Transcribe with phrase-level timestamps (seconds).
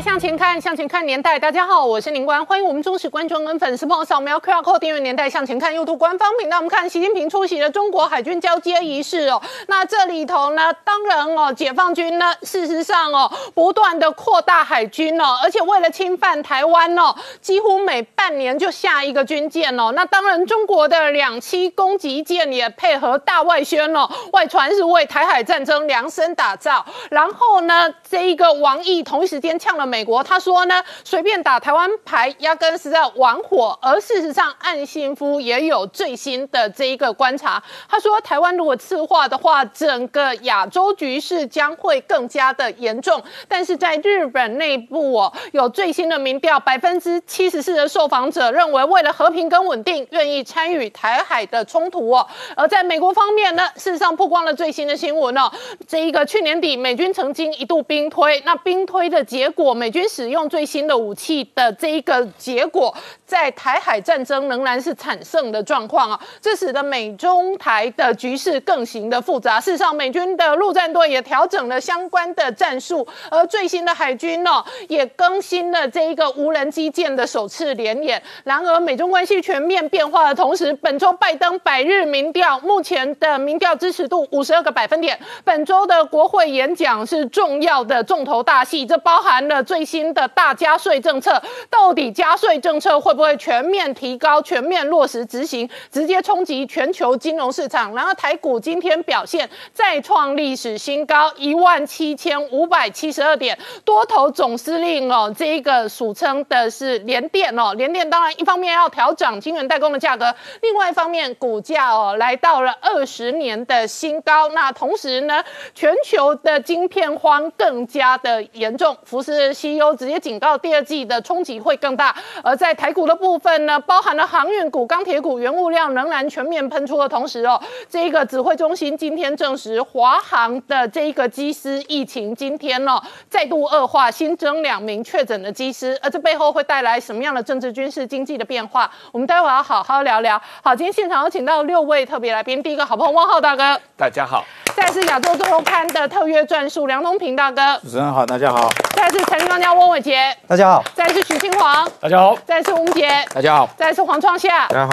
[0.00, 1.38] 向前看，向前看年代。
[1.38, 6.58] 大家好，我是林官，欢迎我们忠实观众跟粉丝朋友扫描 QR Code 订阅《年代向前看》YouTube 官方频道。
[6.58, 9.42] 我们看习近平出席了中国海军交接仪式哦。
[9.66, 19.92] 那这里头呢，当然哦，解放军呢，事实上哦，不断的扩大海军哦，而且为了侵犯台湾哦，几乎每半年就下一个军舰哦。
[19.96, 26.86] 那当然，中国的两栖攻击舰也配合大外宣哦，外传是为台海战争量身打造。
[27.10, 29.58] 然后呢，这一个王毅同一时间。
[29.58, 33.76] 呛了美国，他说呢，随便打台湾牌，压根是在玩火。
[33.82, 43.20] 而事实上，岸信夫也有最新的这一个观察，他说，台湾如果次化的话，整个亚洲局势将会更加的严重。
[43.48, 52.24] 但是在日本内部哦，有最新的民调，百分之七十四的受访者认为，为了和平跟稳定，愿意参与台海的冲突哦。
[52.54, 55.50] 而在美国方面呢，事实上曝光了最新的新闻哦，
[55.86, 59.48] 这一个去年底美军曾经一度兵推，那兵推的结。
[59.48, 69.60] 果美军使用最新的武器的这一个结果，在台海战争仍然是惨胜的状况啊，这使得美中台的局势更形的复杂。
[69.60, 78.22] 事实上，美军的陆战队也调整了相关的战术，而最新的海军呢，也更新了这一个无人机舰的首次联演。
[78.44, 85.18] 然而，美中关系全面变化的同时，本周拜登百日民调目前的民调支持度五十二个百分点。
[85.44, 89.38] 本周的国会演讲是重要的重头大戏，这包含。
[89.48, 97.94] 了最新的大加税政策，到底加税政策会不会全面提高、全面落实执行，直接冲击全球金融市场？
[97.94, 114.48] 然后台股今天表现再创历史新高，一万七千五百七十二点，多头总司令哦，这一个俗称的是联电哦，联电当然一方面要调整晶圆代工的价格，另外一方面股价哦来到了二十年的新高。
[114.48, 115.44] 那同时呢，
[115.74, 119.57] 全球的晶片荒更加的严重，福斯。
[119.58, 122.14] CEO 直接警告，第二季的冲击会更大。
[122.44, 135.98] 而在台股的部分呢，包含了航运股、钢铁股、原物料仍然全面喷出的同时哦，这一个指挥中心今天证实，华航的这一个机师疫情今天哦再度恶化，新增两名确诊的机师。
[136.02, 138.90] 而这背后会带来什么样的政治、军事、经济的变化？
[139.12, 140.40] 我们待会要好好聊聊。
[140.62, 144.42] 好，今天现场有请到六位特别来宾，第一个好朋友汪浩大哥，大家好；
[144.74, 149.18] 再是亚洲周刊的特约撰述梁东平大哥，主持人好，大家好；再是。
[149.28, 154.92] 财经专家翁伟杰，大家好；再是许清煌，大家好；再是吴杰，大家好；再是黄创夏，大家好。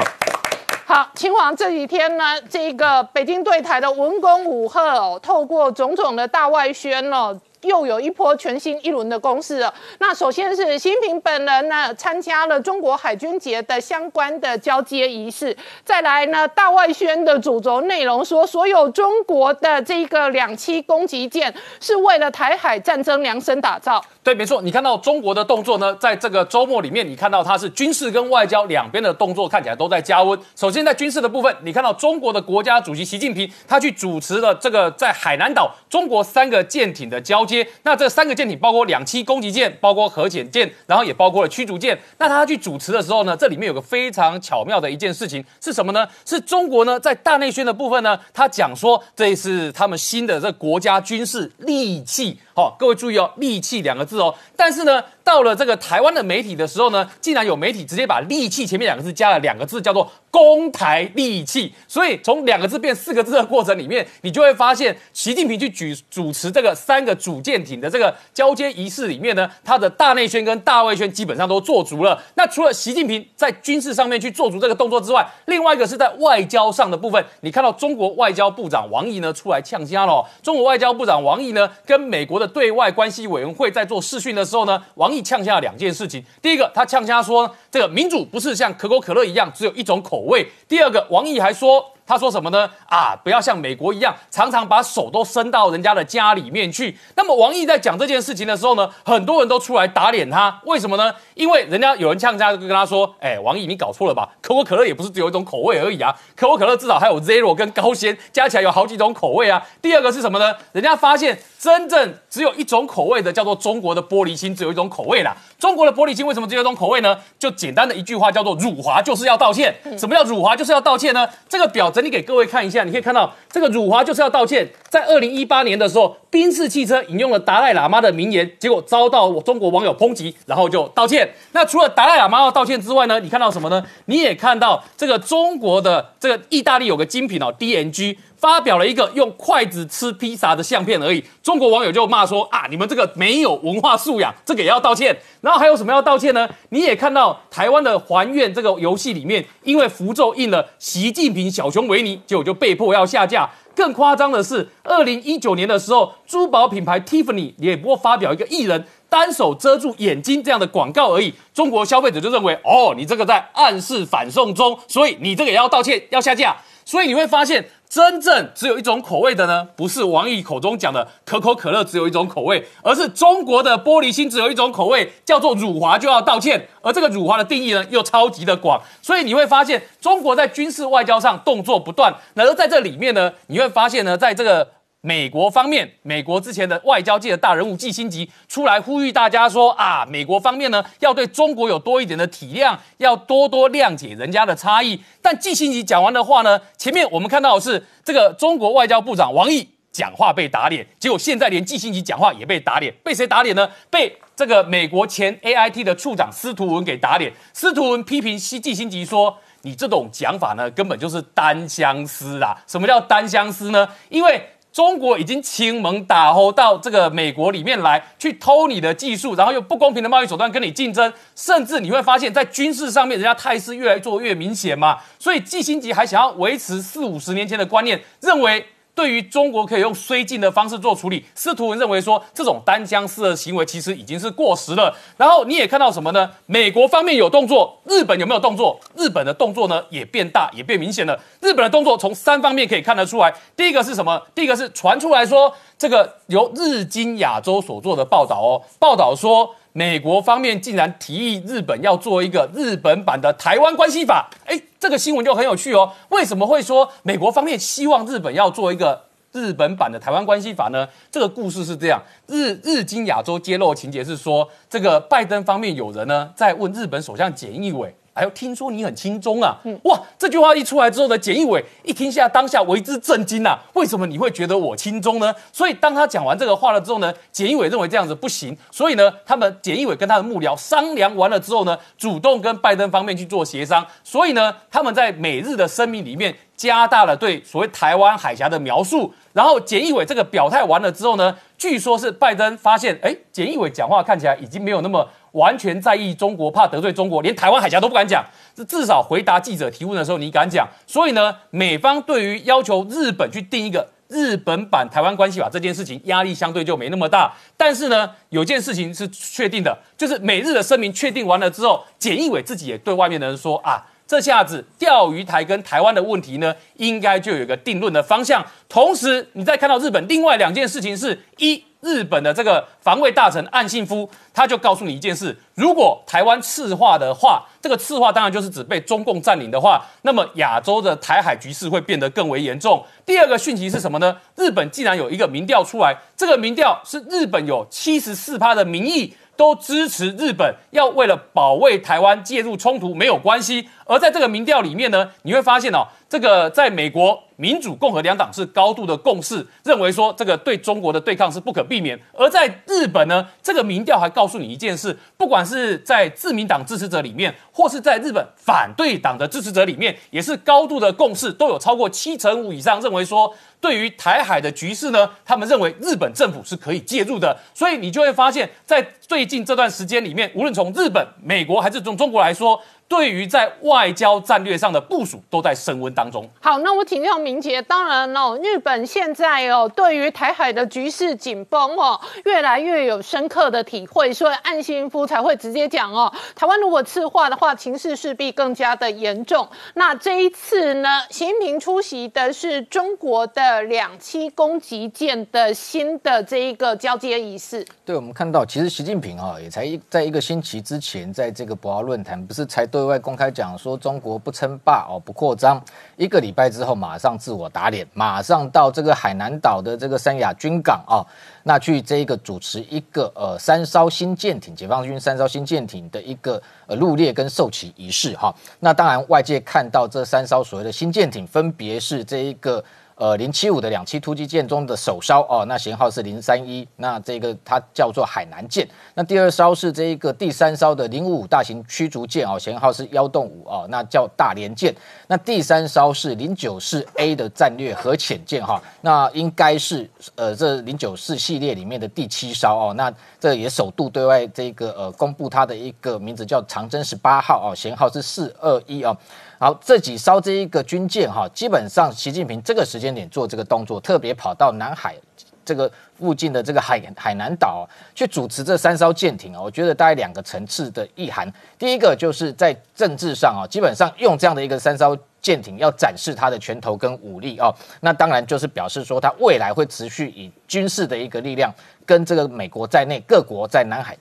[0.85, 7.38] 好，清煌这几天呢，这个北京对台的文攻武吓哦，透过种种的大外宣哦。
[7.65, 9.73] 又有一波全新一轮的攻势了。
[9.99, 15.55] 那首先是习近平本人呢，参加了中国海军节的相关的交接仪式。
[15.83, 24.03] 再来呢，大外宣的主轴内容说，所有中国的这个两栖攻击舰是为了台海战争量身打造。
[24.23, 24.61] 对，没错。
[24.61, 30.39] 你看到中国的动作呢，在这个周末里面，你看到它是军事跟外交两边的动作看起来都在加温。
[30.55, 37.54] 首先在军事的部分，你看到中国的国家主席习近平他去主持了这个在海南岛中国三个舰艇的交接。
[37.83, 41.95] 那这三个舰艇包括两栖攻击舰，包括核潜舰，然后也包括了驱逐舰。
[42.17, 46.07] 那他去主持的时候呢，这里面有个非常巧妙的一件事情是什么呢？
[46.25, 52.39] 是中国呢在大内宣的部分呢，他讲说这是他们新的这国家军事利器。
[52.55, 54.33] 好，各位注意哦，利器两个字哦。
[54.55, 55.03] 但是呢。
[55.25, 61.73] 到了这个台湾的媒体的时候呢，竟然有媒体直接把“利器”前面两个字加了两个字，叫做“攻台利器”。
[61.89, 72.21] 所以从两个字变四个字的过程里面，你就会发现，习近平去举主持这个三个主舰艇的这个交接仪式里面呢，他的大内宣跟大外宣基本上都做足了。
[72.35, 80.23] 那除了习近平在军事上面去做足这个动作之外，另外一个是在外交上的部分，你看到中国外交部长王毅呢出来呛虾了。
[80.43, 85.15] 中国外交部长王毅呢跟美国的对外关系委员会在做视讯的时候呢，王。
[85.22, 90.50] 呛下两件事情，第一个，他呛下说，这个民主不是像可口可乐一样只有一种口味。
[90.67, 91.91] 第二个，王毅还说。
[92.08, 92.70] 他说什么呢？
[92.88, 96.96] 啊，不要像美国一样，常常把手都伸到人家的家里面去。
[97.16, 100.62] 那么王毅在讲这件事情的时候呢，很多人都出来打脸他。
[100.66, 101.12] 为什么呢？
[101.34, 104.29] 因为人家有人呛家就跟他说：“哎，王毅，你搞错了吧？
[104.40, 110.56] 可口可乐也不是只有一种口味而已啊，可口可乐至少还有 Zero 跟高鲜，加起来有好几种口味啊。”第二个是什么呢？
[110.73, 111.35] 人家发现
[111.66, 115.35] 真正只有一种口味的，叫做中国的玻璃心，只有一种口味啦。
[115.58, 117.17] 中国的玻璃心为什么只有一种口味呢？
[117.40, 119.76] 就简单的一句话叫做辱华就是要道歉。
[119.97, 121.28] 什么叫辱华就是要道歉呢？
[121.50, 124.70] 这个表整理给各位看一下，你可以看到这个辱华就是要道歉。
[124.90, 131.28] 在二零一八年的时候，宾士汽车引用了达赖喇嘛的名言，结果遭到中国网友抨击，然后就道歉。
[131.53, 133.84] 那除了达赖喇嘛要道歉之外呢，你看到什么呢？
[134.06, 138.17] 你也看到这个中国的这个意大利有个精品哦，DNG。
[138.45, 145.17] 发表了一个用筷子吃披萨的相片而已，中国网友就骂说啊，你们这个没有文化素养，这个也要道歉。
[145.41, 146.47] 然后还有什么要道歉呢？
[146.69, 153.49] 你也看到台湾的还愿这个游戏里面，因为符咒印了习近平小熊维尼，结果就被迫要下架。
[153.75, 166.55] 更夸张的是，二零一九年的时候，珠宝品牌 Tiffany 也不过发表一个艺人单手遮住眼睛这样的广告而已，中国消费者就认为哦，你这个在暗示反送中，所以你这个也要道歉，要下架。
[166.87, 167.67] 所以你会发现。
[167.95, 176.67] 真正只有一种口味的呢，不是王毅口中讲的可口可乐只有一种口味，而是中国的玻璃心只有一种口味，叫做辱华就要道歉。
[176.81, 178.81] 而这个辱华的定义呢，又超级的广。
[179.01, 182.13] 所以你会发现，中国在军事外交上动作不断。
[182.33, 184.74] 那而在这里面呢，你会发现呢，在这个。
[185.05, 194.99] 美国方面，美国之前的外交界的大人物季新吉出来呼吁大家说啊，美国方面呢要对中国有多一点的体谅，要多多谅解人家的差异。
[195.22, 203.69] 但季新吉讲完的话呢，前面我们看到的是这个中国外交部长王毅讲话被打脸，结果现在连季新吉讲话也被打脸，被谁打脸呢？
[203.91, 207.31] 被这个美国前 A I T 的处长司徒文给打脸。
[207.53, 212.57] 司徒文批评西季新吉说：“你这种讲法呢，根本就是单相思啦。
[212.66, 213.87] 什么叫单相思呢？
[214.09, 224.97] 因为。”中国已经亲盟打吼到这个美国里面来，去偷你的技术，然后用不公平的贸易手段跟你竞争，甚至你会发现在军事上面，人家态势越来做越明显嘛。
[225.17, 228.66] 所以季新吉还想要维持四五十年前的观念，认为。
[228.95, 234.95] 对于中国可以用绥靖的方式做处理，司徒文认为说这种单相思的行为其实已经是过时了。
[235.17, 236.31] 然后你也看到什么呢？
[236.45, 238.79] 美国方面有动作，日本有没有动作？
[238.95, 241.19] 日本的动作呢也变大，也变明显了。
[241.41, 243.33] 日本的动作从三方面可以看得出来。
[243.57, 244.21] 第一个是什么？
[244.33, 249.53] 第一个是传出来说，这个由日经亚洲所做的报道哦，报道说。
[249.77, 255.91] 美国方面竟然提议日本要做一个日本版的台湾关系法，哎，这个新闻就很有趣哦。
[256.07, 260.88] 为什么会说美国方面希望日本要做一个日本版的台湾关系法呢？
[261.12, 267.93] 这个故事是这样，日日经亚洲揭露情节是说，这个拜登方面有人呢在问日本首相菅义伟。
[268.15, 269.58] 还有听说你很轻松啊？
[269.84, 273.60] 哇，这句话一出来之后呢，简义伟一听下当下为之震惊呐。
[273.74, 275.36] 为什么你会觉得我轻松呢？
[275.51, 283.86] 所以当他讲完这个话了之后呢，简义伟认为这样子不行，所以呢，他们简义伟跟他的幕僚商量完了之后呢，主动跟拜登方面去做协商。
[284.01, 289.13] 所以呢，他们在每日的声明里面加大了对所谓台湾海峡的描述。
[289.34, 295.06] 然后简义伟这个表态完了之后呢，据说是拜登发现，哎，简义伟讲话看起来已经没有那么。
[295.36, 298.25] 完全在意中国，怕得罪中国，连台湾海峡都不敢讲。
[298.55, 300.67] 这至少回答记者提问的时候，你敢讲。
[300.88, 307.34] 所以呢，美方对于要求日本去定一个日本版台湾关系法这件事情，压力相对就没那么大。
[307.58, 318.46] 但是呢，有件事情是确定的，就是美日的声明确定完了之后，简义伟自己也对外面的人说啊，这下子钓鱼台跟台湾的问题呢，应该就有个定论的方向。
[318.70, 321.62] 同时，你再看到日本另外两件事情是一。
[321.86, 332.84] 日本的这个防卫大臣岸信夫，他就告诉你一件事：如果台湾赤化的话，这个赤化当然就是指被中共占领的话，那么亚洲的台海局势会变得更为严重。
[333.05, 334.17] 第二个讯息是什么呢？
[334.36, 339.13] 日本既然有一个民调出来，这个民调是日本有七十四趴的民意。
[339.38, 352.00] 都支持日本要为了保卫台湾介入冲突没有关系，而在这个民调里面呢，你会发现哦，这个在美国民主共和两党是高度的共识，认为说这个对中国的对抗是不可避免。
[352.13, 363.33] 而在日本呢，这个民调还告诉你一件事，不管是在自民党支持者里面，或是在日本反对党的支持者里面，也是高度的共识，都有超过七成五以上认为说。
[363.65, 372.62] 对于台海的局势呢，他们认为日本政府是可以介入的，所以你就会发现，在最近这段时间里面，无论从日本、美国还是从中国来说。
[372.87, 376.27] 对于在外交战略上的部署都在升温当中。
[376.41, 389.47] 好，那我请教明杰，当然哦，日本现在哦，对于台海的局势紧绷哦，越来越有深刻的体会，所以岸信夫才会直接讲哦，台湾如果赤化的话，情势势必更加的严重。
[389.75, 397.67] 那这一次呢，习近平出席的是中国的的两栖攻击舰的新的这一个交接仪式。
[397.83, 405.63] 对，我们看到其实习近平啊，也才一在一个星期之前，在这个博鳌论坛，不是才对外公开讲说中国不称霸哦，不扩张。
[405.96, 411.00] 一个礼拜之后，马上自我打脸，马上到这个海南岛的这个三亚军港啊，
[411.44, 418.36] 那去这一个主持一个呃三艘新舰艇，解放军三艘新舰艇的一个呃入列跟授旗仪式哈。
[418.60, 422.62] 那当然，外界看到这三艘所谓的新舰艇，分别是这一个。
[422.95, 428.65] 呃，零七五的两栖突击舰中的首艘哦，那型号是零三一，那这个它叫做海南舰。
[428.93, 434.73] 那第二艘是这一个第三艘的零五五大型驱逐舰哦，型号是幺洞五哦，那叫大连舰。
[435.07, 448.95] 那第三艘是零九四 A 的战略核潜舰哈，那应该是呃这零九四系列里面的第七艘哦，那这也首度对外这个呃公布它的一个名字叫长征十八号哦，型号是四二一哦。
[449.37, 454.95] 好，这几艘这一个军舰哈，基本上习近平这个时间点做这个动作，特别跑到南海
[455.43, 461.31] 这个附近的这个海海南岛去主持这三艘舰艇啊，我觉得大概两个层次的意涵。
[461.59, 471.53] 第一个就是在政治上啊，基本上用这样的一个三艘舰艇要展示他的拳头跟武力哦，那当然就是表示说他未来会持续以军事的一个力量
[471.85, 473.97] 跟这个美国在内各国在南海。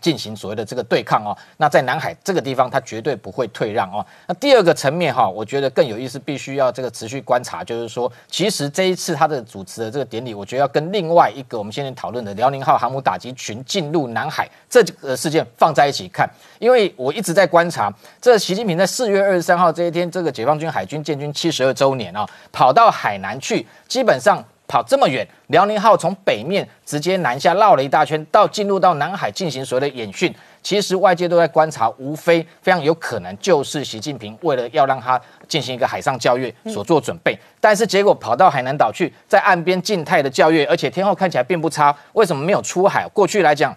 [0.00, 4.04] 进行所谓的这个对抗哦，那在南海这个地方，它绝对不会退让哦。
[4.26, 16.28] 那第二个层面哈，我觉得更有意思，必须要这个持续观察，就是说，其实这一次他的主持的这个典礼，我觉得要跟另外一个我们现在讨论的辽宁号航母打击群进入南海这个事件放在一起看，
[16.58, 24.44] 因为我一直在观察，这习近平在四月二十三号这一天，这个解放军海军建军七十二周年啊，跑到海南去，基本上。
[24.68, 30.32] 跑这么远，辽宁号从北面直接南下绕了一大圈，到进入到南海进行所谓的演训。
[30.62, 37.36] 其实外界都在观察，无非非常有可能就是习近平为了要让他进行一个海上教育所做准备。
[37.58, 41.96] 但是结果跑到海南岛去，在岸边静态的教育，而且天后看起来并不差。
[42.12, 43.08] 为什么没有出海？
[43.08, 43.74] 过去来讲。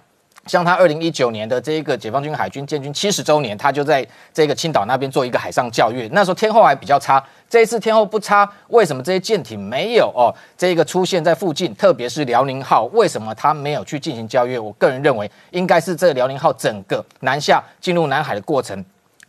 [0.48, 6.10] 像他二零一九年的这一个解放军海军建军七十周年，他就在这个青岛那边做一个海上教育。
[6.14, 10.34] 那时候天后还比较差，这一次天后不差，为什么这些舰艇没有哦？
[10.58, 14.58] 这个出现在附近，特别是辽宁号，为什么他没有去进行教育？
[14.58, 18.84] 我个人认为，应该是这辽宁号整个南下进入南海的过程。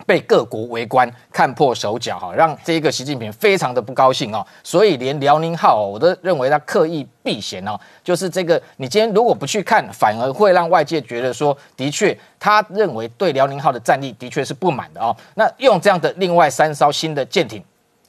[0.07, 4.45] 被各国围观，看破手脚，哈，让这个习近平非常的不高兴哦。
[4.63, 7.79] 所以连辽宁号，我都认为他刻意避嫌哦。
[8.03, 15.17] 就是这个，你今天如果不去看，反而会让外界觉得说，的确，他认为对辽宁号的战力的确是不满的哦。
[15.35, 17.63] 那用这样的另外三艘新的舰艇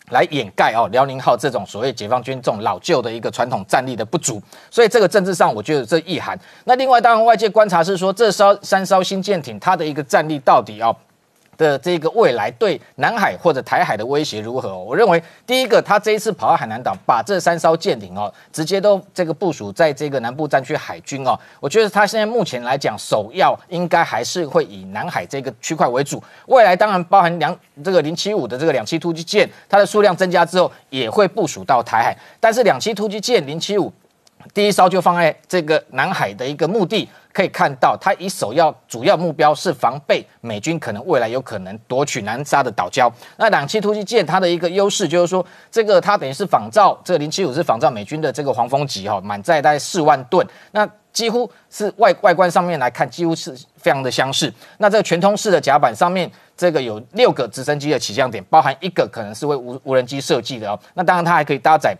[0.09, 4.41] 来掩盖哦，辽宁号这种所谓解放军这种老旧的一个传统战力的不足。
[4.69, 6.37] 所以这个政治上，我觉得这意涵。
[6.65, 10.95] 那另外，当然外界观察是说，这艘三艘新舰艇它的一个战力到底哦。
[11.57, 14.77] 的这个未来对南海或者台海的威胁如何？
[14.77, 21.39] 我认为第一个，他这一次跑到海南岛，把这三艘舰艇哦，直接都这个部署在这个南部战区海军哦。
[21.59, 26.21] 我觉得他现在目前来讲，首要应该还是会以南海这个区块为主。
[26.47, 32.17] 未来当然包含两这个零七五的这个两栖突击舰，它的数量增加之后，也会部署到台海。
[32.39, 33.91] 但是两栖突击舰零七五
[34.53, 37.07] 第一艘就放在这个南海的一个目的。
[37.33, 43.11] 可以看到，它以首要主要目标是防备美军可能未来有可能夺取南沙的岛礁。
[43.37, 54.53] 那两栖突击舰它的一个优势就是说，这个它等于是仿造这个零七五是仿造美军的这个黄蜂级哈，满载大概四万吨，那几乎是外外观上面来看，几乎是非常的相似。
[54.77, 60.79] 那这个全通式的甲板上面，这个有六个直升机的起降点，包含一个可能是为无无人机设计的哦。
[60.93, 61.97] 那当然它还可以搭载。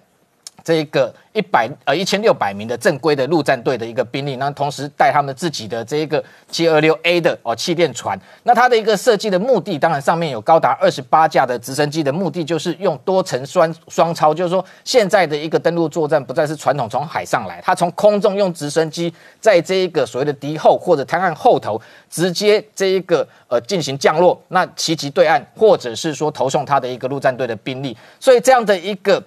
[0.64, 29.22] 这一个一百呃一千六百名的正规的陆战队的一个兵力，那同时带他们自己的这一个七二六 A 的哦气垫船，那它的一个设计的目的，当然上面有高达二十八架的直升机的目的，就是用多层双双超，就是说现在的一个登陆作战不再是传统从海上来，它从空中用直升机在这一个所谓的敌后或者滩岸后头直接这一个呃进行降落，那袭击对岸，或者是说投送它的一个陆战队的兵力，所以这样的一个。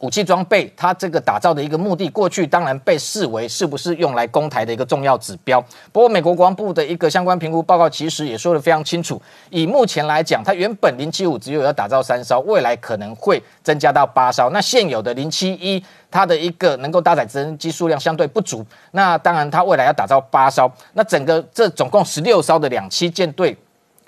[0.00, 5.64] 武器装备，它这个打造的一个目的，过去当然被视为是不是用来攻台的一个重要指标。
[5.92, 14.50] 不过，美国国防部的一个相关评估报告其实也说的非常清楚，以目前来讲，它原本零七五只有要打造三艘，未来可能会增加到八艘。
[14.50, 23.56] 那现有的零七一，它的一个能够搭载直升机数量相对不足，那当然它未来要打造八艘，那整个这总共十六艘的两栖舰队。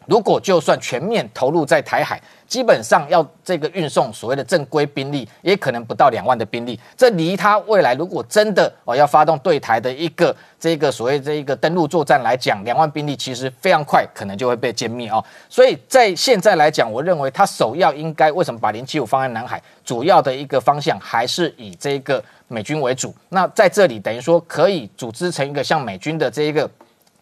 [0.09, 6.79] 如果就算全面投入在台海，基本上要这个运送所谓的正规兵力，也可能不到两万的兵力。
[6.97, 15.23] 这离他未来如果真的哦要发动对台的一个这个所谓这一个登陆作战来讲，两万兵力其实非常快，可能就会被歼灭哦。
[15.49, 23.15] 所以在现在来讲，我认为他首要应该为什么把零七五放在南海，主要的一个方向还是以这个美军为主。
[23.29, 26.71] 那在这里等于说可以组织成一个像美军的这一个。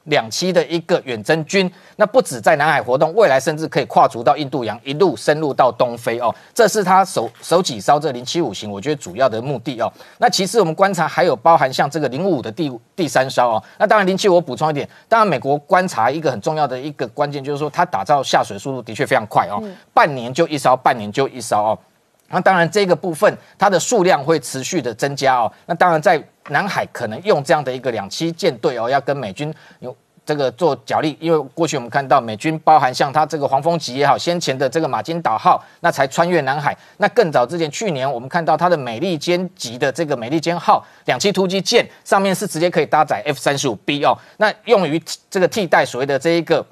[0.05, 6.35] 两栖的一个远征军，那不止在南海活动，未来甚至可以跨足到印度洋，一路深入到东非哦。
[6.53, 9.91] 这是他首首几艘这零七五型，我觉得主要的目的哦。
[10.19, 13.65] 那其次我们观察还有包含像这个零五的第第三艘哦。
[13.79, 21.79] 那当然零七我补充一点，当然美国观察一个很重要的一个关键就是说，它打造下水速度的确非常快哦，半年就一艘，半年就一艘哦。
[22.28, 25.52] 那当然这个部分它的数量会持续的增加哦。
[25.66, 29.95] 那当然在南海可能用这样的一个两栖舰队哦，要跟美军有
[30.26, 36.76] 这个做角力，因为过去我们看到美军包含像它这个黄蜂级也好，先前的这个马金岛号，那才穿越南海。
[36.97, 45.00] 那更早之前，去年我们看到它的美利坚级的这个美利坚号两栖突击舰，上面是直接可以搭载 F 三十五 B 哦，那用于
[45.31, 46.64] 这个替代所谓的这一个。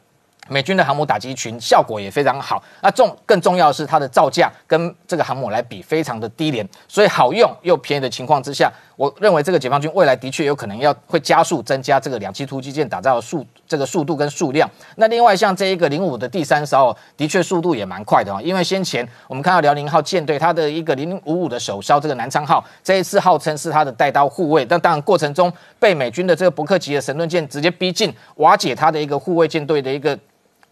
[0.48, 8.70] 美军的航母打击群效果也非常好，那重更重要的是它的造价跟这个航母来比非常的低廉，所以好用又便宜的情况之下，
[9.02, 14.70] 我认为这个解放军未来的确有可能要会加速增加这个两栖突击舰打造的速这个速度跟数量。
[14.94, 30.16] 那另外像这一个零五的第三艘，的确速度也蛮快的哦，因为先前我们看到辽宁号舰队它的一个零五五的首艘这个南昌号，这一次号称是它的带刀护卫，但当然过程中被美军的这个伯克级的神盾舰直接逼近，瓦解它的一个护卫舰队的一个。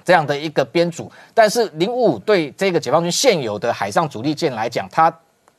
[0.02, 5.14] 这样的一个编组，但是零五五对这个解放军现有的海上主力舰来讲，它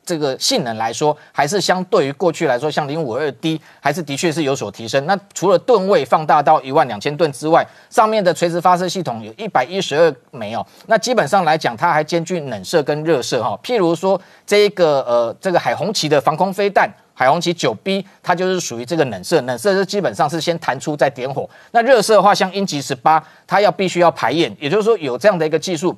[0.06, 5.06] 这个性能来说，还是相对于过去来说，像零五二 D 还是的确是有所提升。
[5.06, 10.66] 那除了吨位放大到一万两千吨之外，上面的垂直发射系统有一百一十二枚哦。
[10.88, 13.60] 那基本上来讲，它还兼具冷射跟热射哈。
[13.64, 16.90] 譬如说这一个呃这个海红旗的防空飞弹。
[17.14, 21.48] 海红旗九 B，它就是属于这个冷射，冷射是基本上是先弹出再点火。
[21.70, 25.96] 那热射的话，像鹰击十八，它要必须要排焰，也就是说有这样的一个技术。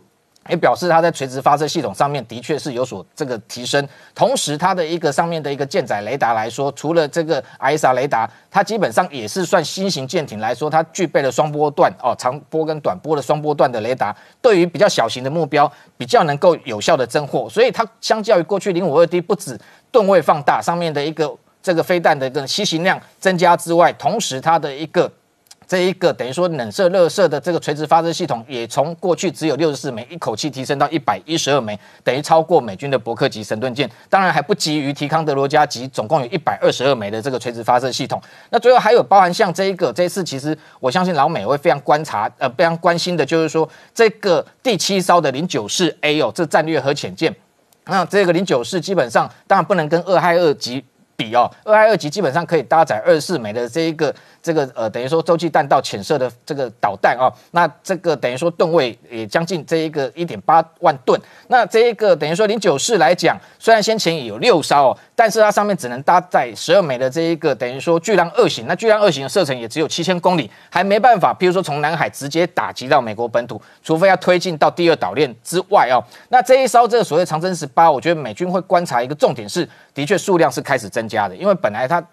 [0.49, 19.57] 也表示它在垂直发射系统上面的确是有所这个提升，同时它的一个上面的一个舰载雷达来说，除了这个 ISR 雷达，它基本上也是算新型舰艇来说，它具备了双波段哦，长波跟短波的双波段的雷达，对于比较小型的目标比较能够有效的侦获，所以它相较于过去零五二 D 不止
[19.91, 25.11] 吨位放大，上面的一个这个飞弹的一个吸行量增加之外，同时它的一个。
[25.73, 33.89] 这一个等于说冷射热射的这个垂直发射系统，也从过去只有六十四枚，一口气提升到一百一十二枚，等于超过美军的伯克级神盾舰。
[34.07, 38.21] 当然还不及于提康德罗加级，总共有一百二十二枚的这个垂直发射系统。
[38.51, 47.35] 那最后还有包含像这一个，这一次其实我相信老美会非常观察，呃，非常关心的就是说这个第七艘的零九四 A 哦，这战略核潜舰。
[47.85, 54.13] 那这个零九四基本上当然不能跟二亥二级比哦，二二二级基本上可以搭载二四枚的这一个。
[54.43, 61.17] 这个呃，等于说洲际弹道潜射的这个导弹哦，那这个等于说吨位也将近这一个一点八万吨。
[61.47, 68.65] 那这一个等于说零九式来讲，虽然先前也有六艘哦，但是它上面只能搭载十二枚的这一个等于说巨浪二型。
[68.67, 76.03] 那巨浪二型的射程也只有七千公里，还没办法，譬如说从南海直接打击到美国本土，除非要推进到第二岛链之外哦。
[76.29, 82.03] 那这一艘这个所谓长征十八，我觉得美军会观察一个重点是，的确数量是开始增加的，因为本来它。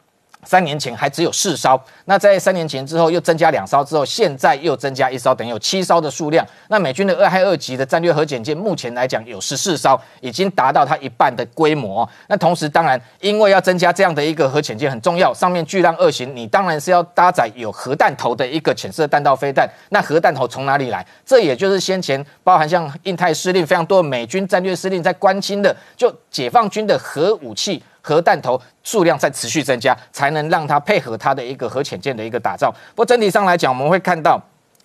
[0.44, 6.46] 三年前还只有四艘，那在三年前之后又增加两艘，之后现在又增加一艘，等于有七艘的数量。
[6.68, 12.08] 那美军的二亥二级的战略核潜舰目前来讲有十四艘，已经达到它一半的规模。
[12.28, 19.68] 那同时，当然因为要增加这样的一个核潜舰很重要，上面巨浪二型，你当然是要搭载有核弹头的一个潜射弹道飞弹。
[19.90, 21.06] 那核弹头从哪里来？
[21.24, 27.82] 这也就是先前包含像印太司令非常多美军战略司令在关心的，就解放军的核武器。
[28.02, 32.70] 核弹头数量在持续增加，才能让它配合它的一个核潜舰的一个打造。
[32.94, 34.40] 不过整体上来讲，我们会看到，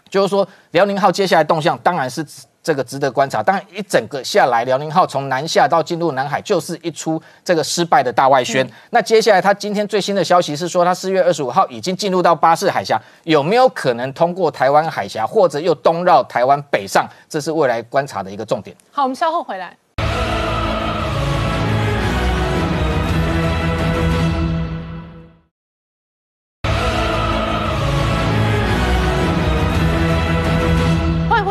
[0.09, 2.25] 就是说辽宁号接下来动向当然是
[2.61, 3.43] 这个值得观察。
[3.43, 8.67] 当然一整个下来，辽宁号从南下到进入南海，就是一出这个失败的大外宣。
[8.89, 17.07] 那接下来它今天最新的消息是说，它四月二十五号已经进入到巴士海峡，有没有可能通过台湾海峡，或者又东绕台湾北上？
[17.29, 18.75] 这是未来观察的一个重点。
[18.91, 19.77] 好，我们稍后回来。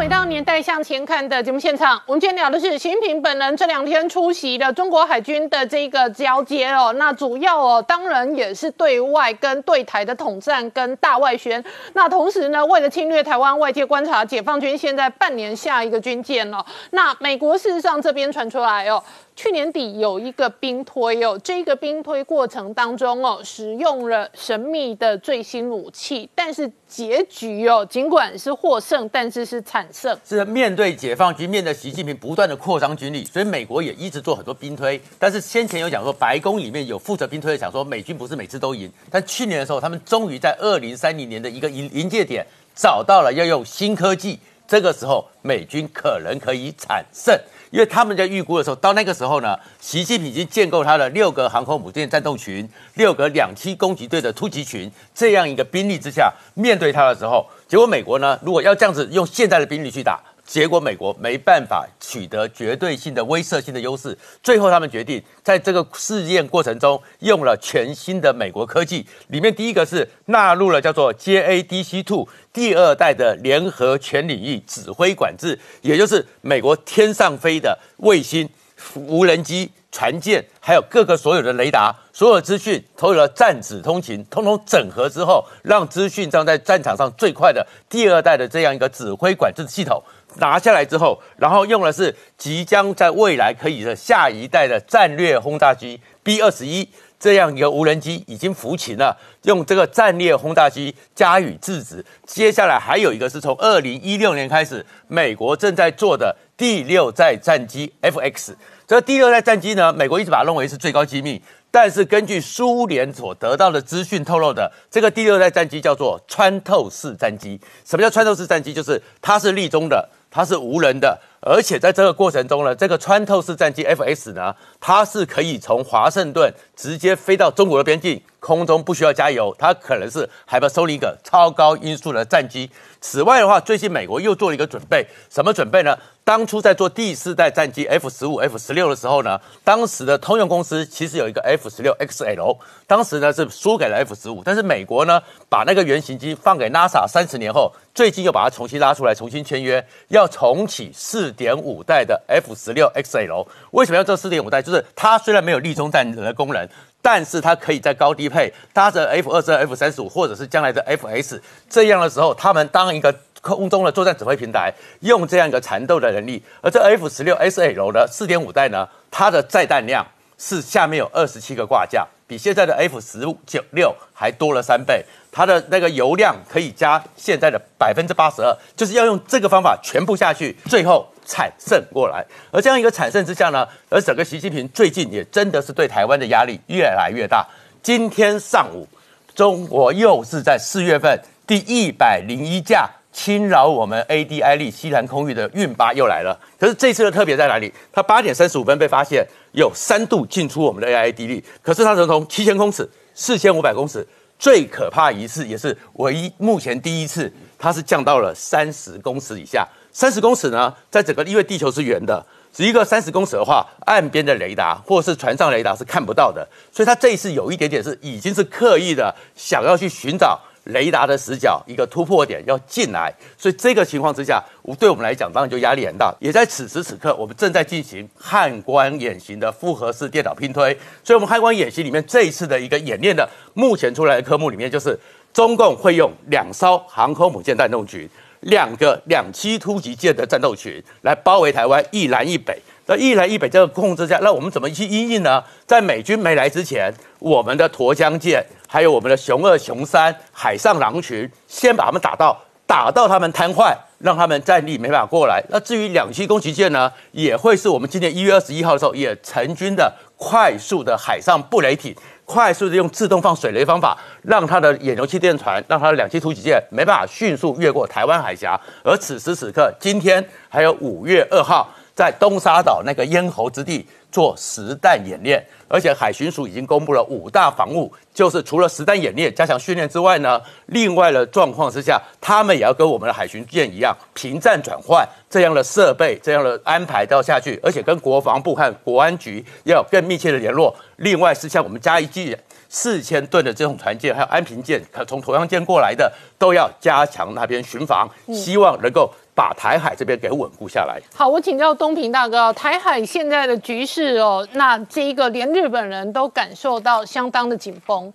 [0.05, 6.93] 이다 年代向前看的节目现场，我们今天聊的是习近平本人这两天出席的中国海军的这个交接哦。
[6.97, 11.63] 那主要哦，当然也是对外跟对台的统战跟大外宣。
[11.93, 16.65] 那同时呢，为了侵略台湾，外界观察解放军现在半年下一个军舰哦。
[16.91, 19.03] 那美国事实上这边传出来哦。
[19.37, 30.14] 去年底有一个兵推哦，这个兵推过程当中哦，使用了神秘的最新武器，但是结局哦，尽管是获胜，但是是惨胜。
[30.27, 35.01] 是面对解放军，面对习近平不断的扩张军力，所以美国也一直做很多兵推。
[35.19, 38.91] 但是先前有讲说，白宫里面有负责兵推的讲说，美军不是每次都赢。
[39.11, 47.39] 但去年的时候，他们终于在二零三零年的一个临临界点，找到了要用新科技，这个时候美军可能可以产胜。
[47.75, 60.21] 因为他们在预估的时候，到那个时候呢，习近平已经建构他的六个航空母舰战斗群、六个两栖攻击队的突击群这样一个兵力之下，面对他的时候，结果美国呢，如果要这样子用现在的兵力去打。
[60.45, 78.49] 结果美国没办法取得绝对性的威慑性的优势，最后他们决定在这个试验过程中用了全新的美国科技，里面第一个是纳入了叫做 JADC Two 第二代的联合全领域指挥管制，也就是美国天上飞的卫星、
[78.95, 90.03] 无人机、船舰，还有各个所有的雷达，所有资讯，所有的战指通勤，通通整合之后，让资讯站在战场上最快的第二代的这样一个指挥管制系统。
[90.37, 102.05] 拿下来之后，然后用的是即将在未来可以的下一代的战略轰炸机 B 二十一这样一个无人机已经服勤了，用这个战略轰炸机加以制止。
[102.27, 108.55] 接下来还有一个是从二零一六年开始，美国正在做的第六代战机 FX。
[108.87, 117.59] 这第六代战机呢，美国一直把它认为是最高机密，但是根据苏联所得到的资讯透露的，这个第六代战机叫做穿透式战机。
[117.87, 118.75] 什么叫穿透式战机？
[118.75, 120.07] 就是它是立中的。
[120.35, 132.71] 它是无人的，而且在这个过程中呢，这个穿透式战机 F-S 呢，它是可以从华盛顿直接飞到中国的边境，空中不需要加油，它可能是 hypersonic 超高音速的战机。
[133.01, 135.97] 此外的话，最近美国又做了一个准备，什么准备呢？
[136.25, 142.57] 当初在做第四代战机 F 十五、F 十六的时候呢，当时的通用公司其实有一个 F 十六 XL，
[142.87, 153.47] 当时呢是输给了 F 十五，但是美国呢把那个原型机放给 NASA，三十年后，最近又把它重新拉出来，重新签约，要重启四点五代的 F 十六 XL。
[153.73, 154.63] 为什么要做四点五代？
[154.63, 156.64] 就是它虽然没有立中战的功能，
[157.03, 163.15] 但是它可以在高低配搭着 F 二十二、F 三十五，或者是将来的 FS 这样的时候，他们当一个。
[163.45, 170.07] 空中的作战指挥平台用这样一个缠斗的能力，而这 F 十六 SL 的四点五代呢，它的载弹量
[170.39, 175.05] 是下面有二十七个挂架，比现在的 F 十九六还多了三倍。
[175.31, 182.25] 它的那个油量可以加现在的百分之八十二，就是要用这个方法全部下去，最后产胜过来。
[182.51, 187.47] 而这样一个产胜之下呢，而整个习近平最近也真的是对台湾的压力越来越大。
[187.83, 188.87] 今天上午，
[189.35, 192.91] 中国又是在四月份第一百零一架。
[193.17, 197.73] 侵扰我们 ADI 力西南空域的运八又来了，可是这次的特别在哪里？
[197.93, 204.05] 它八点三十五分被发现有三度进出我们的 AID 力，可是它从七千公尺、四千五百公尺，
[204.37, 209.65] 最可怕一次也是唯一目前第一次，它是降到了三十公尺以下。
[209.95, 220.39] 三十公尺呢，在整个因为地球是圆的，只一个三十公尺的话，岸边的雷达或是船上雷达是看不到的，所以它这一次有一点点是已经是刻意的想要去寻找。
[220.69, 224.43] 雷达的死角一个突破点要进来，所以这个情况之下，
[224.79, 226.11] 对我们来讲当然就压力很大。
[226.21, 230.73] 也在此时此刻，我们正在进行汉光演习的复合式电脑拼推。
[231.05, 234.99] 所以，我们汉光演习里面这一次的一个演练的目前出来的科目里面，就是
[235.35, 238.09] 中共会用两艘航空母舰战斗群、
[238.45, 242.59] 两个两栖突击舰的战斗群来包围台湾一南一北。
[242.87, 245.43] 那一南一北这个控制下，那我们怎么去应应呢？
[245.67, 248.45] 在美军没来之前，我们的沱江舰。
[248.69, 255.43] 还有我们的熊二、熊三海上狼群，先把他们打到打到他们瘫痪，让他们战力没办法过来。
[255.49, 261.95] 那至于两栖攻击舰呢，也会是我们今年一月二十一号的时候，也成军的快速的海上布雷艇，
[262.25, 268.59] 快速的用自动放水雷方法，让它的远流气垫船，让它的两栖突击舰没办法迅速越过台湾海峡。
[268.83, 275.45] 而此时此刻，今天还有五月二号，在东沙岛那个咽喉之地做实弹演练。
[275.75, 290.73] 而且海巡署已经公布了五大防务，就是除了实弹演练、加强训练之外呢，另外的状况之下，他们也要跟我们的海巡舰一样，平战转换这样的设备、这样的安排都要下去，而且跟国防部和国安局要更密切的联络。
[290.99, 292.37] 另外是像我们加一季
[292.69, 301.01] 四千吨的这种船舰，还有安平舰，从沱江舰过来的，都要加强那边巡防，希望能够把台海这边给稳固下来。
[301.15, 308.13] 好，我请教东平大哥，台海现在的局势哦，那这一个连日本人都感受到相当的紧绷。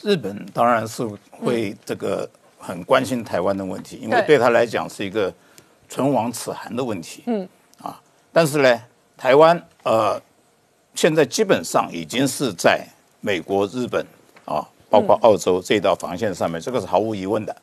[0.00, 2.28] 日本当然是会这个
[2.58, 5.32] 很关心台湾的问题，因为对对他来讲是一个
[5.88, 7.22] 唇亡齿寒的问题。
[7.26, 7.48] 嗯，
[7.80, 8.00] 啊，
[8.32, 8.82] 但是呢，
[9.16, 10.20] 台湾呃，
[10.96, 12.84] 现在基本上已经是在
[13.20, 14.04] 美国、日本
[14.44, 17.62] 啊，包括澳洲这道防线上面，这个是毫无疑问的啊。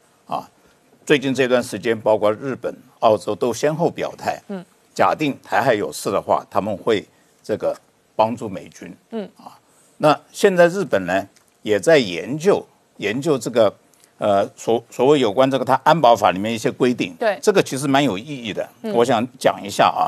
[1.09, 7.03] 最近这段时间，包括日本、澳洲都先后表态，嗯，假定台海有事的话，他们会
[7.41, 7.75] 这个
[8.15, 9.27] 帮助美军，嗯。
[9.35, 9.57] 啊。
[9.97, 11.27] 那现在日本呢，
[11.63, 12.63] 也在研究
[12.97, 13.73] 研究这个
[14.19, 17.39] 呃所所谓有关这个它安保法里面一些规定，对。
[17.41, 18.69] 这个其实蛮有意义的。
[18.93, 20.05] 我想讲一下啊，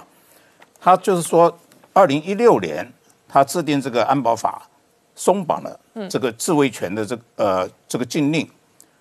[0.79, 1.57] 他就是说，
[1.93, 2.87] 二零一六年
[3.27, 4.69] 他制定这个安保法，
[5.15, 8.47] 松绑了这个自卫权的这个呃这个禁令，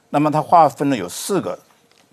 [0.08, 1.58] 那么它划分了有四个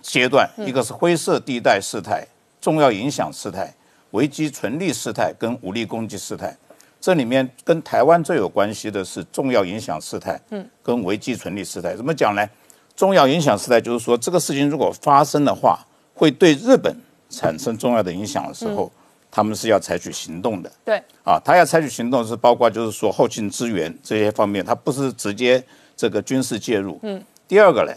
[0.02, 2.26] 阶段，一个是灰色地带事态、
[2.62, 3.74] 重要影响事态、
[4.12, 6.56] 危机存立事态跟武力攻击事态。
[7.00, 11.96] 这里面跟台湾最有关系的是重要影响事态，嗯，跟危机存立事态。
[11.96, 12.48] 怎么讲呢？
[12.96, 15.80] 重要影响事态就是说，这个事情如果发生的话，
[16.16, 16.96] 会对日本
[17.30, 18.92] 产生重要的影响的时候，
[19.30, 20.72] 他们是要采取行动的。
[20.84, 25.64] 对，啊，他要采取行动是包括就是说后勤支援这些方面，他不是直接
[25.96, 27.00] 这个军事介入。
[27.04, 27.24] 嗯。
[27.48, 27.94] 第二个呢，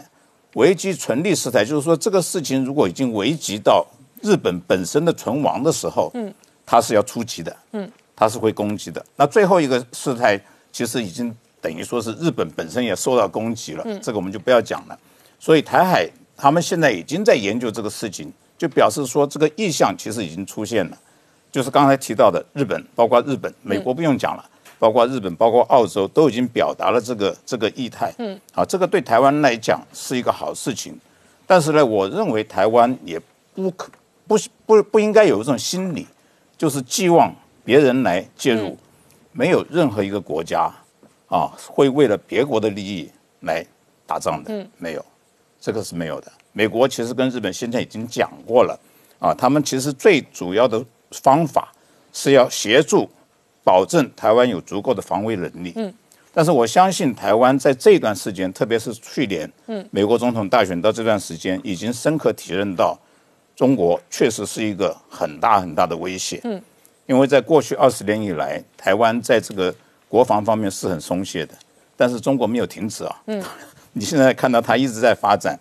[0.54, 3.86] 危机存立事态，就是说这个事情如果已经危及到
[4.22, 6.32] 日本本身的存亡的时候，嗯，
[6.66, 7.56] 它是要出击的。
[7.72, 7.90] 嗯。
[8.16, 9.02] 它是会攻击的。
[9.16, 10.38] 那最后一个事态
[10.70, 14.98] 其实已经等于说是日本本身也受到攻击了，这个我们就不要讲了。
[15.38, 20.98] 所以台海他们现在已经在研究这个事情，就表示说这个意向其实已经出现了。
[21.50, 28.12] 就是刚才提到的日本，包括日本、美国不用讲了，包括日本、包括澳洲都已经表达了这个这个意态。
[28.16, 30.98] 嗯，啊，这个对台湾来讲是一个好事情。
[31.46, 33.20] 但是呢，我认为台湾也
[33.54, 33.92] 不可
[34.26, 36.06] 不不不应该有一种心理，
[36.56, 37.30] 就是寄望
[37.62, 38.78] 别人来介入，
[39.32, 40.72] 没有任何一个国家
[41.28, 43.62] 啊会为了别国的利益来
[44.06, 45.04] 打仗的，没有，
[45.60, 46.32] 这个是没有的。
[46.52, 48.80] 美国其实跟日本现在已经讲过了
[49.18, 51.70] 啊，他们其实最主要的方法
[52.12, 53.08] 是要协助
[53.62, 55.72] 保证台湾有足够的防卫能力。
[55.76, 55.92] 嗯，
[56.32, 62.98] 但是我相信台湾在这段时间，特别是去年，嗯，美国总统大选到这段时间，已经深刻体认到
[63.54, 66.40] 中国确实是一个很大很大的威胁。
[66.44, 66.60] 嗯，
[67.06, 69.74] 因为在过去二十年以来，台湾在这个
[70.08, 71.54] 国防方面是很松懈的，
[71.96, 73.22] 但是中国没有停止啊。
[73.26, 73.42] 嗯，
[73.92, 75.58] 你现在看到它一直在发展，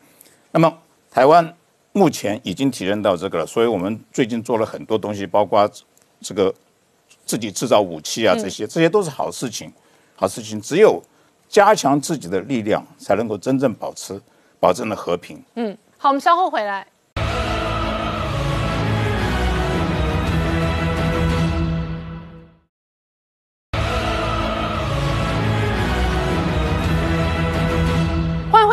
[0.51, 0.73] 那么
[1.11, 1.53] 台湾
[1.91, 5.69] 目前已经体认到这个了，所以我们最近做了很多东西，包括
[6.21, 6.53] 这个
[7.29, 9.71] 自己制造武器啊，这些这些都是好事情，
[10.15, 10.59] 好事情。
[10.59, 10.99] 只有
[11.47, 14.19] 加强自己的力量，才能够真正保持
[14.59, 15.39] 保证了和平。
[15.53, 16.87] 嗯，好，我们稍后回来。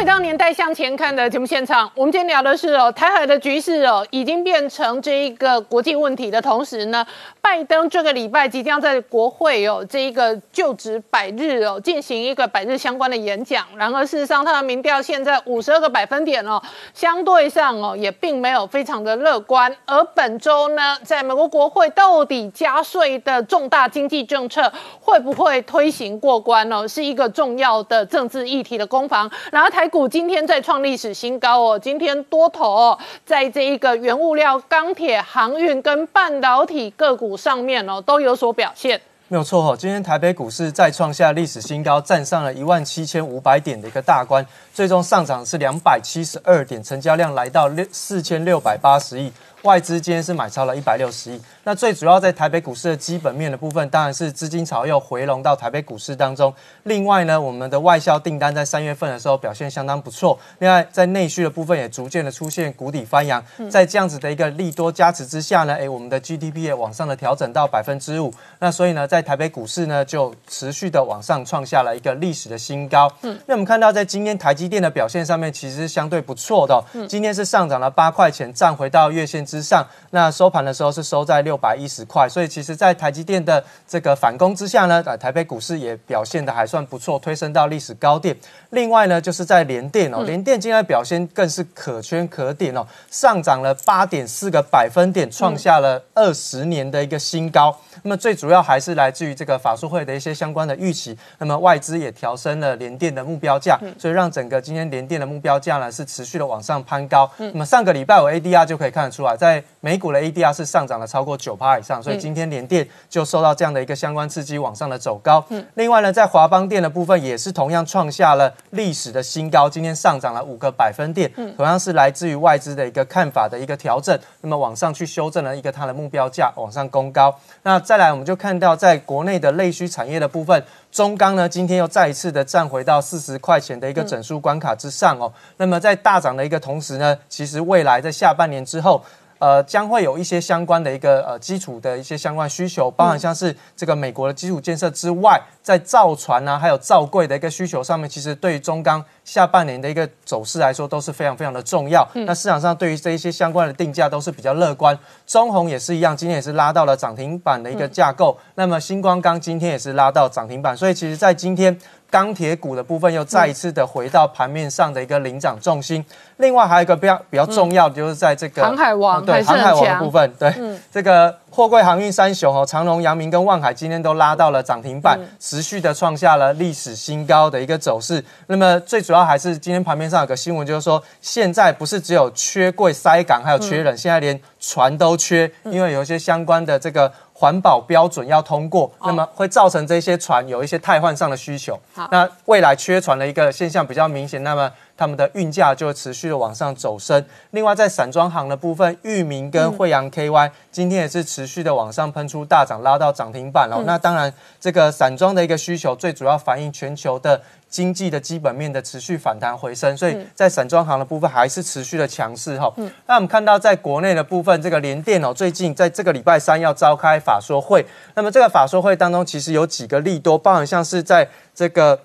[0.06, 1.90] 到《年代向前看》的节目现场。
[1.96, 7.04] 我们今天聊的是哦，台海的局势哦，已经变成这一个国际问题的同时呢，
[7.40, 13.66] 拜登这个礼拜即将在国会哦这一个就职百日哦进行一个百日相关的演讲。
[13.76, 16.62] 然而事实上，他的民调现在五十二个百分点哦，
[16.94, 19.74] 相对上哦也并没有非常的乐观。
[19.86, 29.28] 而本周呢，在美国国会到底加税的重大经济政策会不会推行过关哦，是一个重要的政治议题的攻防。
[29.50, 39.00] 然后台股今天再创历史新高哦，今天多头哦，在这一个原物料、钢铁、航运跟半导体个股上面哦，都有所表现。
[39.28, 49.32] 没有错哦，今天台北股市再创下历史新高，站上了一万七千五百点的一个大关，最终上涨是两百七十二点，成交量来到六四千六百八十亿。
[49.66, 51.40] 外资今天是买超了一百六十亿。
[51.64, 56.54] 那最主要在台北股市的基本面的部分，当然是资金潮又回笼到台北股市当中。
[56.84, 60.38] 另外呢，我们的外销订单在三月份的时候表现相当不错。
[60.60, 68.32] 另外在内需的部分也逐渐的出现谷底翻扬，在这样子的一个利多加持之下呢，哎，我们的 GDP 也往上的调整到百分之五。
[68.60, 73.12] 那所以呢，在台北股市呢就持续的往上创下了一个历史的新高。
[73.22, 79.86] 嗯，那我们看到在今天台积电的表现上面其实是相对不错的、哦，今天是上涨了八块钱，站回到月线之上。
[80.10, 88.34] 那收盘的时候是收在六百一十块，所以其实，在台积电的这个反攻之下呢，呃，台北股市也表现的还算不错，推升到历史高点。
[88.70, 97.76] 另外呢，就是在联电哦，联电今天的表现更是可圈可点哦，上涨了八点四个百分点，创下了二十年的一个新高。
[98.02, 107.30] 那么最主要还是来自于这个法术会的一些相关的预期，那么外资也调升了联电的目标价，所以让整个个今天联电的目标价呢是持续的往上攀高。
[107.36, 115.44] 那么上个礼拜我 ADR 就可以看得出来，在美股的 ADR 是上涨了超过九趴以上，所以今天联电就受到这样的一个相关刺激往上的走高。
[115.74, 127.34] 另外呢，在华邦电的部分也是同样创下了历史的新高，今天上涨了五个百分点，同样是来自于外资的一个看法的一个调整，那么往上去修正了一个它的目标价往上攻高。
[127.62, 130.64] 那再来我们就看到在国内的内需产业的部分。
[130.92, 135.30] 中钢呢，今天又再一次的站回到四十块钱的一个整数关卡之上哦。
[135.58, 139.04] 那么在大涨的一个同时呢，其实未来在下半年之后。
[139.38, 152.06] 呃，将会有一些相关的一个呃基础的一些相关需求，包含像是这个美国的基础建设之外，在造船啊，还有造柜的一个需求上面，其实对于中钢下半年的一个走势来说都是非常非常的重要。
[152.14, 154.98] 那市场上对于这一些相关的定价都是比较乐观。
[155.26, 158.38] 中红也是一样，今天也是拉到了涨停板的一个架构。
[158.54, 161.78] 那么星光钢今天也是拉到涨停板，所以其实在今天。
[162.08, 166.04] 钢铁股的部分又再一次的回到盘面上的一个领涨重心。
[166.38, 170.54] 另外还有一个比较比较重要的，就是在这个航海王对航海王的部分，对
[170.92, 178.22] 这个货柜航运三雄哦，长隆、阳明跟万海今天都拉到了涨停板，持续的创下了历史新高的一个走势。
[178.46, 187.10] 那么最主要还是今天盘面上有个新闻，就是说现在不是只有缺柜塞港，还有缺人，现在连船都缺，因为有一些相关的这个。
[187.38, 191.78] 环保标准要通过，那么会造成这些船有一些汰换上的需求。
[192.10, 197.24] 那未来缺船的一个现象比较明显，那么他们的运价就会持续的往上走升。
[197.50, 203.82] 另外，在散装行的部分，裕民跟惠阳 KY 今天也是持续的往上喷出大涨，拉到涨停板了。
[203.86, 207.40] 那当然，这个散装的一个需求最主要反映全球的。
[207.68, 212.72] 经济的基本面的持续反弹回升，所以在散装行的部分还是持续的强势哈。
[213.06, 221.98] 那我们看到在国内的部分，这个联电哦，最近在这个礼拜三要召开法说会，那么这个法说会当中其实有几个利多，包含像是在这个。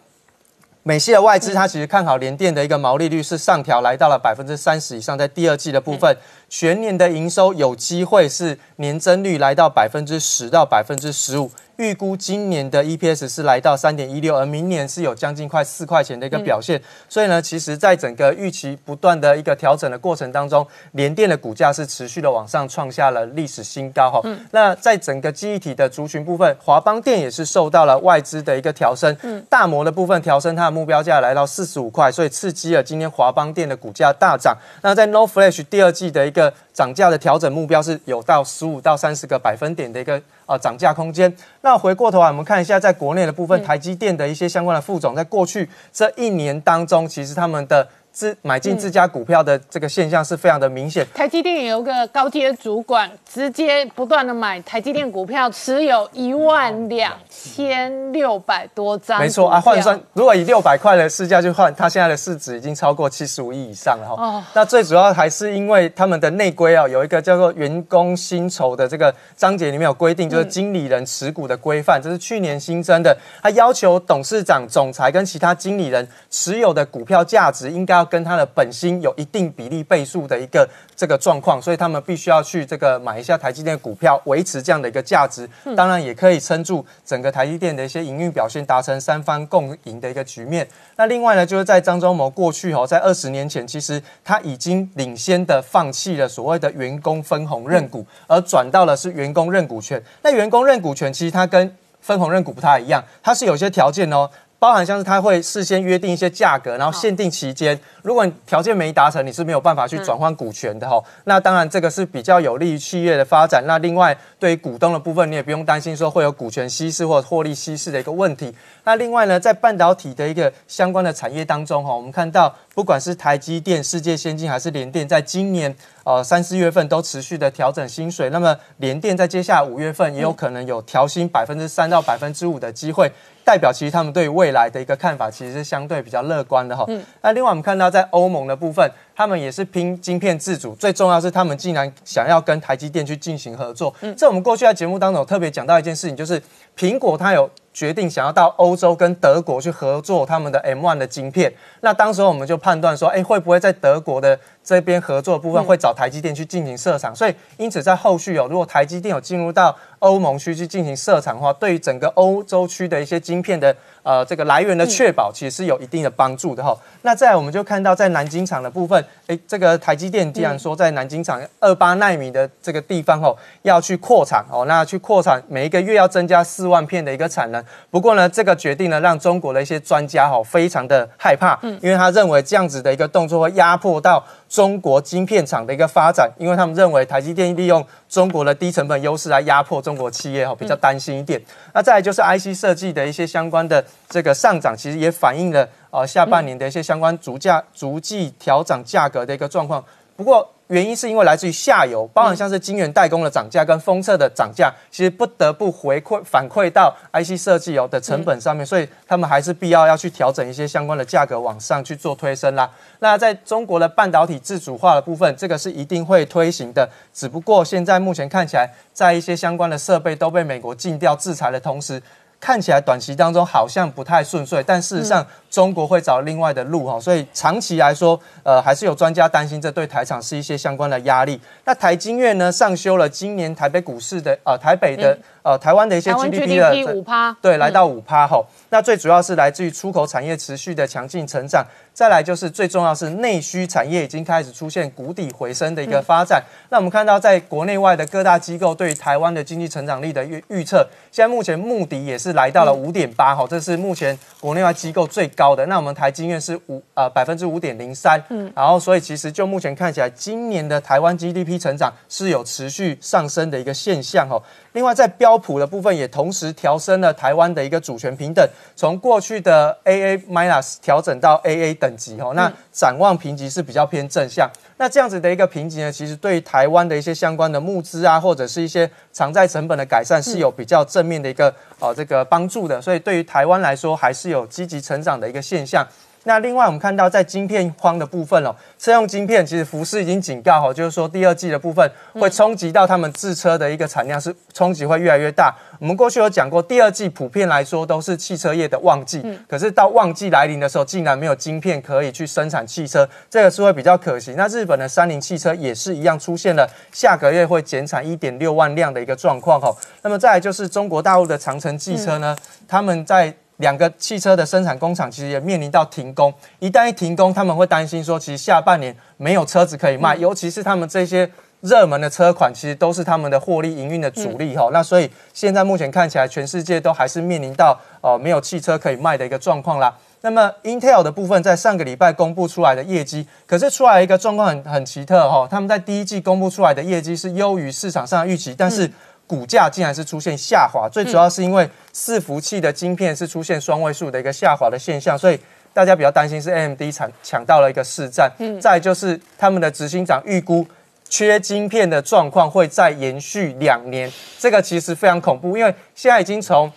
[0.84, 6.18] 美系的外资，它其实看好联电的一个毛利率是上调来到了百分之三十以上，在第二季的部分，
[6.52, 16.82] 全年的营收有机会是年增率来到百分之十到百分之十五，预估今年的 EPS 是来到三点一六，而明年是有将近快四块钱的一个表现。
[17.08, 24.22] 所以呢，其实在整个预期不断的一个调整的过程当中，联电的股价是持续的往上创下了历史新高哈。
[24.52, 29.16] 那在整个记忆体的族群部分，华邦电也是受到了外资的一个调升，
[29.50, 30.72] 大摩的部分调升它的。
[30.72, 34.58] 目标价来到四十五块，所以刺激了今天华邦电的股价大涨。
[34.82, 36.41] 那在 No Flash 第二季的一个
[36.74, 41.36] 涨价的调整目标是有到十五到三十个百分点的一个呃涨价空间。
[41.60, 47.86] 那回过头来，我们看一下在国内的部分，台积电的一些相关的副总，在过去这一年当中，其实他们的。
[48.12, 51.08] 自买进自家股票的这个现象是非常的明显。
[51.14, 59.20] 台积电有个高阶主管，直接不断的买台积电股票，持有一万两千六百多张。
[59.20, 64.22] 没错啊，换算如果以六百块的市价去换，它现在的市值已经超过七十五亿以上了哈。
[64.22, 64.44] 哦。
[64.54, 73.18] 那最主要还是因为他们的内规啊，有一个叫做员工薪酬的这个章节里面有规定，就是经理人持股的规范，这是去年新增的。
[73.42, 78.01] 他要求董事长、总裁跟其他经理人持有的股票价值应该。
[78.02, 85.48] 要跟他的本薪有一定比例倍数的一个这个状况，所以他们必须要去这个买一下台积电股票，维持这样的一个价值。
[85.76, 90.68] 当然也可以撑住整个台积电的一些营运表现，达成三方共赢的一个局面。
[90.96, 100.02] 那另外呢，就是在张忠谋过去哦，在二十年前，其实他已经领先的放弃了所谓的员工分红认股，而转到了是员工认股权。
[100.24, 104.30] 那员工认股权其实它跟分红认股不太一样，它是有些条件哦。
[104.62, 111.04] 包含像是他会事先约定一些价格，然后限定期间，如果你条件没达成，你是没有办法去转换股权的哈。
[111.24, 113.66] 那当然这个是比较有利于企业的发展。
[113.66, 118.54] 那另外对于股东的部分，你也不用担心说会有股权稀释或获利稀释的一个问题。
[118.84, 128.30] 那另外呢，在半导体的一个相关的产业当中哈，我们看到不管是台积电、世界先进还是联电，在今年呃三四月份都持续的调整薪水。
[128.30, 133.12] 那么联电在接下来五月份也有可能有调薪百分之三到百分之五的机会。
[133.44, 136.86] 代表其实他们对未来的一个看法其实是相对比较乐观的哈。
[137.22, 143.94] 那另外我们看到在欧盟的部分，他们也是拼晶片自主，最重要是他们竟然想要跟台积电去进行合作。
[144.02, 144.16] 嗯。
[144.16, 146.42] 这我们过去在节目当中特别讲到一件事情，就是
[146.78, 147.50] 苹果它有。
[147.74, 157.16] 决定想要到欧洲跟德国去合作他们的 M1 的晶片，那当时我们就判断说，哎，会不会在德国的这边合作部分会找台积电去进行设厂？
[157.16, 166.76] 所以因此在后续有，如果台积电有进入到欧盟区去进行设厂的话，对于整个欧洲区的一些晶片的呃这个来源的确保，其实是有一定的帮助的哈。
[167.02, 177.64] 那再来我们就看到在南京厂的部分，诶，这个台积电既然说在南京厂二八纳米的这个地方哦要去扩产哦，那去扩产每一个月要增加四万片的一个产能。
[177.90, 191.42] 不过呢，这个决定呢让中国的一些专家哈非常的害怕，因为他认为这样子的一个动作会压迫到中国晶片厂的一个发展，因为他们认为台积电利用中国的低成本优势来压迫中国企业哈，比较担心一点。
[191.74, 199.82] 那再来就是 IC 设计的一些相关的这个上涨，其实也反映了呃下半年的一些相关逐价逐季调涨价格的一个状况。
[200.18, 212.70] 不过原因是因为来自于下游，包含像是晶圆代工的涨价跟封测的涨价，其实不得不回馈反馈到 IC 设计哦的成本上面，所以他们还是必要要去调整一些相关的价格往上去做推升啦。
[213.00, 222.02] 那在中国的半导体自主化的部分，这个是一定会推行的，只不过现在目前看起来，在一些相关的设备都被美国禁掉制裁的同时。
[222.40, 231.40] 看起来短期当中好像不太顺遂，但事实上中国会找另外的路哈，所以长期来说，呃，还是有专家担心这对台厂是一些相关的压力。
[231.66, 238.46] 那台金院呢上修了今年台北股市的呃台北的呃台湾的一些 GDP 的五趴，对，来到五趴吼。
[238.70, 246.42] 那最主要是来自于出口产业持续的强劲成长，再来就是最重要是内需产业已经开始出现谷底回升的一个发展。
[246.70, 255.66] 那我们看到在国内外的各大机构对于台湾的经济成长力的预预测，现在目前目的也是来到了五点八哈，这是目前国内外机构最高的。
[255.66, 264.42] 那我们台经院是五呃百分之五点零三，嗯，然后所以其实就目前看起来，今年的台湾 GDP 成长是有持续上升的一个现象哦。
[264.74, 272.32] 另外，在标普的部分也同时调升了台湾的一个主权平等，从过去的 AA minus 调整到 AA 等级哦。
[272.34, 274.50] 那展望评级是比较偏正向。
[274.78, 282.82] 那这样子的一个评级呢，其实对于台湾的一些相关的募资啊，或者是一些偿债成本的改善是有比较正面的一个呃这个帮助的。
[282.82, 285.86] 所以对于台湾来说，还是有积极成长的一个现象。
[286.24, 295.56] 那另外，我们看到在晶片荒的部分哦，车用晶片其实福斯已经警告哦，就是说第二季的部分会冲击到他们制车的一个产量，是冲击会越来越大。
[295.80, 304.36] 我们过去有讲过，第二季普遍来说都是汽车业的旺季，可是到旺季来临的时候，竟然没有晶片可以去生产汽车，这个是会比较可惜。
[304.38, 309.76] 那日本的三菱汽车也是一样，出现了下个月会减产一点六万辆的一个状况哈。
[310.04, 321.30] 那么再来就是中国大陆的长城汽车呢，他们在两个汽车的生产工厂其实也面临到停工，一旦一停工，他们会担心说，其实下半年没有车子可以卖，尤其是他们这些
[321.62, 324.70] 热门的车款，其实都是他们的获利营运的主力哈。
[324.74, 329.96] 那所以现在目前看起来，全世界都还是面临到呃没有汽车可以卖的一个状况啦。
[330.24, 338.92] 那么 Intel 的部分在上个礼拜公布出来的业绩，可是出来一个状况很很奇特哈，他们在第一季公布出来的业绩是优于市场上的预期，但是
[339.32, 341.66] 股价竟然是出现下滑，最主要是因为
[341.96, 345.40] 伺服器的晶片是出现双位数的一个下滑的现象，所以
[345.72, 348.30] 大家比较担心是 AMD 抢抢到了一个市占。
[348.40, 350.68] 嗯，再就是他们的执行长预估
[351.08, 356.70] 缺晶片的状况会再延续两年，这个其实非常恐怖，因为现在已经从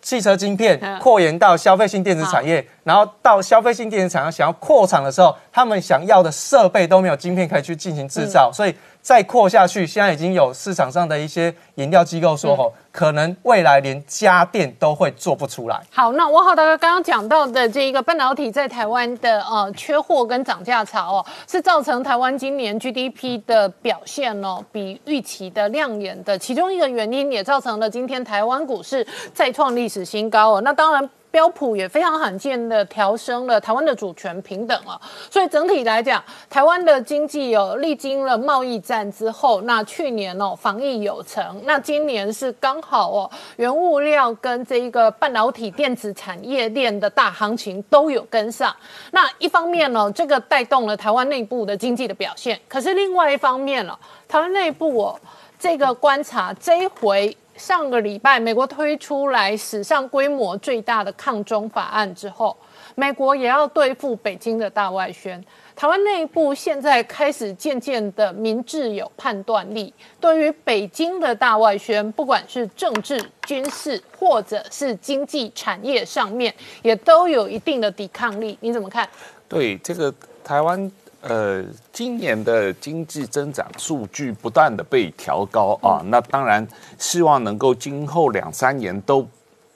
[0.00, 8.72] 汽车晶片扩延到消费性电子产业，然后到消费性电子产业想要扩厂的时候，他们想要的设备都没有晶片可以去进行制造，所以
[9.06, 15.80] 再扩下去，现在已经有市场上的一些研调机构说，吼，可能未来连家电都会做不出来。
[15.92, 30.60] 好，那我好大哥刚刚讲到的这一个半导体在台湾的呃缺货跟涨价潮哦，是造成台湾今年 GDP 的表现哦比预期的亮眼的其中一个原因，也造成了今天台湾股市再创历史新高哦。
[30.62, 31.08] 那当然。
[31.36, 34.98] 标普也非常罕见的调升了台湾的主权平等了，
[35.30, 48.74] 所以整体来讲，台湾的经济有历经了贸易战之后，那去年哦防疫有成，那今年是刚好哦原物料跟这一个半导体电子产业链的大行情都有跟上。
[49.10, 55.20] 那一方面呢，这个带动了台湾内部的经济的表现，可是另外一方面了，台湾内部哦
[55.58, 57.36] 这个观察这一回。
[57.56, 62.56] 上个礼拜，美国推出来史上规模最大的抗中法案之后，
[62.94, 65.42] 美国也要对付北京的大外宣。
[65.74, 78.56] 台湾内部现在开始渐渐的明智有判断力，对于北京的大外宣，不管是政治、军事或者是经济产业上面，也都有一定的抵抗力。
[78.60, 79.08] 你怎么看？
[79.48, 80.90] 对这个台湾。
[81.28, 86.66] 呃，今年的经济增长数据不断的被调高啊，那当然
[86.98, 89.26] 希望能够今后两三年都。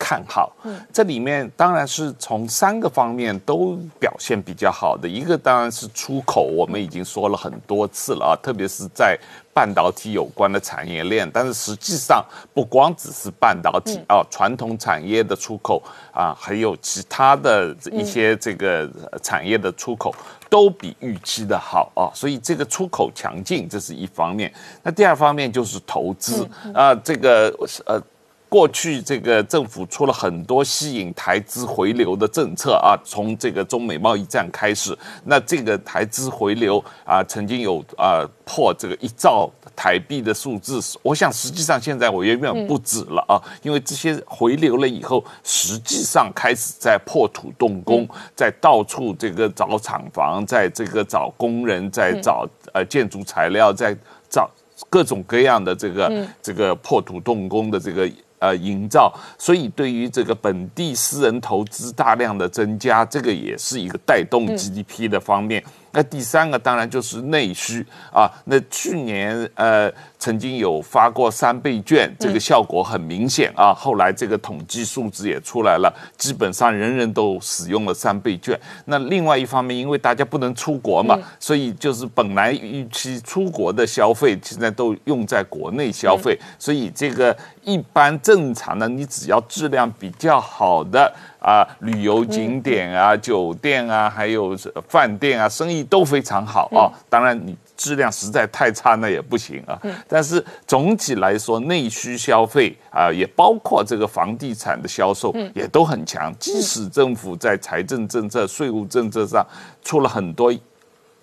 [0.03, 0.51] 看好。
[0.65, 9.19] 嗯这里面当然是从三个方面都表现比较好的，一个当然是出口，我们已经说了很多次了啊，特别是在。
[9.53, 12.25] 半导体有关的产业链，但是实际上
[12.55, 15.83] 不光只是半导体啊，传统产业的出口
[16.15, 18.89] 啊，还有其他的一些这个
[19.21, 20.15] 产业的出口
[20.51, 24.53] 都比预期的好啊，所以这个出口强劲，这是一方面。
[24.83, 27.49] 那第二方面就是投资啊，这个
[27.87, 28.03] 呃。
[28.51, 34.95] 过去这个政府出了很多吸引台资回流的政策啊，从这个中美贸易战开始，
[35.25, 52.45] 那这个台资回流啊，曾经有啊破这个一兆台币的数字，我想实际上现在我远远不止了啊，因为这些回流了以后，实际上开始在破土动工，在到处这个找厂房，在这个找工人，在找
[52.75, 53.97] 呃建筑材料，在
[54.29, 54.51] 找
[54.89, 58.11] 各种各样的这个这个破土动工的这个。
[58.41, 65.63] 呃，营造，所以对于这个本地私人投资大量的增加，这个也是一个带动 GDP 的方面。
[65.93, 68.31] 那第三个当然就是内需啊。
[68.45, 73.75] 那去年呃曾经有发过三倍券，这个效果很明显啊。
[73.75, 78.59] 后来这个统计数字也出来了，基本上人人都使用了三倍券。
[78.85, 86.39] 那另外一方面，因为大家不能出国嘛，所以就是本来预期出国的消费，现在都用在国内消费。
[86.59, 91.13] 所以这个一般正常的，你只要质量比较好的。
[91.41, 94.55] 啊，旅游景点啊，酒店啊，还有
[94.89, 96.93] 饭店啊，生意都非常好啊。
[97.09, 99.81] 当然，你质量实在太差，那也不行啊。
[100.07, 106.31] 但是总体来说，内需消费啊，也包括这个房地产的销售，也都很强。
[106.39, 109.45] 即使政府在财政政策、税务政策上
[109.83, 110.55] 出了很多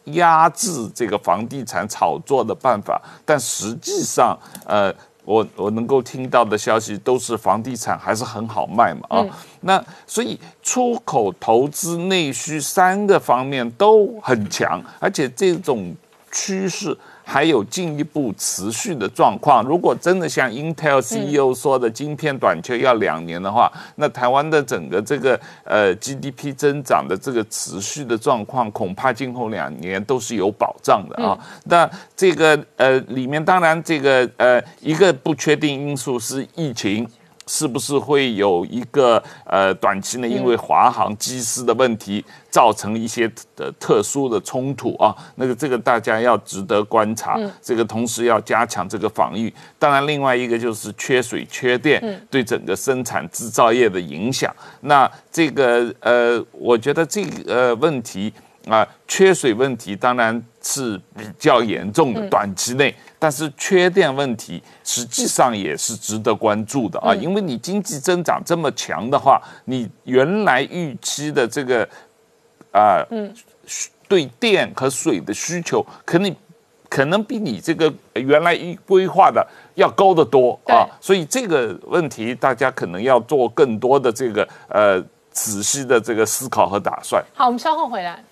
[0.05, 4.93] 压制这个房地产炒作的办法，但实际上，呃。
[5.27, 9.25] 我我能够听到的消息都是房地产还是很好卖嘛啊，
[9.59, 15.93] 那所以出口、投资、内需三个方面都很强，而且这种
[16.31, 16.97] 趋势。
[17.29, 19.61] 还有进一步持续的状况。
[19.65, 31.37] 如果真的像 Intel CEO 说的，晶片短缺要两年的话，那台湾的整个这个呃 GDP 增长的这个持续的状况，恐怕今后两年都是有保障的啊。
[31.65, 37.05] 那这个呃里面当然这个呃一个不确定因素是疫情。
[37.47, 45.15] 是不是会有一个呃短期内因为华航机师的问题造成一些的特殊的冲突啊？
[45.35, 47.39] 那个这个大家要值得观察。
[47.61, 49.53] 这个同时要加强这个防御。
[49.79, 54.53] 当然，另外一个就是缺水缺电对整个生产制造业的影响。
[54.81, 58.33] 那这个呃，我觉得这个问题
[58.67, 62.93] 啊，缺水问题当然是比较严重的，短期内。
[63.19, 71.87] 但是缺电问题实际上也是值得关注的啊，因为你经济增长这么强的话，你原来预期的这个
[72.71, 73.03] 啊，
[74.07, 76.35] 对电和水的需求，可能
[76.89, 79.45] 可能比你这个原来预规划的
[79.75, 87.23] 要高得多啊，所以这个问题大家可能要做更多的这个呃仔细的这个思考和打算。
[87.33, 88.23] 好，我们稍后回来。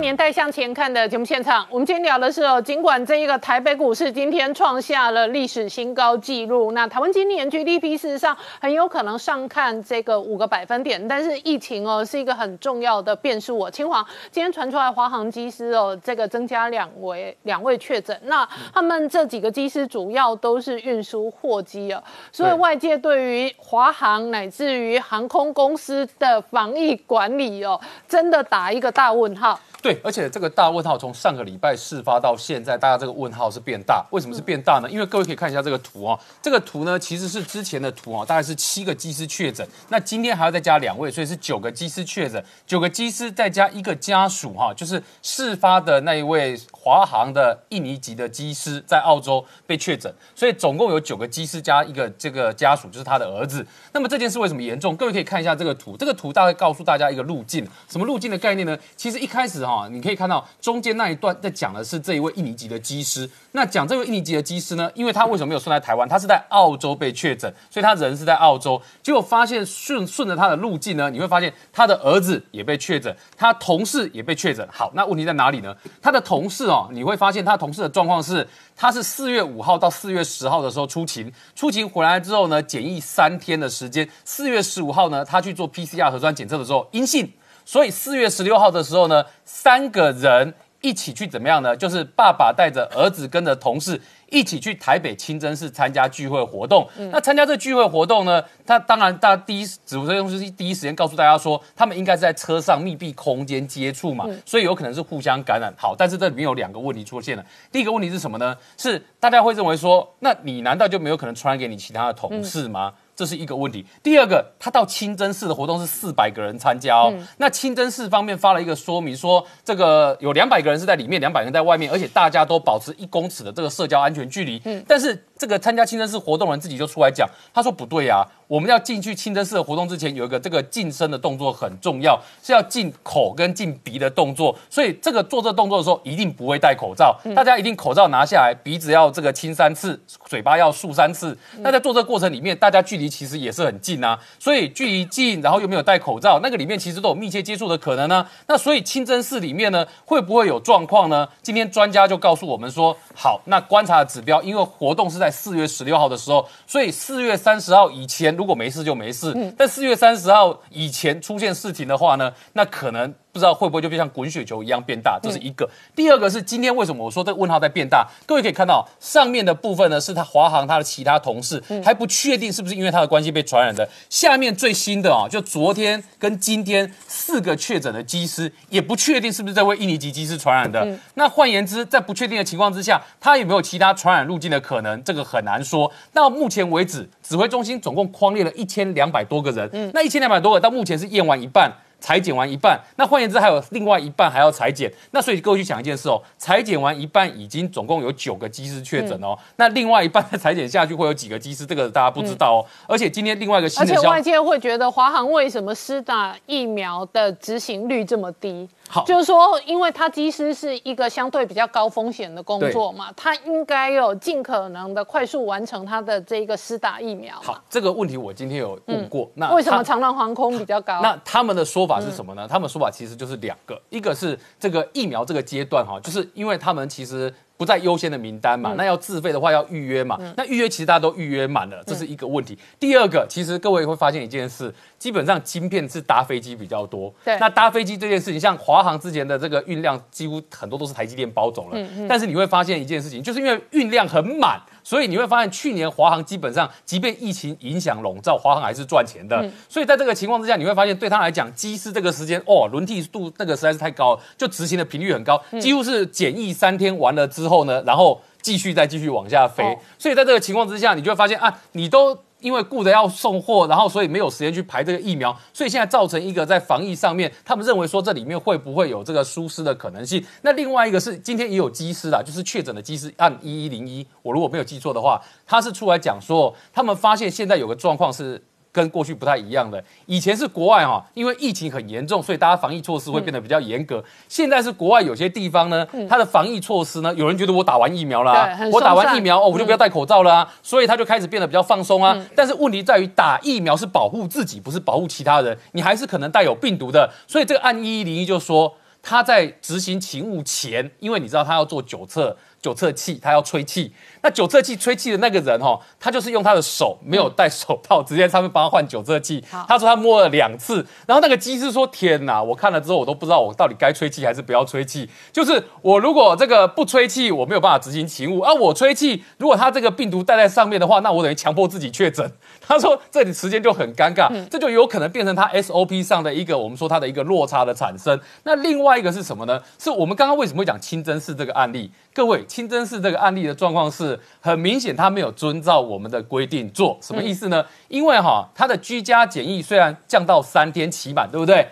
[0.00, 13.70] 年代向前看的节目现场，我们今天聊的是哦，尽管这一个台北股市今天创下了历史新高纪录，那台湾今年 GDP 事实上很有可能上看这个五个百分点，但是疫情哦是一个很重要的变数哦。
[13.70, 27.78] 清华今天传出来华航机师哦，这个增加两位两位确诊，那他们这几个机师主要都是运输货机哦，所以外界对于华航乃至于航空公司的防疫管理哦，
[28.08, 29.60] 真的打一个大问号。
[29.82, 34.06] 对，而且这个大问号从上个礼拜事发到现在，大家这个问号是变大。
[34.10, 34.90] 为什么是变大呢？
[34.90, 53.66] 因为各位可以看一下这个图啊，这个图呢其实是之前的图啊，大概是七个机师确诊，那今天还要再加两位，所以是九个机师确诊，九个机师再加一个家属哈，就是事发的那一位华航的印尼籍的机师在澳洲被确诊，所以总共有九个机师加一个这个家属，就是他的儿子。
[53.92, 54.96] 那么这件事为什么严重？
[54.96, 58.78] 各位可以看一下这个图，这个图大概告诉大家一个路径，什么路径的概念呢？
[58.96, 63.28] 其实一开始哈，你可以看到中间那一段在讲的是这一位印尼籍的机师。
[63.52, 66.08] 那讲这位印尼籍的机师呢，因为他为什么没有算在台湾？
[66.08, 68.80] 他是在澳洲被确诊，所以他人是在澳洲。
[69.02, 74.66] 结果发现顺顺着他的路径呢，你会发现他的儿子也被确诊，他同事也被确诊。
[74.72, 75.76] 好，那问题在哪里呢？
[76.00, 78.46] 他的同事哦，你会发现他同事的状况是，
[78.76, 87.30] 他是四月五号到四月十号的时候出勤，出勤回来之后呢，检疫三天的时间，四月十五号呢，他去做 PCR 核酸检测的时候阴性。
[87.66, 91.76] 所以四月十六号的时候呢，三个人一起去怎么样呢？
[91.76, 94.00] 就是爸爸带着儿子跟着同事
[94.30, 96.88] 一起去台北清真寺参加聚会活动。
[97.12, 105.72] 那参加这聚会活动呢，他当然大家第一指挥中心第一时间告诉大家说，他们应该是在车上密闭空间接触嘛，所以有可能是互相感染。
[105.76, 107.44] 好，但是这里面有两个问题出现了。
[107.70, 108.56] 第一个问题是什么呢？
[108.78, 112.94] 是大家会认为说，那你难道就没有可能传染给你其他的同事吗？
[113.20, 113.84] 这是一个问题。
[114.02, 117.12] 第二个，他到清真寺的活动是四百个人参加哦。
[117.36, 124.58] 那清真寺方面发了一个说明，说这个有两百个人是在里面，两百人在外面，而且大家都保持一公尺的这个社交安全距离。
[124.64, 134.54] 嗯，但是这个参加清真寺活动的人自己就出来讲，他说不对呀，我们要进去清真寺的活动之前，有一个这个净身的动作很重要，是要进口跟进鼻的动作。
[134.68, 141.34] 所以这个做这动作的时候，一定不会戴口罩，大家一定口罩拿下来，鼻子要这个清三次，嘴巴要漱三次。
[141.60, 148.26] 那在做这个过程里面，大家距离其实也是很近啊，所以距离近，然后又没有戴口罩，那个里面其实都有密切接触的可能呢。
[148.46, 151.26] 那所以清真寺里面呢，会不会有状况呢？
[151.40, 163.14] 今天专家就告诉我们说，好，那观察的指标，因为活动是在四月十六号的时候，所以四月三十号以前如果没事就没事，但四月三十号以前出现事情的话呢，那可能。
[163.32, 165.68] 不知道会不会就变像滚雪球一样变大，这是一个。
[165.94, 168.06] 第二个是今天为什么我说这个问号在变大？
[168.26, 173.88] 各位可以看到上面的部分呢，是他华航他的其他同事还不确定是不是因为他的关系被传染的。
[174.08, 180.98] 下面最新的啊，就昨天跟今天四个确诊的机师也不确定是不是这位印尼籍机师传染的。
[181.14, 185.02] 那换言之，在不确定的情况之下，他有没有其他传染路径的可能？
[185.04, 185.90] 这个很难说。
[186.12, 191.72] 到目前为止，指挥中心总共框列了一千两百多个人，那一千两百多个到目前是验完一半。
[192.00, 202.66] 裁剪完一半，那换言之还有另外一半还要裁剪，那所以各位去想一件事哦，裁剪完一半已经总共有九个机师确诊哦，那另外一半再裁剪下去会有几个机师，这个大家不知道哦。
[202.88, 208.68] 而且今天另外一个新的，而且外界会觉得华航为什么施打疫苗的执行率这么低？
[208.92, 217.40] 好，就是说，因为他机师是一个相对比较高风险的工作嘛，他应该有尽可能的快速完成他的这个施打疫苗。
[217.40, 221.00] 好，这个问题我今天有问过，那为什么长龙航空比较高？
[221.02, 222.48] 那他们的说法是什么呢？
[222.48, 227.32] 他们说法其实就是两个，一个是这个疫苗这个阶段哈，就是因为他们其实。
[227.60, 228.72] 不在优先的名单嘛？
[228.78, 230.18] 那要自费的话要预约嘛？
[230.34, 232.58] 那预约其实大家都预约满了，这是一个问题。
[232.78, 237.12] 第二个，其实各位会发现一件事，基本上晶片是搭飞机比较多。
[237.22, 241.78] 对，那搭飞机这件事情，像华航之前的这个运量，几乎很多都是台积电包走了。
[242.08, 244.58] 但是你会发现一件事情，就是因为运量很满。
[244.90, 249.48] 所以你会发现，去年华航基本上，即便疫情影响笼罩，华航还是赚钱的。
[249.68, 259.78] 所以在这个情况之下，你会发现对他来讲，机师这个时间哦，轮替度那个实在是太高了，就执行的频率很高，几乎是检疫三天完了之后呢，然后继续再继续往下飞。
[259.96, 262.18] 所以在这个情况之下，你就会发现啊，你都。
[262.40, 270.24] 因为顾着要送货，然后所以没有时间去排这个疫苗，所以现在造成一个在防疫上面，他们认为说这里面会不会有这个疏失的可能性？
[270.42, 278.42] 那另外一个是今天也有机师啦，就是确诊的机师按一一零一，我如果没有记错的话，他是出来讲说，他们发现现在有个状况是。
[278.72, 284.02] 跟过去不太一样的，以前是国外哈，因为疫情很严重，所以大家防疫措施会变得比较严格。
[284.28, 292.16] 现在是国外有些地方呢，它的防疫措施呢，有人觉得我打完疫苗了，我打完疫苗哦，我就不要戴口罩了啊，所以他就开始变得比较放松啊。
[292.36, 297.12] 但是问题在于，打疫苗是保护自己，不是保护其他人，你还是可能带有病毒的。
[297.26, 302.36] 所以这个案一一零一就说，他在执行勤务前，因为你知道他要做九测。
[302.62, 303.92] 九测器，他要吹气。
[304.22, 309.42] 那九测器吹气的那个人哈，他就是用他的手，没有戴手套，直接上面帮他换九测器。
[309.66, 315.08] 他说他摸了两次，然后那个机师说：“天哪，我看了之后，我都不知道我到底该吹气还是不要吹气。
[315.32, 322.30] 就是我如果这个不吹气，我没有办法执行勤务；而我吹气，如果他这个病毒带在上面的话，那我等于强迫自己确诊。
[322.60, 328.20] 他说这里时间就很尴尬，这就有可能变成他 SOP 上的一个我们说他的一个落差的产生。
[328.44, 329.58] 那另外一个是什么呢？
[329.78, 331.90] 是我们刚刚为什么会讲清真寺这个案例？
[332.12, 332.44] 各位。
[332.46, 337.64] 清真寺这个案例的状况是很明显，他没有遵照我们的规定做，什么意思呢？
[337.88, 341.66] 因为哈，他的居家检疫虽然降到三天期满，对不对？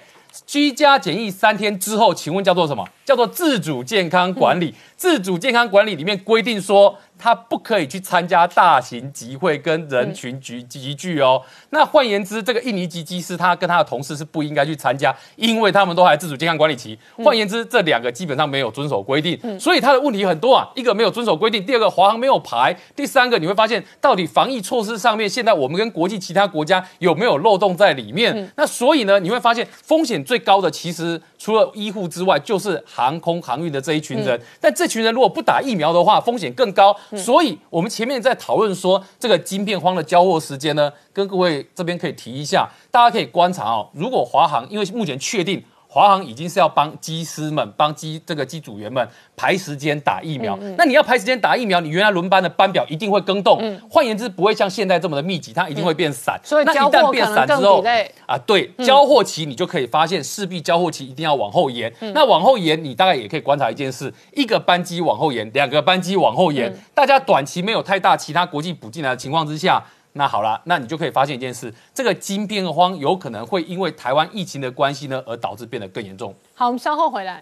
[0.47, 2.86] 居家检疫三天之后，请问叫做什么？
[3.05, 4.74] 叫做自主健康管理。
[4.97, 6.97] 自主健康管理里面规定说。
[7.18, 11.42] 他不可以去参加大型集会跟人群聚集聚哦。
[11.70, 16.98] 那换言之，这个印尼籍机师他跟他的同事是不应该去参加，因为他们都还自主健康管理期。
[17.24, 20.68] 换言之，这两个基本上没有遵守规定，所以他的问题很多啊。
[20.74, 28.52] 一个没有遵守规定，第二个华航没有排，第三个你会发现到底防疫措施上面，现在我们跟国际其他国家有没有漏洞在里面？
[28.56, 34.40] 那所以呢，你会发现风险最高的其实除了医护之外，就是航空航运的这一群人。
[34.60, 36.94] 但这群人如果不打疫苗的话，风险更高。
[37.16, 43.88] 所以，我们前面在讨论说这个晶片荒的交货时间呢，跟各位这边可以提一下，大家可以观察哦。
[43.92, 50.57] 如果华航，因为目前确定华航已经是要帮机师们、帮机这个机组员们排时间打疫苗。
[50.61, 53.59] 嗯那你要排时间打疫苗，你原来轮班的班表一定会更动。
[53.91, 56.39] 换言之，不会像现在这么的密集，它一定会变散。
[56.45, 57.82] 嗯所以那一交货旦变散之后
[58.26, 61.93] 啊，对，交货期你就可以发现，势必交货期一定要往后延。
[62.01, 69.82] 嗯那往后延，你大概也可以观察一件事：一个班机往后延，两个班机往后延，大家短期没有太大其他国际补进来的情况之下。
[70.18, 76.34] 那好了，那你就可以发现一件事，这个金边荒有可能会因为台湾疫情的关系呢，而导致变得更严重。
[76.56, 77.40] 好，我们稍后回来。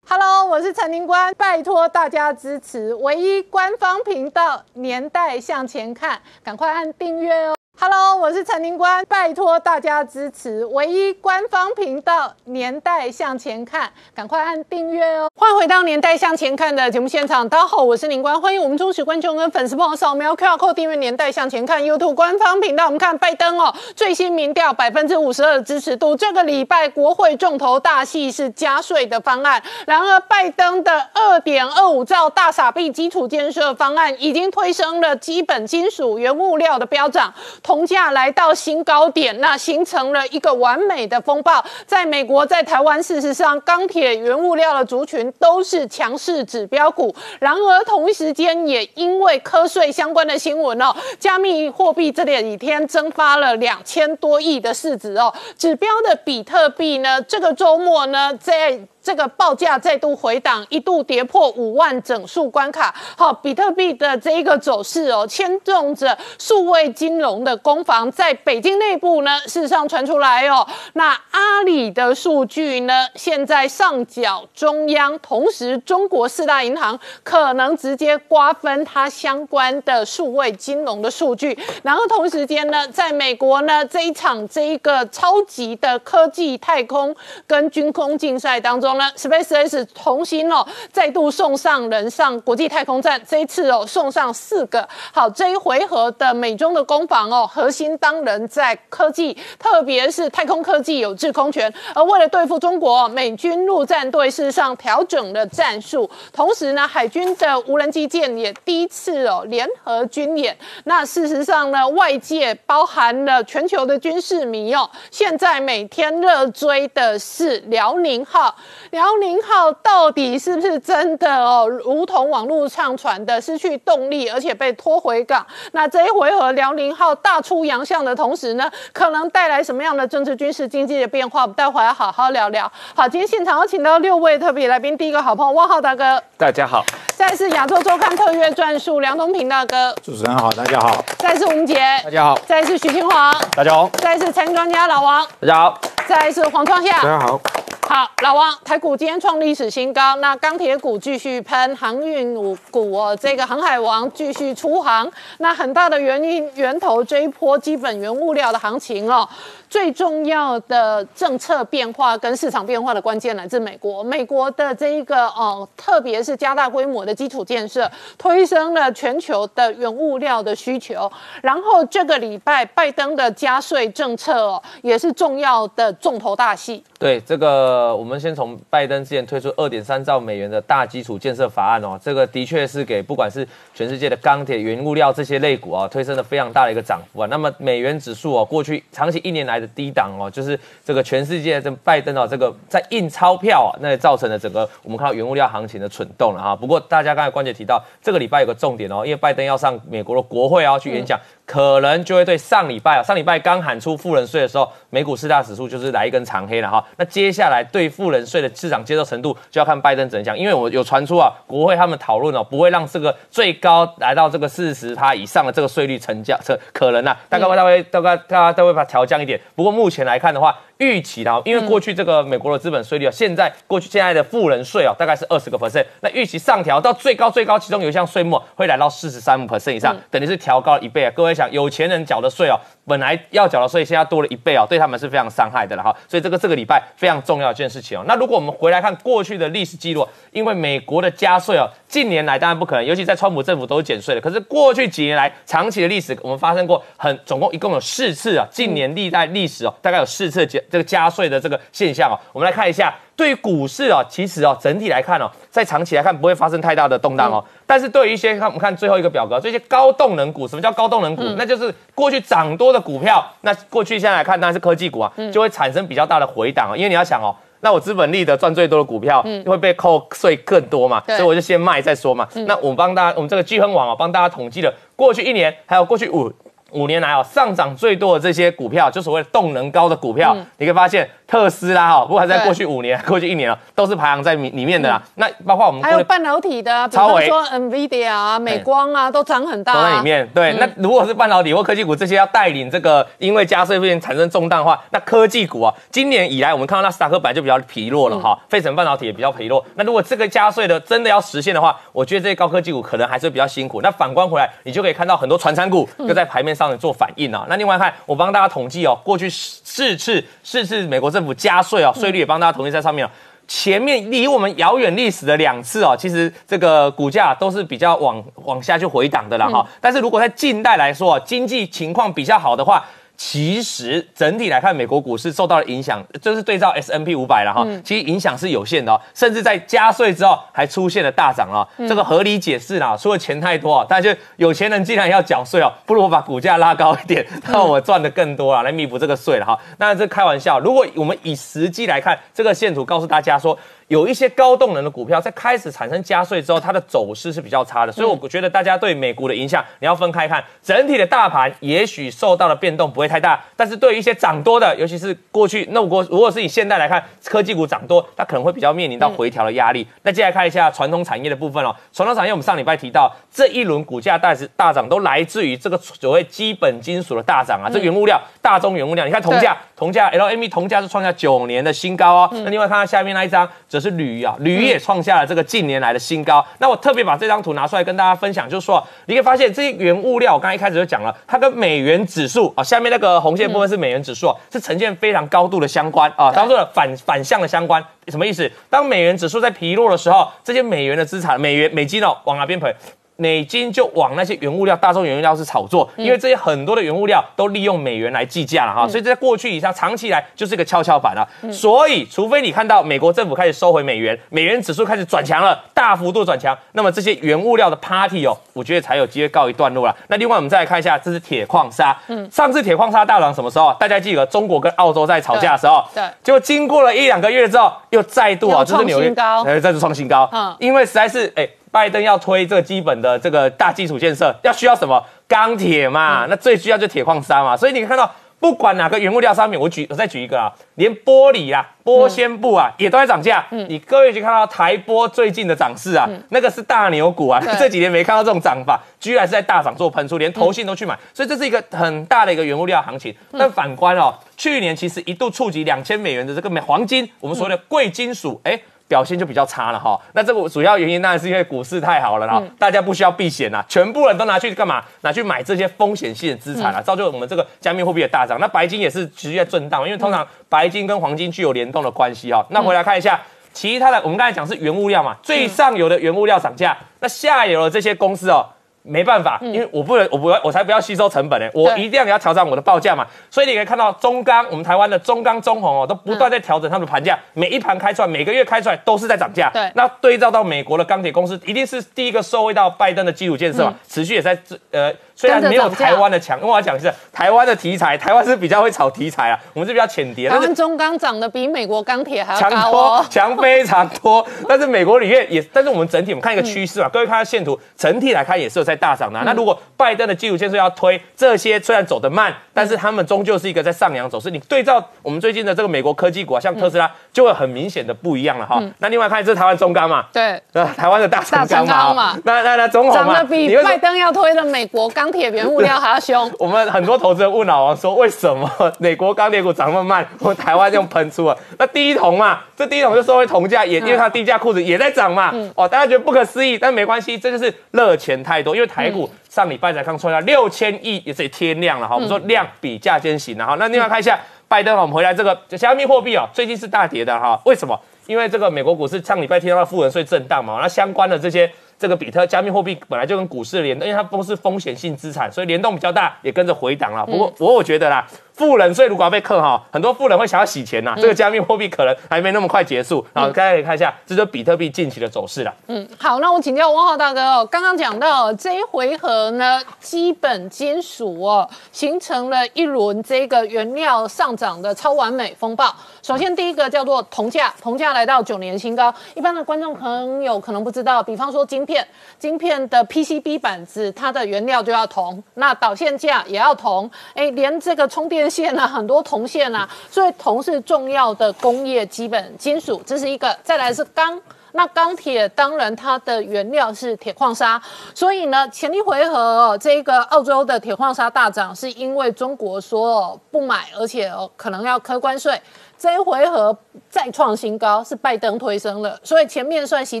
[0.08, 7.54] Hello，我是陈宁官，拜托大家支持唯一官方频道《年代向前看》，赶快按订阅哦。
[7.76, 15.28] Hello，我是陈宁官，拜托大家支持唯一官方频道《年代向前看》，赶快按订阅哦。
[15.34, 22.86] 欢迎回到《年代向前看》的节目现场，大家好，我是宁官，欢迎我们忠实观众跟粉丝朋友扫描 QR code 订阅《年代向前看》YouTube 官方频道。
[22.86, 37.34] 我们看拜登哦，最新民调百分之五十二的支持度，这个礼拜国会重头大戏是加税的方案，然而拜登的二点二五兆大傻币基础建设方案已经推升了基本金属原物料的飙涨。
[37.64, 41.64] 铜价来到新高点，那形成了一个完美的风暴。
[41.86, 47.12] 在美国，在台湾，事实上，钢铁原物料的族群都是强势指标股。
[47.40, 55.32] 然而，同一时间也因为瞌睡相关的新闻哦，加密货币这几天蒸发了两千多亿的市值哦。
[55.56, 62.94] 指标的比特币呢，这个周末呢，在这个报价再度回档，一度跌破五万整数关卡。
[63.18, 68.10] 好，比特币的这一个走势哦，牵动着数位金融的攻防。
[68.10, 81.58] 在北京内部呢，事实上传出来哦，那阿里的数据呢，现在上缴中央，同时中国四大银行可能直接瓜分它相关的数位金融的数据。
[81.82, 87.14] 然后同时间呢，在美国呢，这一场这一个超级的科技太空
[87.46, 88.93] 跟军工竞赛当中。
[89.16, 94.88] ，SpaceX 重新哦再度送上人上国际太空站，这一次哦送上四个。
[95.12, 101.72] 好，这一回合的美中的攻防哦，核心当然在科技，特别是太空科技有制空权。
[101.94, 110.56] 而为了对付中国，美军陆战队事实上调整了战术，同时呢，海军的无人机舰也第一次哦联合军演。
[110.84, 118.54] 那事实上呢，外界包含了全球的军事迷哦，现在每天热追的是辽宁号。
[118.94, 121.68] 辽宁号到底是不是真的哦？
[121.68, 125.44] 如同网络上传的，失去动力，而且被拖回港。
[125.72, 131.42] 那这一回合，辽宁号大出洋相的同时呢，可能带来什么样的政治、军事、经济的变化？
[131.42, 132.70] 我们待会要好好聊聊。
[132.94, 136.84] 好，今天现场有请到六位特别来宾，第一个好朋友汪浩大哥，大家好，
[137.16, 141.04] 再是亚洲周刊特约撰述梁东平大哥，主持人好，大家好。
[141.18, 147.40] 再是吴杰，大家好，再是许清华，大家好，再是财经专家老王，大家好，再次黄创夏，大家好。
[147.86, 152.34] 好，老王，台股今天创历史新高，那钢铁股继续喷，航运
[152.70, 159.26] 股哦，这个航海王继续出航，那很大的原因源头这一波基本原物料的行情哦，
[159.74, 171.10] 最重要的政策变化跟市场变化的关键来自美国，美国的这一个哦，特别是加大规模的基础建设，推升了全球的原物料的需求，
[171.42, 176.80] 然后这个礼拜拜登的加税政策哦，也是重要的重头大戏。
[176.96, 183.44] 对这个，我们先从拜登之前推出二点三兆美元的大基础建设法案哦，这个的确是给不管是
[183.74, 187.26] 全世界的钢铁、原物料这些类股啊，推升了非常大的一个涨幅啊。
[187.28, 196.56] 那么美元指数哦，过去长期一年来低档哦，就是这个全世界这拜登哦，这个在印钞票啊，那也造成了整个我们看到原物料行情的蠢动了哈。
[196.56, 201.18] 不过大家刚才关姐提到，这个礼拜有个重点哦，因为拜登要上美国的国会啊去演讲。
[201.46, 206.82] 可能就会对上礼拜啊，上礼拜刚喊出富人税的时候，美股四大指数就是来一根长黑了哈。
[206.96, 210.36] 那接下来对富人税的市场接受程度，就要看拜登怎么讲。
[210.38, 219.40] 因为我有传出啊，国会他们讨论哦，不会让这个最高来到这个四十趴以上的这个税率成交，这可能啊，大概会大概大概大概都会把它调降一点。
[219.54, 231.10] 不过目前来看的话，预期的，因为过去这个美国的资本税率啊，现在过去现在的富人税啊，大概是二十个 percent，那预期上调到最高最高，其中有一项税目会来到四十三 percent 以上，等于是调高一倍啊。
[231.14, 235.94] 各位想，有钱人缴的税哦，本来要缴的税现在多了一倍哦，对他们是非常伤害的了哈。
[236.06, 238.04] 所以这个这个礼拜非常重要一件事情哦。
[238.06, 252.18] 那如果我们回来看过去的历史记录，因为美国的加税哦，近年来当然不可能，尤其在川普政府都是减税的，可是过去几年来长期的历史，我们发生过很总共一共有四次啊，近年历代历史哦，大概有四次减这个加税的这个现象哦。
[252.32, 257.42] 我们来看一下对于股市啊，其实哦，整体来看哦，在长期来看不会发生太大的动荡哦。
[257.66, 261.22] 但是对于一些看我们看最后一个表格，这些高动能股，什么叫高动能股？
[261.36, 266.76] 那就是过去涨多的股票，那过去现在来看当然是科技股啊，就会产生比较大的回档啊。
[266.76, 272.28] 因为你要想哦，那我资本利得赚最多的股票，会被扣税更多嘛，所以我就先卖再说嘛。
[272.46, 276.32] 那我帮大家，我们这个聚亨网啊，帮大家统计了过去一年，还有过去五。
[276.74, 285.02] 五年来哦，上涨最多的这些股票，就所谓的动能高的股票，你可以发现特斯拉哈、哦，不管在过去五年、 过去一年哦，都是排行在里里面的啦。
[285.14, 289.76] 那包括我们还有半导体的啊，比超微方说 NVIDIA 啊、美光啊，都涨很大、啊。
[289.76, 290.28] 都在里面。
[290.34, 299.64] 对，那如果是半导体或科技股这些要带领这个，因为加税变产生重大的话，那科技股啊，今年以来我们看到纳斯达克本来就比较疲弱了哈，费城半导体也比较疲弱。
[299.76, 303.80] 那如果这个加税的真的要实现的话，我觉得这些高科技股可能还是比较辛苦。
[303.82, 307.46] 那反观回来，你就可以看到很多传产股就在牌面上做反应啊。
[307.48, 313.10] 那另外看，我帮大家统计哦，过去四次四次美国政府加税哦，税率也帮大家统计在上面哦。
[313.46, 322.82] 前面离我们遥远历史的两次哦，其实这个股价都是比较往往下去回档的啦哈、但是如果在近代来说，经济情况比较好的话，
[323.26, 339.58] 其实整体来看，美国股市受到的影响，就是对照 S N P 五百了哈，其实影响是有限的哦，甚至在加税之后还出现了大涨哦，这个合理解释啦，除了钱太多啊，大家就有钱人既然要缴税哦，不如我把股价拉高一点，让我赚的更多啊，来弥补这个税了哈。
[339.78, 343.58] 那这开玩笑，如果我们以实际来看，这个线图告诉大家说。
[343.88, 350.42] 有一些高动能的股票在开始产生加税之后，它的走势是比较差的，所以我觉得大家对美股的影响你要分开看。
[350.62, 359.86] 整体的大盘也许受到的变动不会太大，但是对于一些涨多的，尤其是过去那如果如果是以现在来看，科技股涨多，它可能会比较面临到回调的压力。
[360.02, 372.30] 那接下来看一下传统产业的部分哦，传统产业我们上礼拜提到这一轮股价大是大涨都来自于这个所谓基本金属的大涨啊，这原物料大宗原物料，你看铜价，铜价 LME 铜价是创下九年的新高哦。
[372.32, 376.44] 那另外看到下面那一张，则是铝啊，铝也创下了这个近年来的新高。
[376.58, 387.84] 那我特别把这张图拿出来跟大家分享，就是说你可以发现这些原物料，我刚才一开始就讲了，它跟美元指数啊，下面那个红线部分是美元指数啊，是呈现非常高度的相关啊，当做了反反向的相关。
[388.08, 388.50] 什么意思？
[388.68, 392.74] 当美元指数在疲弱的时候，这些美元的资产，美元美金哦，往哪边赔？
[393.16, 401.22] 美金就往那些原物料、大众原物料是炒作，因为这些很多的原物料都利用美元来计价了哈，所以在过去以上长期以来就是一个跷跷板啊。
[401.52, 409.96] 所以，除非你看到美国政府开始收回美元，美元指数开始转强了，大幅度转强，那么这些原物料的 party 哦，我觉得才有机会告一段落了。
[410.08, 413.72] 那另外我们再来看一下，这是铁矿砂，嗯，上次铁矿砂大涨什么时候？
[413.78, 421.48] 大家记得中国跟澳洲在吵架的时候，对对结果经过了一两个月之后，又再度啊，又这是纽约创新高呃，再次创新高，因为实在是哎。
[421.74, 426.24] 拜登要推这个基本的这个大基础建设，要需要什么钢铁嘛？
[426.30, 427.56] 那最需要就铁矿砂嘛。
[427.56, 428.08] 所以你看到，
[428.38, 433.44] 不管哪个原物料商品，我举我再举一个啊，连玻璃啊、玻纤布啊、也都在涨价。
[433.50, 443.12] 你各位去看到台玻最近的涨势啊，那个是大牛股啊，对这几年没看到这种涨法，居然是在大涨做喷出，连投信都去买，所以这是一个很大的一个原物料行情。
[443.36, 448.56] 但反观哦，去年其实一度触及两千美元的这个美黄金，我们所谓的贵金属，哎。
[448.88, 450.00] 表现就比较差了哈。
[450.12, 454.82] 那这个主要原因当然是因为股市太好了啦，大家不需要避险啦，全部人都拿去干嘛？
[455.00, 458.38] 拿去买这些风险性的资产啦，造就我们这个加密货币的大涨。
[458.40, 462.44] 那白金也是持续在震荡，因为通常白金跟黄金具有联动的关系哈。
[462.50, 463.20] 那回来看一下。
[463.54, 468.44] 其他的，我们刚才讲是原物料嘛，最上游的原物料涨价，那下游的这些公司哦，
[468.86, 473.06] 没办法，因为我不能，我不要，我才不要吸收成本呢，我一定要调整我的报价嘛。
[473.30, 479.50] 所以你可以看到中钢，我们台湾的中钢、中红哦，都不断在调整他们的盘价，每一盘开出来，每个月开出来都是在涨价。
[479.54, 484.38] 对那对照到美国的钢铁公司，一定是第一个受惠到拜登的基础建设嘛，持续也在
[484.70, 484.92] 呃。
[485.16, 493.04] 虽然没有台湾的强，因为我要讲的是台湾的题材，台湾是比较会炒题材啊，我们是比较浅碟，但是台湾中钢涨得比美国钢铁还要强哦。
[493.08, 504.30] 强非常多，但是美国里面也，但是我们整体我们看一个趋势嘛，各位看下线图，整体来看也是有在大涨的啊、那如果拜登的基础建设要推这些，虽然走得慢，但是他们终究是一个在上扬走势。
[504.30, 508.60] 你对照我们最近的这个美国科技股啊，像特斯拉，就会很明显的不一样了哈。
[508.78, 516.30] 那另外看这是台湾中钢嘛，对，呃，台湾的大成钢嘛嘛，那那那中红嘛，涨得比拜登要推的美国钢铁原物料还要凶。
[516.38, 521.36] 我们很多投资人问老王说，为什么美国钢铁股涨那么慢，我们台湾就喷出了？
[521.58, 525.32] 那第一桶嘛，这第一桶就收回铜价，也因为它低价裤子也在涨嘛。
[525.54, 531.94] 哦，大家觉得不可思议，但没关系，这就是热钱太多，因为台股上礼拜才刚创下六千亿，也是天量了哈。
[531.94, 533.56] 我们说量比价先行了哈。
[533.58, 537.78] 那另外看一下拜登，我们回来这个加密货币哦，最近是大跌的哈，为什么？
[538.06, 547.04] 因为这个美国股市上礼拜听到富人税震荡嘛，那相关的这些这个比特加密货币本来就跟股市联动，因为它都是风险性资产，所以联动比较大，也跟着回档了。
[547.04, 552.98] 不过，不过我觉得啦，富人所以如果要被克哈，很多富人会想要洗钱呐、这个加密货币可能还没那么快结束。
[553.12, 555.54] 啊大家可以看一下，这就是比特币近期的走势了。
[555.68, 565.72] 嗯，好，那我请教汪浩大哥哦，刚刚讲到这一回合呢，基本金属哦形成了一轮这个原料上涨的超完美风暴。
[566.02, 568.92] 首先第一个叫做铜价，铜价来到九年新高。
[569.14, 571.86] 一般的观众朋友可能不知道，比方说晶片，
[572.18, 583.36] 晶片的 PCB 板子，它的原料就要铜，那导线架也要铜，哎，连这个充电线啊，很多铜线啊，所以铜是重要的工业基本金属，这是一个。
[583.42, 584.20] 再来是钢。
[584.56, 587.60] 那钢铁当然它的原料是铁矿砂，
[587.92, 595.36] 所以呢，前一回合、哦、这个澳洲的铁矿砂大涨，是因为中国说、哦、不买，而且、哦、可能要科关税。
[595.84, 596.56] 这一回合
[596.88, 600.00] 再创新高，是拜登推升了，所以前面算习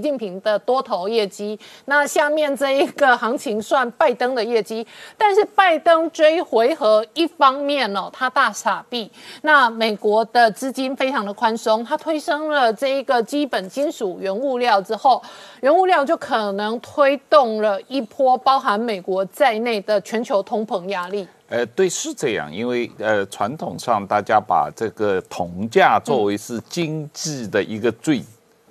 [0.00, 4.86] 近平的多头业绩，那下面这一个行情算拜登的业绩。
[5.18, 9.12] 但是拜登这一回合，一方面哦，他大傻币，
[9.42, 15.22] 那美国的资金非常的宽松，他推升了这一个基本金属原物料之后，
[15.60, 21.28] 原物料就可能推动了一波包含美国在内的全球通膨压力。
[21.54, 28.20] 呃，对，是这样，因为呃，传统上大家把这个铜价作为是经济的一个最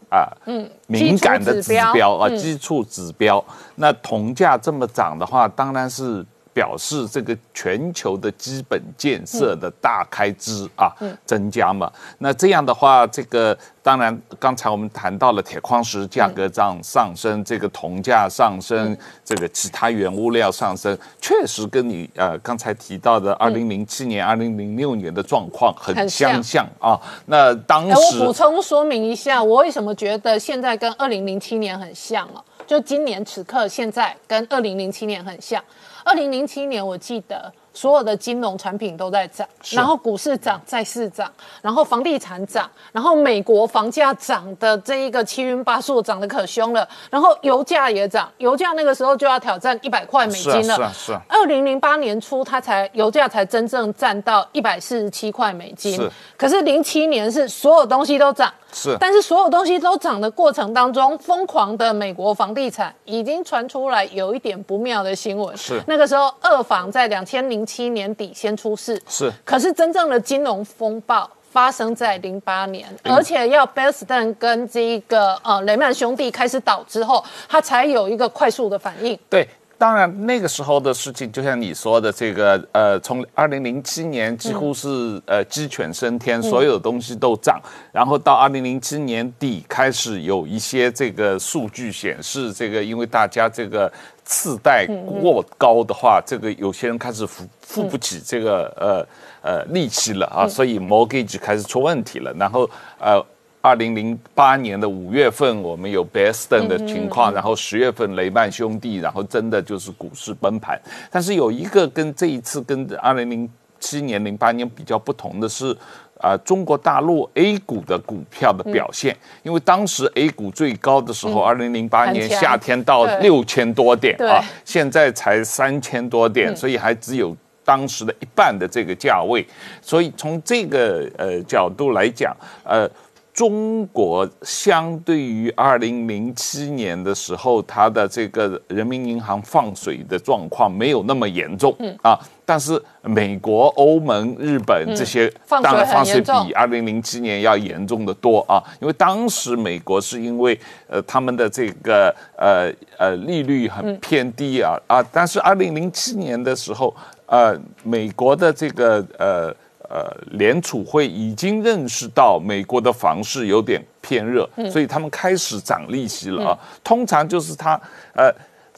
[0.10, 3.42] 啊、嗯，敏感的指标标啊，嗯基础指标。
[3.76, 10.94] 那铜价这么涨的话，当然是表示这个全球的基本建设的大开支啊、
[11.26, 11.92] 增加嘛。
[12.20, 18.96] 那这样的话，这个当然刚才我们谈到了铁矿石价格上上升，这个铜价上升，
[19.26, 27.00] 这个其他原物料上升，确实跟你呃刚才提到的二零零七年、二零零六年的状况很相像啊。
[27.26, 32.44] 那当哎，时我补充说明一下，我为什么觉得现在跟二零零七年很像哦？
[32.66, 35.62] 就今年此刻现在跟二零零七年很像。
[36.04, 50.76] 二零零七年我记得所有的金融产品都在涨，然后股市涨，债市涨，然后房地产涨，然后美国房价涨的这一个七晕八素，涨得可凶了，然后油价也涨，油价那个时候就要挑战一百块美金了。
[50.76, 55.96] 是啊是啊二零零八年初，它才油价才真正占到一百四十七块美金。
[55.96, 65.56] 是可是零七年是所有东西都涨，是但是所有东西都涨的过程当中，疯狂的美国房地产已经传出来有一点不妙的新闻。
[65.58, 71.30] 是那个时候二房在两千零七年底先出事，是可是真正的金融风暴。
[71.54, 79.16] 发生在零八年，而且要 Bear Stearns 跟这一个呃雷曼兄弟开始倒之后，它才有一个快速的反应。
[79.30, 79.48] 对，
[79.84, 87.60] 当然那个时候的事情，就像你说的，这个呃，从二零零七年几乎是、呃鸡犬升天，所有东西都涨，
[87.92, 93.92] 然后到二零零七年底开始有一些这个数据显示，这个因为大家这个
[94.24, 94.88] 次贷
[95.22, 99.06] 过高的话，这个有些人开始付付不起这个、呃
[99.42, 102.70] 呃利息了啊，所以 mortgage 开始出问题了，然后
[103.02, 103.22] 呃。
[103.66, 110.78] 二零零八年的五月份，我们有 Beston 的情况，然后十月份雷曼兄弟，然后真的就是股市崩盘。
[111.10, 113.50] 但是有一个跟这一次跟二零零
[113.80, 115.74] 七年、零八年比较不同的是，
[116.20, 123.22] 啊、中国大陆 A 股的股票的表现，因为当时 A 股最高的时候，二零零八年夏天到对。
[123.22, 124.30] 六千多点对。
[124.30, 127.34] 啊，现在才三千多点，所以还只有。
[127.66, 129.42] 当时的一半的这个价位，
[129.82, 132.36] 所以从这个呃角度来讲，
[132.66, 132.86] 呃，
[133.34, 141.98] 中国相对于二零零七年的时候，它的这个人民银行放水的状况没有那么严重，嗯。
[142.04, 159.52] 啊，但是美国、欧盟、日本这些、放水很当然放水比二零零七年要严重的多啊，因为当时美国是因为呃他们的这个呃呃利率很偏低啊、啊，但是二零零七年的时候，呃，美国的这个呃
[159.94, 166.58] 呃联储会已经认识到美国的房市有点偏热，所以他们开始涨利息了啊。
[166.84, 167.80] 通常就是它
[168.16, 168.34] 呃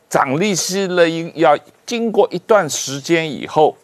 [0.09, 3.77] 涨利息了，应要经过一段时间以后，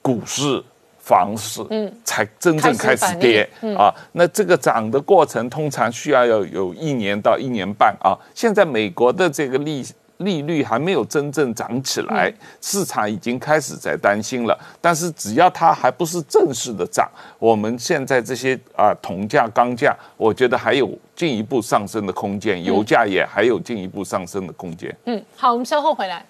[0.00, 0.64] 股市。
[1.06, 3.46] 房市，嗯，才真正开始跌
[3.76, 3.92] 啊。
[4.12, 8.16] 那这个涨的过程通常需要要有一年到一年半啊。
[8.34, 9.84] 现在美国的这个利
[10.18, 14.58] 利率还没有真正涨起来，市场已经开始在担心了。
[14.80, 17.08] 但是只要它还不是正式的涨，
[17.38, 24.94] 我们现在这些啊铜价、钢价，我觉得还有进一步上升的空间，油价也还有进一步上升的空间。
[25.06, 26.24] 嗯，好，我们稍后回来。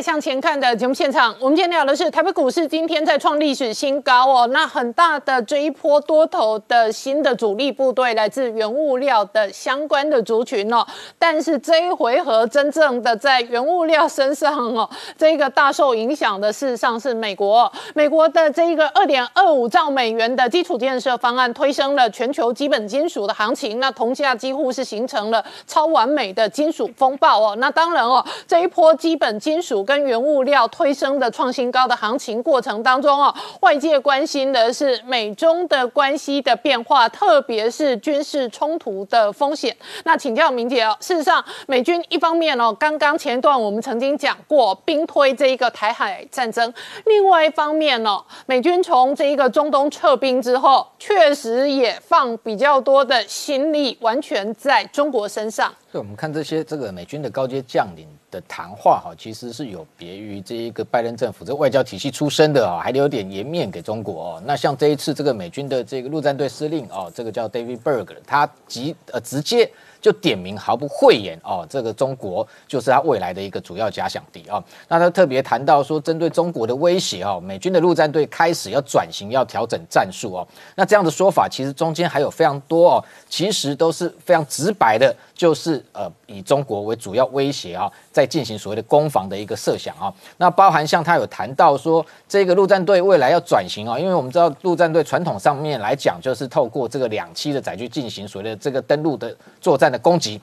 [0.00, 4.46] 向前看的节目现场，我们今天聊的是台北股市今天在创历史新高哦。
[4.48, 10.86] 那很大的这一波多头的新的主力部队来自原物料的相关的族群哦。
[11.18, 14.88] 但是这一回合真正的在原物料身上哦，
[15.18, 17.70] 这个大受影响的事实上是美国。
[17.94, 27.56] 美国的这一个二点二五兆美元的基础建设方案推升了全球基本金属的行情，那铜价几乎是形成了超完美的金属风暴哦。
[27.58, 39.76] 那当然哦，这一波基本金属跟原物料推升的创新高的行情过程当中哦，外界关心的是美中的关系的变化，特别是军事冲突的风险。
[40.04, 46.72] 那请教明姐哦，事实上美军一方面哦，刚刚前段我们曾经讲过兵推这一个台海战争，
[47.06, 55.72] 另外一方面哦，美军从这一个中东撤兵之后，确实也放比较多的心力完全在中国身上。
[55.90, 64.42] 所以我们看这些这个美军的高阶将领的谈话哈，其实是有别于这一个拜登政府这外交体系出身的啊，还留点颜面给中国哦。
[64.46, 69.70] 那像这一次这个美军的这个陆战队司令哦，这个叫 David Berg，他直呃直接
[70.00, 74.62] 就点名毫不讳言哦，这个中国就是他未来的一个主要假想敌啊。
[74.88, 80.48] 那他特别谈到说，针对中国的威胁哦，美军的陆战队开始要转型，要调整战术哦。
[80.74, 85.14] 那这样的说法其实中间还有非常多哦，其实都是非常直白的。
[85.34, 100.40] 就是呃以中国为主要威胁啊，在进行所谓的攻防的一个设想啊，那包含像他有谈到说，这个陆战队未来要转型啊，因为我们知道陆战队传统上面来讲，就是透过这个两栖的载具进行所谓的这个登陆的作战的攻击。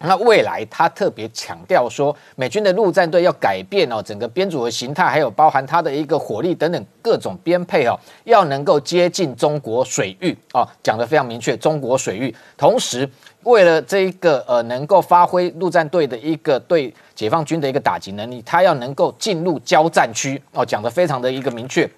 [0.00, 12.32] 那未来他特别强调说，美军的陆战队要改变哦整个编组的形态，还有包含它的一个火力等等各种编配哦，要能够接近中国水域哦，讲得非常明确，中国水域。
[12.56, 13.10] 同时，
[13.42, 21.90] 为了这一个呃能够发挥陆战队的一个对解放军的一个打击能力，他要能够进入交战区哦，讲得非常的一个明确。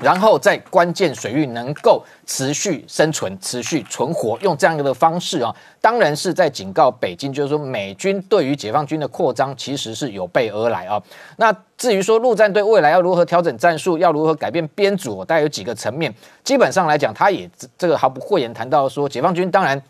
[0.00, 11.02] 然后在关键水域能够持续生存、持续存活，用这样一个方式啊，当然是在警告北京，就是说美军对于解放军的扩张其实是有备而来啊。
[11.36, 16.14] 那至于说陆战队未来要如何调整战术，要如何改变编组，大概有几个层面。
[16.44, 19.82] 基本上来讲，他也这个毫不讳言谈到说，解放军当然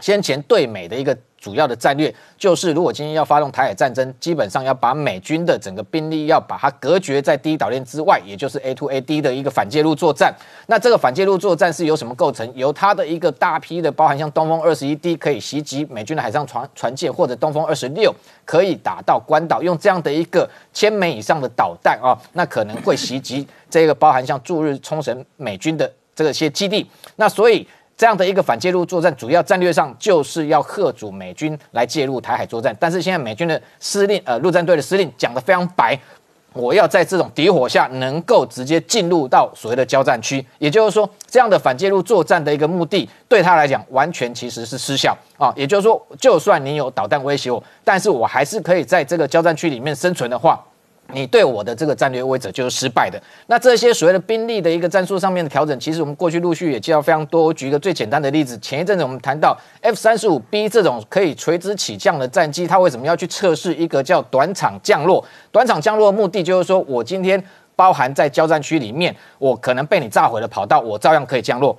[0.00, 1.16] 先前对美的一个。
[1.44, 10.34] 主要的战略就是，如果今天要发动台海战争，基本上要把美军的整个兵力要把它隔绝在第一岛链之外，也就是 A to A D 的一个反介入作战。
[10.68, 12.50] 那这个反介入作战是由什么构成？
[12.54, 18.10] 由它的一个大批的，包含像东风二十一 D 可以袭击美军的海上船船舰，或者东风二十六
[18.46, 26.88] 可以打到关岛，用这样的一个千枚以上的导弹啊，那可能会袭击这个包含像驻日冲绳美军的这些基地。
[27.16, 27.68] 那所以。
[27.96, 32.76] 这样的一个反介入作战，主要战略上就是要吓阻美军来介入台海作战。
[32.80, 35.96] 但是现在美军的司令，呃，陆战队的司令讲得非常白，
[36.52, 40.44] 我要在这种敌火下能够直接进入到所谓的交战区。
[40.58, 45.52] 也就是说，这样的反介入作战的一个目的，对他来讲完全其实是失效啊。
[45.54, 50.60] 也就是说，就算你有导弹威胁我，但是我还是可以在这个交战区里面生存的话。
[51.12, 53.20] 你对我的这个战略威慑就是失败的。
[53.46, 57.44] 那这些所谓的兵力的一个战术上面的调整，其实我们过去陆续也介绍非常多。
[57.44, 65.24] 我举一个最简单的例子，前一阵子我们谈到 F 三十五 B 这种可以垂直起降的战机，它为什么要去测试一个叫短场降落？
[65.52, 67.42] 短场降落的目的就是说我今天
[67.76, 71.76] 包含在交战区里面，我可能被你炸毁了跑道，我照样可以降落。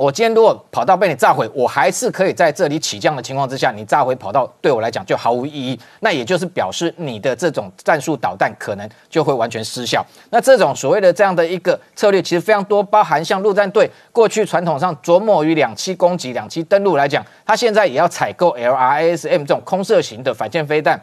[0.00, 5.78] 我今天如果跑道被你炸毁，我还是可以在这里起降的情况之下，你炸毁跑道对我来讲就毫无意义。
[6.00, 10.02] 那也就是表示你的这种战术导弹可能就会完全失效。
[10.30, 20.98] 那这种所谓的这样的一个策略，其实非常多，包含像陆战队过去传统上琢磨于两栖攻击、两栖登陆来讲，它现在也要采购 LRASM 这种空射型的反舰飞弹。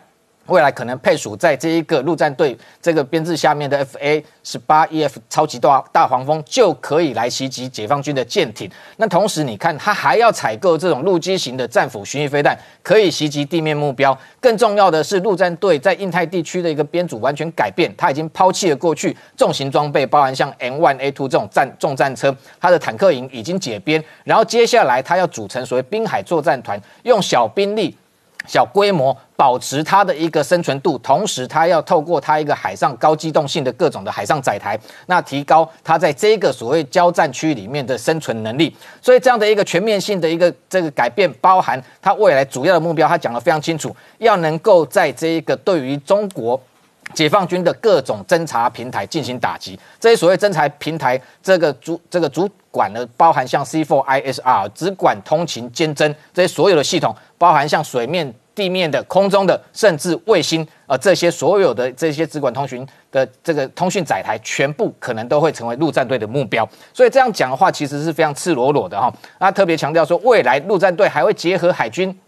[0.47, 8.69] 未来可能配属在这一个陆战队这个编制下面的 F A 十八 E F 超级大大黄蜂就可以来袭击解放军的舰艇。
[8.97, 14.17] 那同时，你看它还要采购这种陆基型的战斧巡弋飞弹，可以袭击地面目标。
[14.39, 27.95] 更重要的是，陆战队在印太地区的一个编组完全改变，它已经抛弃了过去重型装备，包含像 M one A two 这种战重战车，它的坦克营已经解编，然后接下来它要组成所谓滨海作战团，用小兵力。
[28.45, 38.73] 小规模保持它的一个生存度，同时它要透过它一个海上高机动性的各种的海上载台，那提高它在这个所谓交战区里面的生存能力。
[39.01, 46.59] 所以这样的一个全面性的一个这个改变，包含它未来主要的目标，它讲得非常清楚，要能够在这一个对于中国
[47.13, 49.79] 解放军的各种侦察平台进行打击。
[49.99, 57.15] 这些所谓侦察平台，这个主这个主管呢，包含像 C4ISR 只管通勤监侦这些所有的系统。
[57.39, 66.67] 包含像水面地面的、空中的，甚至卫星，呃，这些所有的这些直管通讯的这个通讯载台，全部可能都会成为陆战队的目标。
[66.91, 69.13] 所以这样讲的话，其实是非常赤裸裸的哈。
[69.39, 72.19] 那特别强调说，未来陆战队还会结合海军。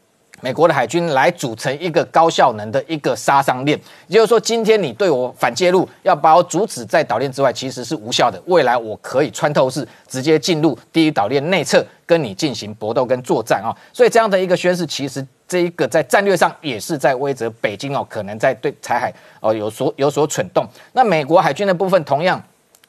[0.41, 8.41] 美国的海军来组成一个高效能的一个杀伤链，也就是说，今天你对我反介入，要把我阻止在岛链之外，其实是无效的。
[8.45, 13.75] 未来我可以穿透式直接进入第一岛链内侧，跟你进行搏斗跟作战啊。
[13.93, 20.67] 所以这样的一个宣誓，其实这一个在战略上也是在威责北京哦，可能在对台海哦有所有所蠢动。
[20.93, 22.41] 那美国海军的部分同样。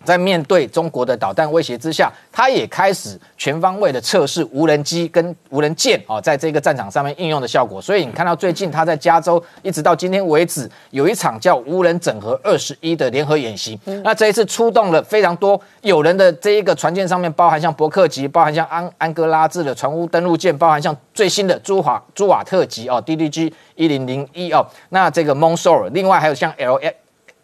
[0.04, 7.80] 在面对中国的导弹威胁之下，他也开始全方位的测试无人机跟无人舰哦，在这个战场上面应用的效果。
[7.80, 13.78] 所以你看到最近他在加州一直到今天为止，有一场叫无人整合二十一的联合演习。
[14.02, 26.80] 那这一次出动了非常多有人的这一个船舰上面，包含像伯克级，包含像安安哥拉制的船坞登陆舰，包含像最新的朱华朱瓦特级哦，DDG 一零零一哦，那这个 Monsor，另外还有像 L。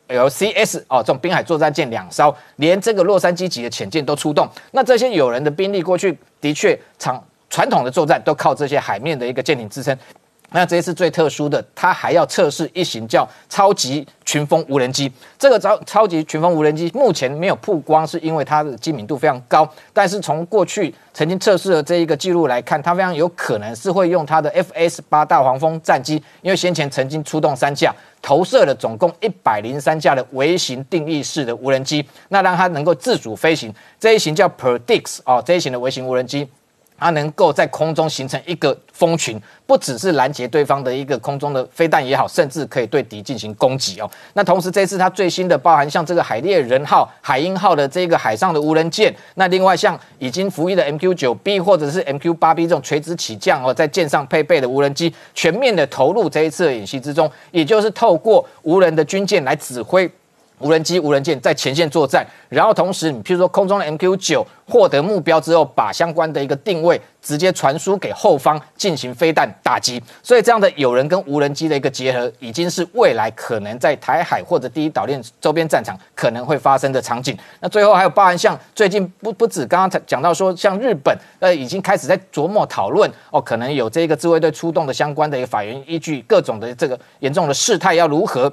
[0.08, 4.48] LCS 哦，这种滨海作战舰两艘，连这个洛杉矶级的潜舰都出动。
[4.72, 9.96] 那这些有人的兵力，过去的确长传统的作战都靠这些海面的一个舰艇支撑。
[10.50, 15.10] 那这一次最特殊的，它还要测试一型叫超级群风无人机。
[15.36, 19.68] 这个超超级群风无人机目前没有曝光，是因为它的机敏度非常高。
[19.92, 27.92] 但是从过去曾经测试的这一个记录来看，它非常有可能是会用它的 FS 八大黄蜂战机，因为先前曾经出动三架，
[28.27, 33.73] 投射了总共一百零三架的微型定义式的无人机，那让它能够自主飞行。
[34.01, 36.48] 这一型叫 Predix 哦，这一型的微型无人机。
[36.98, 44.10] 它能够在空中形成一个蜂群，不只是拦截对方的一个空中的飞弹也好，甚至可以对敌进行攻击哦。
[44.35, 60.10] 那同时，这次它最新的包含像这个海猎人号、海鹰号的这个海上的无人舰，那另外像已经服役的 MQ 九 B 或者是 MQ 八 B 这种垂直起降哦，在舰上配备的无人机，全面的投入这一次的演习之中，也就是透过无人的军舰来指挥。
[60.58, 70.02] 无人机、无人舰在前线作战，然后同时，你譬如说空中的 MQ 九获得目标之后，把相关的一个定位直接传输给后方进行飞弹打击。
[70.22, 77.36] 所以这样的有人跟无人机的一个结合，已经是未来可能在台海或者第一岛链周边战场可能会发生的场景。
[77.60, 88.50] 那最后还有包含像最近不不止刚刚讲到说，像日本呃已经开始在琢磨讨论哦，可能有这个自卫队出动的相关的一个法源依据，各种的这个严重的事态要如何。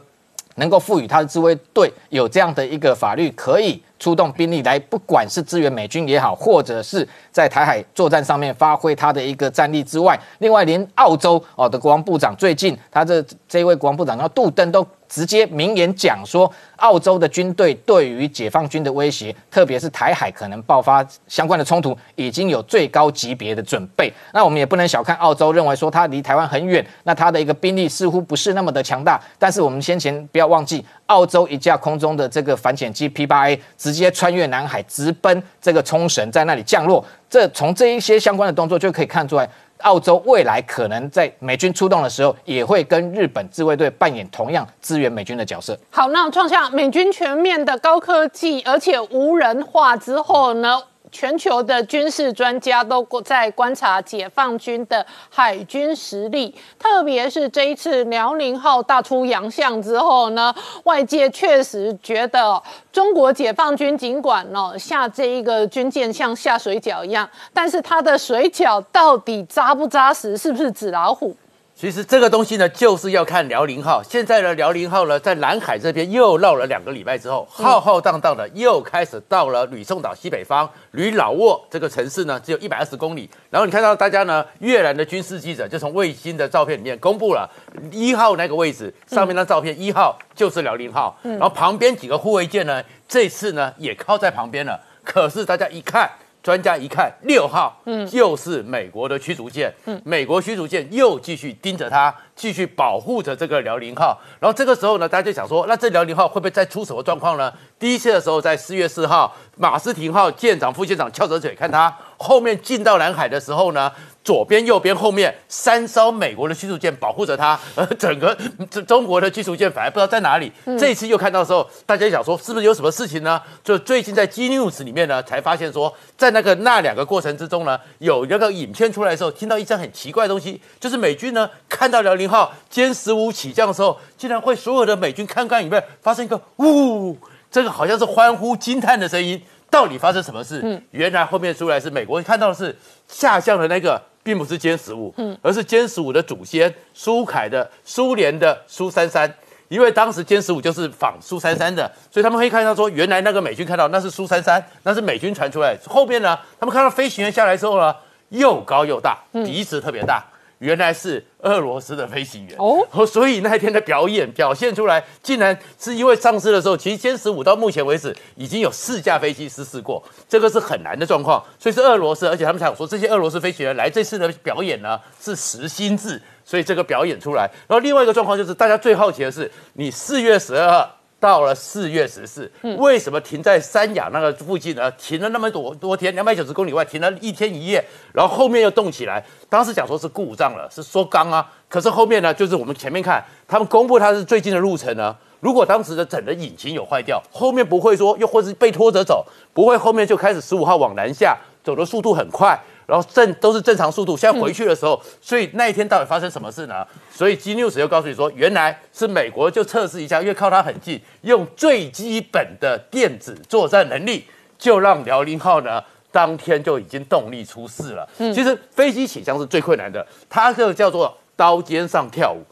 [0.55, 14.85] 能够赋予他的自卫队有这样的一个法律，可以出动兵力来，不管是支援美军也好，或者是在台海作战上面发挥他的一个战力之外，另外连澳洲哦的国防部长最近他这这位国防部长叫杜登都。
[15.09, 24.11] 直接明言讲说，澳洲的军队对于解放军的威胁，特别是台海可能爆发相关的冲突，已经有最高级别的准备。
[24.33, 29.21] 那我们也不能小看澳洲，认为说它离台湾很远，那它的一个兵力似乎不是那么的强大。
[29.37, 37.03] 但是我们先前不要忘记，澳洲一架空中的这个反潜机 P 八 A 直接穿越南海，直奔这个冲绳，在那里降落。
[37.29, 39.49] 这从这一些相关的动作就可以看出来。
[39.79, 45.77] 澳洲未来可能在美军出动的时候，也会跟日本自卫队扮演同样支援美军的角色。
[45.89, 50.81] 好，那创下美军全面的高科技，而且无人化之后呢？
[51.13, 60.53] 全球的军事专家都在观察解放军的海军实力，特别是这一次辽宁号大出洋相之后呢，
[60.85, 62.61] 外界确实觉得
[62.91, 71.35] 中国解放军尽管哦下这一个军舰像下水饺一样，但是它的水饺到底扎不扎实，是不是纸老虎？
[71.83, 74.01] 其实这个东西呢，就是要看辽宁号。
[74.01, 83.29] 现在的辽宁号呢，在南海这边又绕了两个礼拜之后，浩浩荡荡的又开始到了吕宋岛西北方，吕老挝这个城市呢，只有一百二十公里。
[83.49, 87.51] 然后你看到大家呢，越南的军事记者就从卫星的照片里面公布了
[87.91, 91.13] 一号那个位置上面那照片，一号就是辽宁号。
[91.23, 94.79] 然后旁边几个护卫舰呢，这次呢也靠在旁边了。
[95.03, 96.09] 可是大家一看。
[96.43, 104.19] 专家一看，六号，嗯，又是美国的驱逐舰，嗯，美国驱逐舰又继续盯着它，继续保护着这个辽宁号。
[104.41, 107.53] 然后这个时候呢，大家就想说，那这辽宁号会不会再出什么状况呢？
[107.79, 113.89] 第一次的时候，在四月四号，马斯廷号舰长、副舰长翘着嘴看他，后面进到南海的时候呢？
[114.23, 118.33] 左边、右边、后面三艘美国的驱逐舰保护着它，而 整个
[118.71, 120.51] 中中国的驱逐舰反而不知道在哪里。
[120.79, 123.41] 这一次又看到的时候，大家想说是不是有什么事情呢？
[123.63, 137.17] 就最近在 G News 里面呢，才发现说，在那个那两个过程之中呢，有那个影片出来的时候，听到一张很奇怪的东西，就是美军呢看到辽宁号歼十五起降的时候，竟然会所有的美军看看里面发生一个呜，
[137.51, 139.41] 这个好像是欢呼惊叹的声音。
[139.69, 140.61] 到底发生什么事？
[140.63, 142.77] 嗯，原来后面出来是美国看到的是
[143.07, 144.01] 下降的那个。
[144.23, 149.31] 并不是歼十五，嗯，而是歼十五的祖先苏凯的苏联的苏三三。
[149.69, 155.75] 因为当时歼十五就是仿苏三三的，所以他们会看到说，原来那个美军看到那是苏三三，那是美军传出来。
[155.87, 157.95] 后面呢，他们看到飞行员下来之后呢，
[158.29, 160.23] 又高又大，鼻子特别大，
[160.63, 163.05] 原来是俄罗斯的飞行员哦。
[163.05, 171.43] 所以那一天的表演表现出来，竟然是因为上市的时候，其实歼十五到目前为止已经有四架飞机失事过，这个是很难的状况。
[171.59, 176.21] 所以是俄罗斯，而且他们想说，这些俄罗斯飞行员来这次的表演呢，是实心制。
[176.45, 180.85] 所以这个表演出来，然后另外一个状况就是，大家最好奇的是，你四月十二
[181.23, 184.91] 到了四月十四，为什么停在三亚那个附近呢？
[184.97, 187.81] 停了那么多多天，两百九十公里外停了一天一夜，
[188.11, 189.23] 然后后面又动起来。
[189.47, 191.49] 当时讲说是故障了，是缩缸啊。
[191.69, 195.15] 可是后面呢，就是我们前面看他们公布它是最近的路程呢。
[195.39, 202.59] 如果当时的整个引擎有坏掉，后面不会说又或是被拖着走，不会后面就开始十五号往南下，走的速度很快。
[202.85, 206.85] 然后正都是正常速度，现在回去的时候，所以那一天到底发生什么事呢？
[207.11, 214.25] 所以 G News 又告诉你说，原来是美国就测试一下，因为靠它很近，用最基本的电子作战能力，
[214.57, 218.07] 就让辽宁号呢当天就已经动力出事了。
[218.19, 222.43] 嗯其实飞机起降是最困难的，它这个叫做刀尖上跳舞。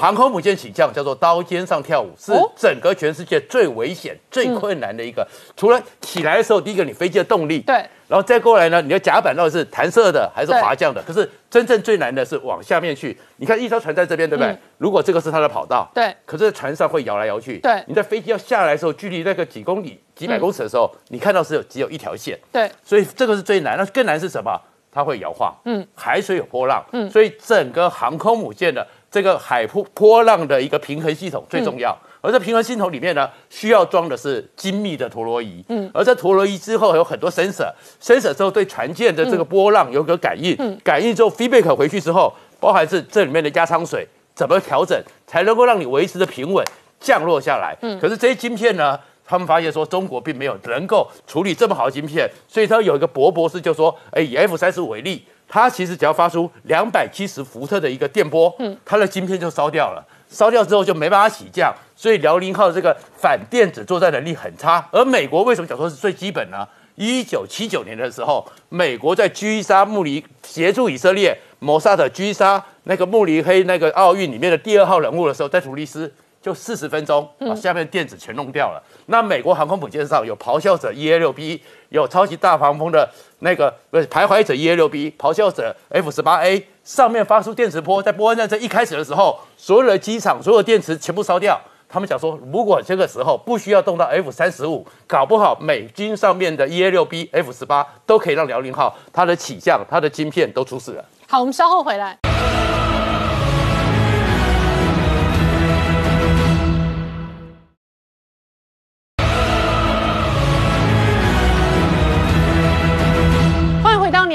[0.00, 5.26] 航空母舰起降叫做刀尖上跳舞，是整个全世界最危险、最困难的一个。
[5.56, 7.76] 除了起来的时候，第一个你飞机的动力，对，
[8.06, 11.02] 然后再过来呢，你的甲板到底是弹射的还是滑降的？
[11.02, 13.18] 可是真正最难的是往下面去。
[13.36, 14.54] 你看一艘船在这边，对不对？
[14.76, 17.58] 如果这个是它的跑道，对，可是船上会摇来摇去。
[17.58, 22.38] 对，你在飞机要下来的时候，距离那个几公里、几百公尺的时候，你看到是有只有一条线。
[22.52, 23.78] 对，所以这个是最难。
[23.78, 24.60] 那更难是什么？
[24.92, 25.54] 它会摇晃。
[25.64, 26.84] 嗯，海水有波浪。
[26.92, 28.86] 嗯，所以整个航空母舰的。
[29.10, 35.64] 这个海波波浪的一个平衡系统最重要，而在平衡系统里面呢，需要装的是精密的陀螺仪。
[35.68, 44.96] 嗯，而在陀螺仪之后有很多 sensor，sensor 之后对船舰的这个波浪有个感应，感应之后 feedback 回去之后，包含是这里面的压舱水怎么调整，
[45.26, 46.64] 才能够让你维持的平稳
[47.00, 47.76] 降落下来。
[47.82, 48.96] 嗯，可是这些晶片呢，
[49.26, 55.24] 他们发现说中国并没有能够处理这么好的晶片，所以他有一个博博士就说，哎，以 F 三十五为例。
[55.50, 60.06] 它其实只要发出两百七十伏特的一个电波，嗯，它的晶片就烧掉了。
[60.28, 64.88] 烧掉之后就没办法起降，所以辽宁号这个反电子作战能力很差。
[64.92, 66.64] 而美国为什么讲说是最基本呢？
[66.94, 78.82] 一九七九年的时候，美国在狙杀慕尼协助以色列谋杀的狙杀那个慕尼黑那个奥运里面的第二号人物的时候，在图利斯就四十分钟把下面电子全弄掉了。
[79.06, 83.08] 那美国航空母舰上有咆哮者 E A 六 B，有超级大黄蜂的。
[83.40, 91.60] 那个不是徘徊者 E A 六 B，咆哮者 F 十八 A，上面发出电磁波，在波恩战争一开始的时候，所有的机场所有电池全部烧掉。
[91.88, 101.04] 他们想说，如果这个时候不需要动到 F 三十五，搞不好美军上面的 E A 六 B、F 十八都可以让辽宁号它的起降、它的晶片都出事了。
[101.26, 102.18] 好，我们稍后回来。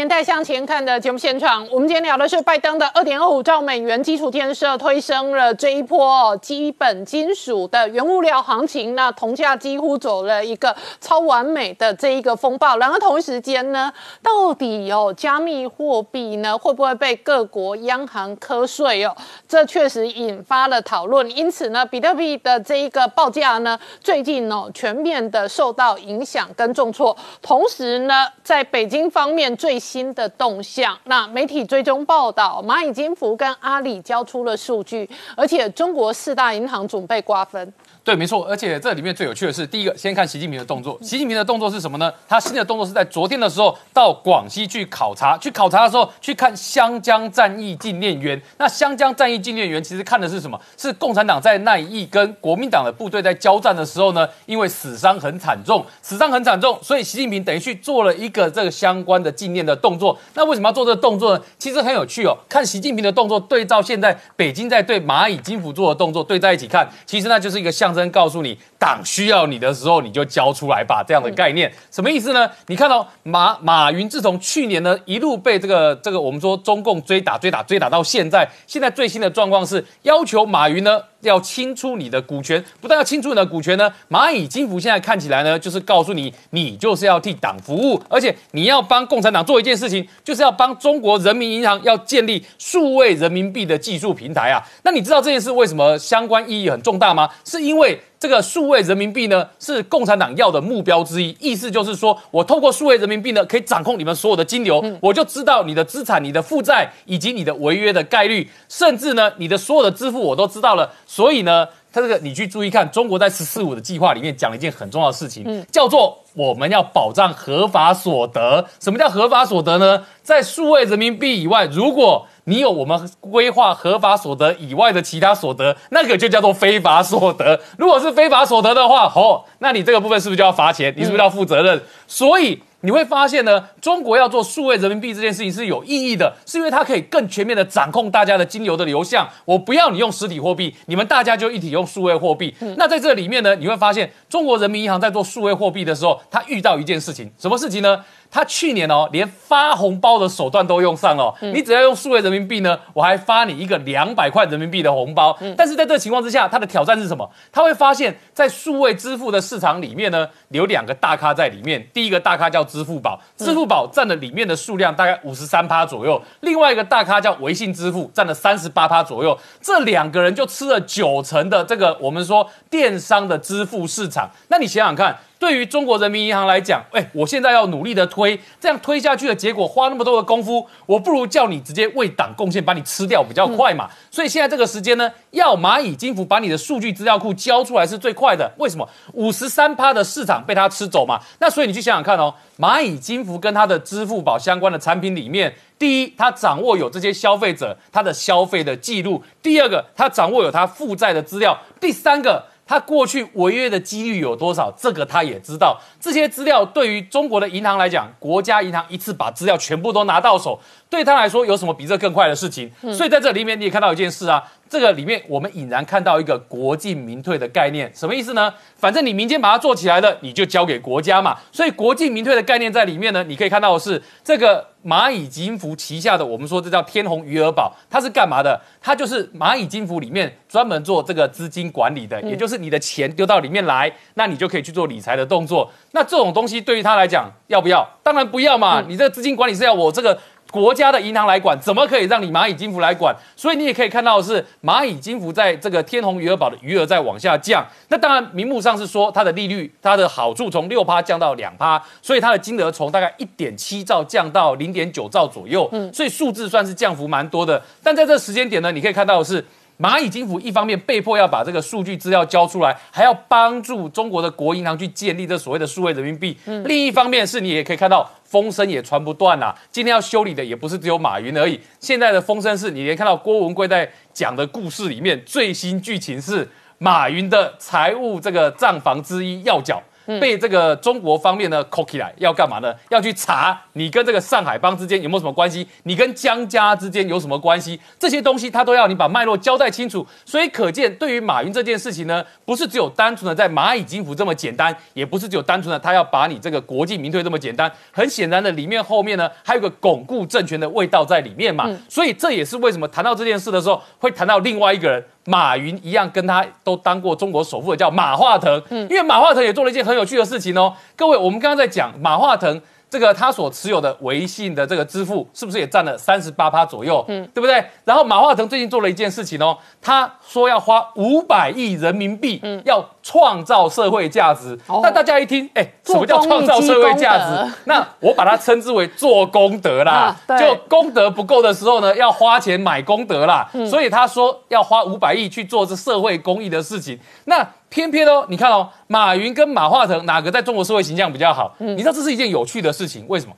[0.06, 12.78] 年代向前看的节目现场，我们今天聊的是拜登的二点二五兆美元基础建设推升了这一波基本金属的原物料行情，那铜价几乎走了一个超完美的这一个风暴。
[12.78, 13.92] 然而同一时间呢，
[14.22, 19.18] 到底哦加密货币呢会不会被各国央行瞌睡哦？
[19.48, 21.28] 这确实引发了讨论。
[21.36, 27.18] 因此呢，比特币的这一个报价呢，最近哦全面的受到影响跟重挫。
[27.42, 37.74] 同时呢，在北京方面最新的动向，那媒体追踪报道，蚂蚁金服跟阿里交出了数据，而且中国四大银行准备瓜分。
[38.06, 40.96] 对，没错，而且这里面最有趣的是，第一个先看习近平的动作。
[41.02, 42.14] 习近平的动作是什么呢？
[42.30, 48.40] 他新的动作是在昨天的时候到广西去考察，去考察的时候去看湘江战役纪念园。
[48.60, 50.62] 那湘江战役纪念园其实看的是什么？
[50.78, 60.16] 是共产党在那一跟国民党的部队在交战的时候呢，因为死伤很惨重，死伤很惨重，所以习近平等于去做了一个这个相关的纪念的动作。
[60.36, 61.44] 那为什么要做这个动作呢？
[61.58, 62.38] 其实很有趣哦。
[62.48, 67.95] 看习近平的动作对照现在北京在对蚂蚁金服做的动作对在一起看，其实那就是一个像。
[68.12, 72.48] 告诉你，党需要你的时候，你就交出来吧，这样的概念什么意思呢？
[72.68, 81.02] 你看到马马云自从去年呢一路被这个这个我们说中共追打追打追打到现在，现在最新的状况是要求马云呢。
[81.22, 94.62] 要清出你的股权，不但要清出你的股权呢，蚂蚁金服现在看起来呢，就是告诉你，你就是要替党服务，而且你要帮共产党做一件事情，就是要帮中国人民银行要建立数位人民币的技术平台啊。
[94.84, 97.28] 那你知道这件事为什么相关意义很重大吗？
[97.44, 98.00] 是因为。
[98.26, 111.68] 这个数位人民币呢是共产党要的目标之一，意思就是说我透过数位人民币呢可以掌控你们所有的金流，我就知道你的资产、你的负债以及你的违约的概率，甚至呢你的所有的支付我都知道了，所以呢。
[111.96, 118.66] 它这个你去注意看，中国在“十四五”的计划里面讲了一件很重要的事情，叫做我们要保障合法所得。
[118.82, 120.04] 什么叫合法所得呢？
[120.22, 127.62] 在数位人民币以外，如果你有我们规划合法所得以外的其他所得，那个就叫做非法所得。
[127.78, 130.94] 如果是非法所得的话，哦，那你这个部分是不是就要罚钱？
[130.98, 131.82] 你是不是要负责任？
[132.08, 132.62] 所以。
[132.86, 139.28] 你会发现呢，中国要做数位人民币这件事情是有意义的，是因为它可以更全面的掌控大家的金流的流向。
[139.44, 142.54] 我不要你用实体货币，你们大家就一体用数位货币。
[142.78, 148.06] 那在这里面呢，你会发现中国人民银行在做数位货币的时候，它遇到一件事情，什么事情呢？
[148.30, 151.34] 他去年哦，连发红包的手段都用上了。
[151.54, 155.38] 你只要用数位人民币呢，我还发你一个两百块人民币的红包。
[155.56, 157.30] 但是在这个情况之下，他的挑战是什么？
[157.52, 161.88] 他会发现，在数位支付的市场里面呢，有两个大咖在里面。
[161.94, 166.22] 第一个大咖叫支付宝，支付宝占了里面的数量大概五十三趴左右。
[166.42, 169.38] 另外一个大咖叫微信支付，占了三十八趴左右。
[169.62, 174.30] 这两个人就吃了九成的这个我们说电商的支付市场。
[174.50, 175.18] 那你想想看。
[175.46, 183.88] 对于中国人民银行来讲，哎，我现在要努力的推，这样推下去的结果，花那么多的功夫，我不如叫你直接为党贡献，把你吃掉比较快嘛。
[184.10, 188.52] 所以现在这个时间呢，要蚂蚁金服把你的数据资料库交出来是最快的。
[188.58, 188.90] 为什么？
[189.14, 191.22] 五十三趴的市场被它吃走嘛。
[191.40, 202.44] 那所以你去想想看哦，蚂蚁金服跟它的支付宝相关的产品里面，第一，它掌握有这些消费者他的消费的记录；第二个，它掌握有他负债的资料；第三个。
[202.68, 204.74] 他过去违约的几率有多少？
[204.76, 205.80] 这个他也知道。
[206.00, 210.60] 这些资料对于中国的银行来讲，国家银行一次把资料全部都拿到手，
[210.90, 212.72] 对他来说有什么比这更快的事情？
[212.92, 218.54] 所以在这里面你也看到一件事啊，这个里面我们隐然看到一个国进民退的概念，什么意思呢？
[218.76, 221.38] 反正你民间把它做起来了，你就交给国家嘛。
[221.52, 224.68] 所以国进民退的概念在里面呢，你可以看到的是这个。
[224.86, 228.62] 蚂蚁金服旗下的，我们说这叫天弘余额宝，它是干嘛的？
[228.80, 235.72] 它就是蚂蚁金服里面专门做这个资金管理的，也就是你的钱丢到里面来，那你就可以去做理财的动作。
[235.94, 237.84] 那这种东西对于他来讲，要不要？
[238.04, 238.84] 当然不要嘛！
[238.88, 240.16] 你这个资金管理是要我这个。
[240.52, 243.14] 国家的银行来管，怎么可以让你蚂蚁金服来管？
[243.36, 247.66] 所以你也可以看到是，蚂蚁金服在这个天弘余额宝的余额在往下降。
[247.90, 255.68] 那当然，明目上是说它的利率，它的好处从六趴降到两趴，所以它的金额从大概一点七兆降到零点九兆左右。
[255.74, 257.62] 嗯，所以数字算是降幅蛮多的。
[257.84, 259.44] 但在这时间点呢，你可以看到的是。
[259.78, 266.38] 蚂蚁金服一方面被迫要把这个数据资料交出来，还要帮助中国的国银行去建立这所谓的数位人民币。
[266.66, 269.54] 另一方面是你也可以看到风声也传不断呐。
[269.70, 271.60] 今天要修理的也不是只有马云而已。
[271.80, 279.82] 现在的风声是你连看到郭文贵在讲的故事里面最新剧情是马云的财务这个账房之一要缴。
[280.22, 282.72] 被这个中国方面呢扣起来，要干嘛呢？
[282.90, 285.68] 要去查你跟这个上海帮之间有没有什么关系？
[285.84, 287.78] 你跟江家之间有什么关系？
[288.00, 290.06] 这些东西他都要你把脉络交代清楚。
[290.26, 297.70] 所以可见，对于马云这件事情呢，不是只有单纯的在蚂蚁金服这么简单，也不是只有单纯的他要把你这个国际民退这么简单。
[297.92, 301.70] 很显然的，里面后面呢还有个巩固政权的味道在里面嘛。
[301.90, 305.04] 所以这也是为什么谈到这件事的时候，会谈到另外一个人。
[305.28, 310.72] 马云一样，跟他都当过中国首富的叫马化腾，嗯，因为马化腾也做了一件很有趣的事情哦。
[310.96, 312.62] 各位，我们刚刚在讲马化腾。
[312.96, 317.04] 这个他所持有的微信的这个支付，是不是也占了三十八趴左右？
[317.10, 317.62] 嗯，对不对？
[317.84, 324.58] 然后马化腾最近做了一件事情哦，他说要花五百亿人民币，嗯，要创造社会价值。
[324.82, 327.54] 那大家一听，哎，什么叫创造社会价值？
[327.66, 330.16] 那我把它称之为做功德啦。
[330.40, 333.48] 就功德不够的时候呢，要花钱买功德啦。
[333.70, 337.00] 所以他说要花五百亿去做这社会公益的事情。
[337.26, 341.54] 那偏偏哦，你看哦，马云跟马化腾哪个在中国社会形象比较好？
[341.60, 343.34] 你知道这是一件有趣的事情，为什么？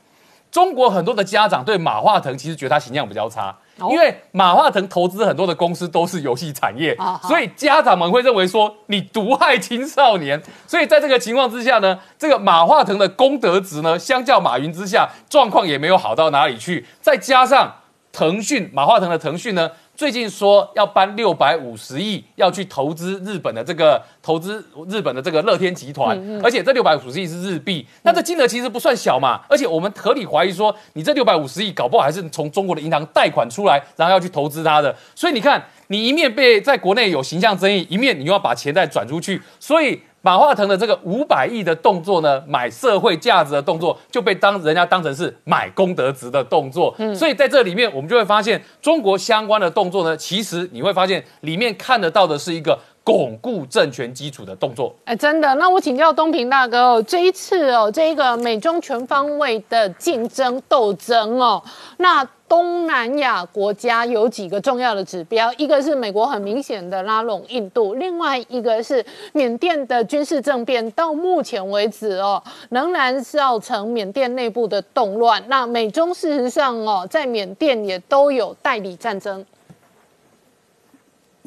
[0.49, 3.53] 中国很多的家长对马化腾其实觉得他形象比较差，
[3.89, 10.41] 因为马化腾投资很多的公司都是游戏产业，所以家长们会认为说你毒害青少年。
[10.65, 16.85] 所以在这个情况之下呢，这个马化腾的功德值呢，相较马云之下，状况也没有好到哪里去。
[17.01, 17.75] 再加上
[18.11, 19.71] 腾讯，马化腾的腾讯呢？
[19.97, 29.41] 最近说要搬六百五十亿，要去投资日本的这个投资日本的这个乐天集团，而且这六百五十亿是日币，那这金额其实不算小嘛。
[29.49, 34.95] 而且我们合理怀疑说，你这六百五十亿搞不好还是从中国的银行贷款出来，然后要去投资它的。
[35.15, 39.99] 所以你看，你一面被在国内有形象争议，一面你又要把钱再转出去，所以。
[40.21, 46.93] 马化腾的这个五百亿的动作呢，买社会价值的动作，就被当人家当成是买功德值的动作。
[46.97, 52.77] 嗯，所以在这里面，我们就会发现中国相关的动作呢，其实你会发现里面看得到的是一个。
[53.07, 54.93] 巩固政权基础的动作。
[55.05, 55.55] 哎，真的。
[55.55, 61.63] 那我请教东平大哥哦，这一次哦，这个美中全方位的竞争斗争哦，
[61.99, 75.41] 那东南亚国家有几个重要的指标，一个是美国很明显的拉拢印度，另外一个是缅甸的军事政变，到目前为止哦，仍然造成缅甸内部的动乱。
[75.47, 79.45] 那美中事实上哦，在缅甸也都有代理战争。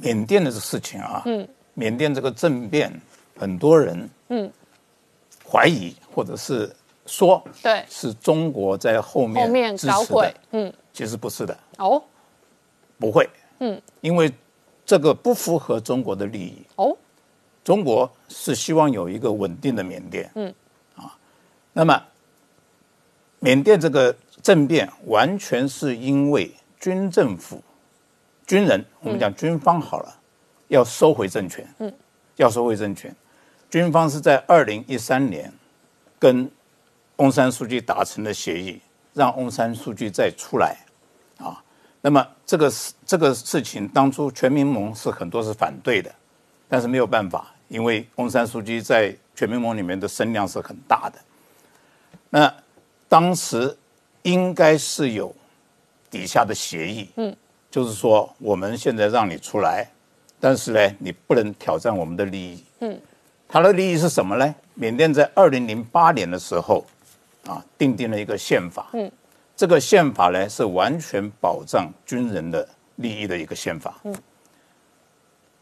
[0.02, 2.92] 缅甸的这事情啊，嗯，缅甸这个政变，
[3.36, 4.50] 很多人嗯。
[5.52, 6.72] 怀疑或者是
[7.06, 12.00] 说，对，是中国在后面后面搞鬼，嗯，其实不是的，哦，
[13.00, 13.28] 不会，
[13.58, 14.32] 嗯，因为
[14.86, 16.96] 这个不符合中国的利益，哦，
[17.64, 20.54] 中国是希望有一个稳定的缅甸，嗯，
[20.94, 21.18] 啊，
[21.72, 22.00] 那么
[23.40, 26.48] 缅甸这个政变完全是因为
[26.78, 27.60] 军政府。
[28.50, 30.12] 军人，我们讲军方好了，
[30.66, 31.64] 要收回政权。
[31.78, 31.94] 嗯，
[32.34, 33.14] 要收回政权。
[33.70, 35.52] 军方是在二零一三年
[36.18, 36.50] 跟
[37.18, 38.80] 翁山书记达成了协议，
[39.14, 40.76] 让翁山书记再出来。
[41.38, 41.62] 啊，
[42.00, 46.12] 那么这个事这个事情当初全民盟是很多是反对的，
[46.68, 51.18] 但是没有办法，因为翁山书记在全民盟里面的声量是很大的。
[52.30, 52.52] 那
[53.08, 53.78] 当时
[54.22, 55.32] 应该是有
[56.10, 57.10] 底下的协议。
[57.14, 57.36] 嗯。
[57.70, 59.88] 就是说，我们现在让你出来，
[60.40, 62.64] 但是呢，你不能挑战我们的利益。
[62.80, 63.00] 嗯，
[63.48, 64.54] 他的利益是什么呢？
[64.74, 66.84] 缅甸在二零零八年的时候，
[67.46, 68.88] 啊，订定了一个宪法。
[68.94, 69.10] 嗯，
[69.54, 74.00] 这个宪法呢是完全保障军人的利益的一个宪法。
[74.02, 74.14] 嗯，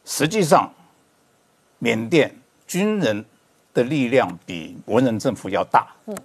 [0.05, 0.73] 实际上，
[1.79, 2.35] 缅甸
[2.67, 3.23] 军人
[3.75, 5.87] 的力量比文人政府要大。
[6.07, 6.17] 嗯。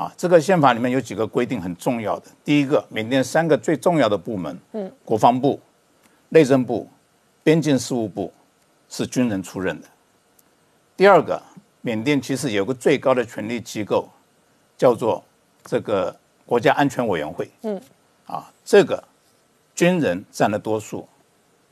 [0.00, 2.26] 啊，这个宪法里面有几个规定很重要的。
[2.42, 5.60] 第一个，缅甸三个最重要的部门，嗯，国防部、
[6.30, 6.88] 内政部、
[7.42, 8.32] 边境事务部
[8.88, 9.86] 是军人出任的。
[10.96, 11.42] 第二个，
[11.82, 14.08] 缅甸其实有个最高的权力机构，
[14.78, 15.22] 叫做
[15.64, 16.16] 这个
[16.46, 17.78] 国家安全委员会，嗯，
[18.24, 19.04] 啊，这个
[19.74, 21.06] 军人占了多数。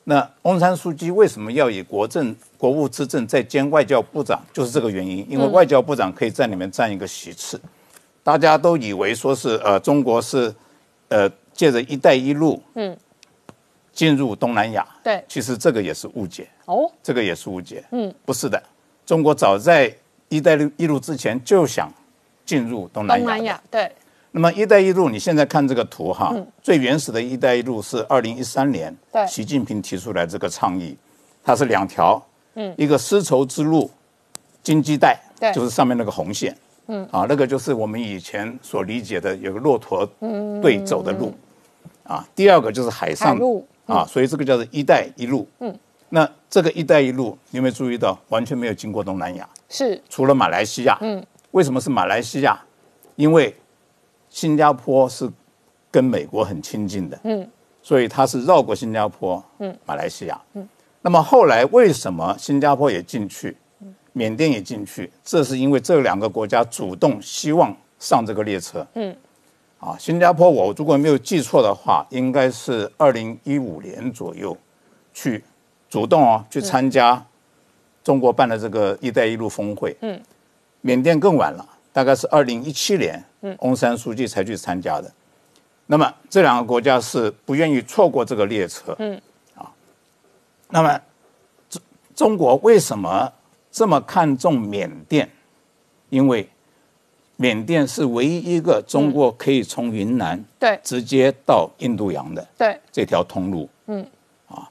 [0.04, 4.38] 那翁山书记为什么要以国政、国务资政再兼外交部长？
[4.52, 7.58] 就是这个原因，因为外交部长可以在里面占一个席次。
[8.28, 10.54] 大家都以为说是呃中国是，
[11.08, 12.94] 呃借着“一带一路”嗯。
[13.90, 18.62] 进入东南亚，对，其实这个也是误解哦，这个也是误解，嗯，不是的，
[19.06, 19.92] 中国早在
[20.28, 21.90] “一带一路”之前就想
[22.44, 23.90] 进入东南亚，东南亚对。
[24.30, 26.32] 那么“一带一路”，你现在看这个图哈，
[26.62, 30.94] 最原始的一带一路是二零一三年，对，习近平提出来这个倡议，
[31.42, 32.22] 它是两条，
[32.54, 33.90] 嗯，一个丝绸之路
[34.62, 36.56] 经济带，对，就是上面那个红线。
[36.88, 40.08] 嗯啊，那个就是我们以前所理解的有个骆驼
[40.60, 41.32] 对走的路，
[42.04, 45.46] 啊，第二个就是海上路啊，所以这个叫做“一带一路”。
[45.60, 45.78] 嗯，
[46.08, 49.48] 那这个“一带一路”你有没有注意到，完全没有经过东南亚？
[49.68, 50.96] 是，除了马来西亚。
[51.02, 52.58] 嗯，为什么是马来西亚？
[53.16, 53.54] 因为
[54.30, 55.30] 新加坡是
[55.90, 57.18] 跟美国很亲近的。
[57.24, 57.46] 嗯，
[57.82, 59.42] 所以它是绕过新加坡。
[59.58, 60.40] 嗯，马来西亚。
[60.54, 60.66] 嗯，
[61.02, 63.56] 那么后来为什么新加坡也进去？
[64.12, 68.86] 缅甸也进去，这是因为这两个国家主动希望上这个列车。
[68.94, 69.14] 嗯，
[69.78, 74.56] 啊，新加坡我如果没有记错的话，应该是二零一五年左右
[75.14, 75.44] 去
[75.88, 77.24] 主动哦去参加
[78.02, 79.96] 中国办的这个“一带一路”峰会。
[80.00, 80.20] 嗯，
[80.80, 85.12] 缅甸更晚了，大概是二零一七年，嗯翁山书记才去参加的。
[85.86, 88.94] 那么这两个国家是不愿意错过这个列车。
[88.98, 89.20] 嗯，
[89.54, 89.70] 啊，
[90.70, 91.00] 那么
[91.70, 91.82] 中
[92.14, 93.32] 中国为什么？
[93.70, 95.28] 这么看重缅甸，
[96.08, 96.48] 因为
[97.36, 100.78] 缅甸是唯一一个中国可以从云南对。
[100.82, 102.76] 直接到印度洋的对。
[102.90, 104.04] 这条通路，嗯。
[104.48, 104.68] 啊，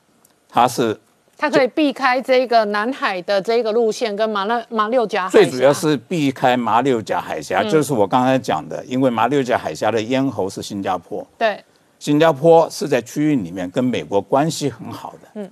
[0.49, 0.99] 它是
[1.38, 11.64] 它可以避开这个南海的这个路线跟马六马六甲，最主要是避开马六甲海峡，就是我刚才讲的，因为马六甲海峡的咽喉是新加坡，对，
[11.99, 15.52] 新加坡是在区域里面跟美国关系很好的，嗯，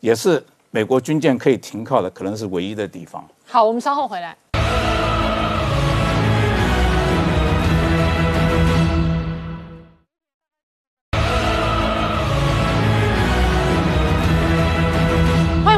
[0.00, 0.42] 也是。
[0.76, 3.26] 美国军舰可以停靠的，可能是唯一的地方。
[3.46, 4.36] 好，我们稍后回来。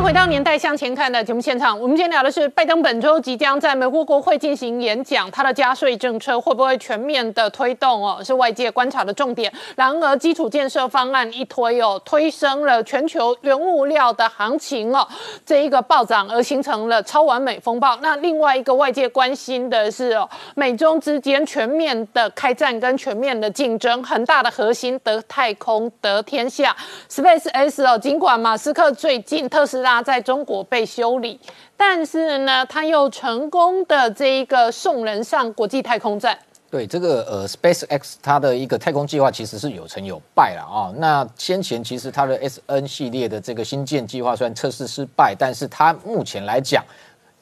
[0.08, 8.18] 回到年代向前看的节目现场，我们今天聊的是拜登本周即将在美国国会进行演讲，他的加税政策会不会全面的推动哦？
[8.24, 9.52] 是外界观察的重点。
[9.76, 15.06] 然而，基础建设方案一推哦，推升了全球原物料的行情哦，
[15.44, 17.94] 这一个暴涨而形成了超完美风暴。
[18.00, 26.74] 那另外一个外界关心的是哦，美中之间全面的开战跟全面的竞争，很大的核心得太空得天下
[27.10, 31.38] ，Space X 哦，尽管马斯克最近特斯拉在在中国被修理，
[31.76, 36.36] 但是呢，他又成功的这一个送人上国际太空站。
[36.70, 40.92] 对这个呃，SpaceX 它的一个太空计划其实是有成有败了啊。
[40.96, 46.82] 那先前其实它的 SN 系列的这个新建计划虽然测试失败，但是它目前来讲，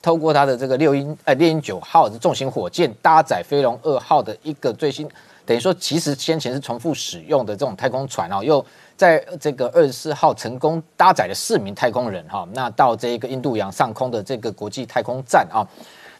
[0.02, 5.08] 透过它的这个六鹰呃猎鹰九号的重型火箭搭载飞龙二号的一个最新，
[5.46, 8.64] 等于说其实先前是重复使用的这种太空船哦，又
[8.96, 15.66] 在这个二十四号成功搭载了四名太空人哈，那到这个印度洋上空的这个国际太空站啊。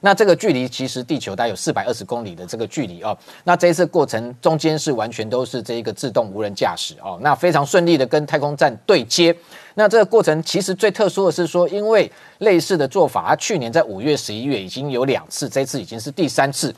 [0.00, 3.16] 那这个距离其实地球大概有四百二十公里的这个距离哦。
[3.44, 9.34] 那这一次过程中间是完全都是这一个自动无人驾驶哦，那非常顺利的跟太空站对接。
[9.74, 16.72] 那这个过程其实最特殊的是说，因为类似的做法，它去年在五月、十一月已经有两次，这次已经是第三次。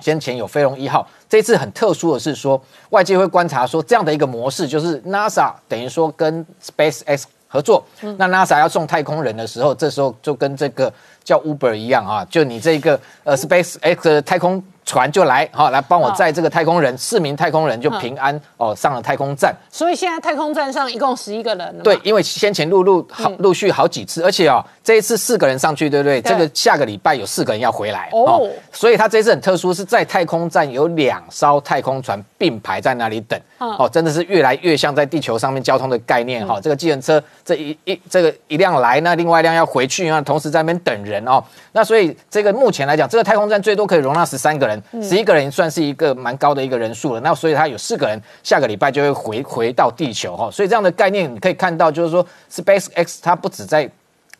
[0.00, 2.60] 先前有飞龙一号，这次很特殊的是说，
[2.90, 7.84] 外界会观察说这样的一个模式，就是 NASA 等于说跟 SpaceX 合作，
[8.16, 10.92] 那 NASA 要送太空人的时候，这时候就跟这个。
[11.24, 19.54] 叫 Uber 一样啊，就你这个呃 Space X 的太空船就来哦，来帮我载这个太空人，四名太空人就平安哦上了太空站。
[19.70, 21.78] 所以现在太空站上一共十一个人。
[21.84, 26.22] 对，因为先前陆陆好陆续好几次，而且哦这一次四个人上去，对不对？
[26.22, 33.38] 这个下个礼拜有四个人要回来哦，所以他这次很特殊，是在太空站有两艘太空船并排在那里等。
[33.58, 36.60] 哦，真的是越来越像在地球上面交通的概念哈。
[36.62, 41.22] 这个计程车这一一这个一辆来，那另外一辆要回去啊，同时在那边等人。
[41.26, 41.42] 哦，
[41.72, 47.20] 那所以这个目前来讲，这个太空站最多可以容纳十三个人，十一个人算是一个蛮高的一个人数了。
[47.20, 50.50] 那所以它有四个人下个礼拜就会回回到地球哈。
[50.50, 53.90] 所以这样的概念你可以看到，就是说 SpaceX 它不止在。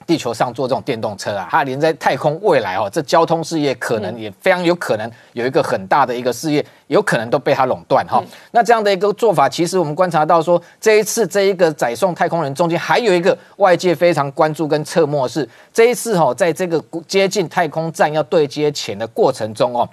[0.06, 8.24] 地球上做这种电动车啊，它连在太空未来哦，这交通事业可能也非常有可能有一个很大的一个事业，有可能都被它垄断哈。
[8.52, 19.86] 那这样的一个做法，其实我们观察到说，这一次这一个载送太空人中间还有一个外界非常关注跟侧目是，这一次哈，在这个接近太空站要对接前的过程中哦，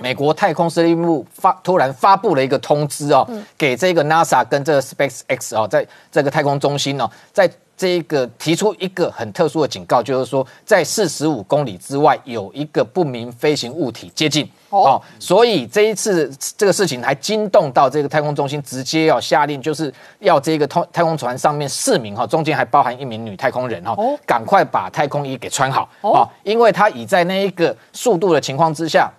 [0.00, 3.26] 美国太空司令部发突然发布了一个通知哦，
[3.56, 23.96] 给这个 NASA 跟这个 SpaceX 哦，在这个太空中心哦，在这个提出一个很特殊的警告，就是说在四十五公里之外有一个不明飞行物体接近哦，所以这一次这个事情还惊动到这个太空中心，直接要下令，就是要这个太太空船上面四名哈，中间还包含一名女太空人哈，
[24.26, 29.12] 赶快把太空衣给穿好哦，因为他已在那一个速度的情况之下。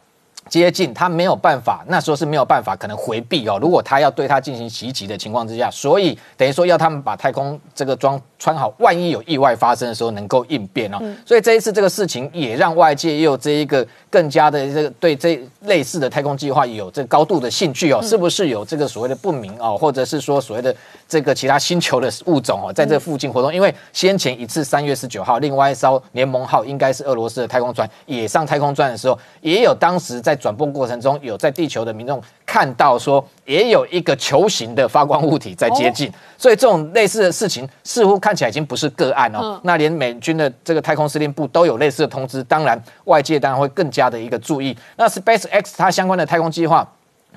[0.47, 3.57] 接近他没有办法，那时候是没有办法可能回避哦。
[3.59, 10.99] 如果他要对他进行袭击的情况之下，所以等于说要他们把太空这个装穿好，万一有意外发生的时候能够应变哦。
[11.25, 17.99] 所以这一次这个事情也让外界也有这一个更加的这个对这类似的太空计划有这高度的兴趣哦。
[18.03, 20.73] 是不是有这个所谓的不明哦，或者是说所谓的
[21.07, 23.53] 这个其他星球的物种哦，在这附近活动？
[23.53, 30.33] 因为先前一次三月十九号，另外一艘联盟号应该是俄罗斯的太空船也上太空转的时候，也有当时在。
[30.45, 39.59] 转播过程中有在地球的民众看到说，也有一个球形的发光物体在接近，所以这种类似的事情似乎看起来已经不是个案哦。
[39.63, 44.77] 那连美军的这个太空司令部都有类似的通知，当然外界当然会更加的一个注意。
[44.97, 46.87] 那 SpaceX 它相关的太空计划。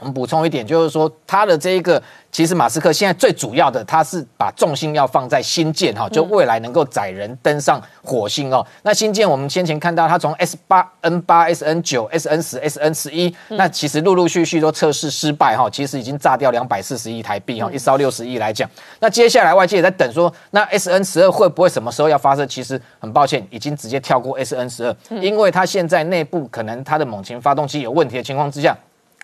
[0.01, 8.65] 我们补充一点，就是说它的这一个，其实马斯克现在最主要的，他是把重心要放在新建哈，就未来能够载人登上火星哦。
[8.83, 18.69] 那新建我们先前看到，它从 S 八、N 八、S N 九、S N 十、S N 十一，那其实陆陆续续都测试失败哈，其实已经炸掉两百四十亿台币哈，一烧六十亿来讲。
[19.01, 22.47] 那接下来外界也在等说，那 S N 十二会不会什么时候要发射？
[22.47, 28.77] 其实很抱歉，已经直接跳过 S N 十二，因为它现在内部可能它的猛禽发动机有问题的情况之下。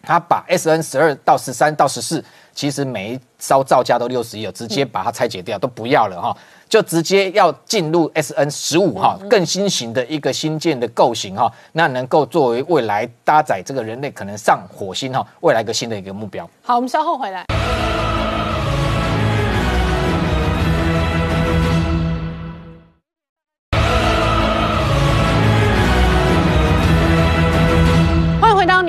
[0.04, 2.24] 他把 S N 十二到十三到十四，
[2.54, 6.36] 其实每一艘造价都六十亿，直接把它拆解掉，都不要了哈，
[6.68, 16.48] 就直接要进入 S N 十五哈，更新型的一个新建的构型哈，那能够作为未来搭载这个人类可能上火星哈，未来一个新的一个目标。
[16.62, 17.44] 好，我们稍后回来。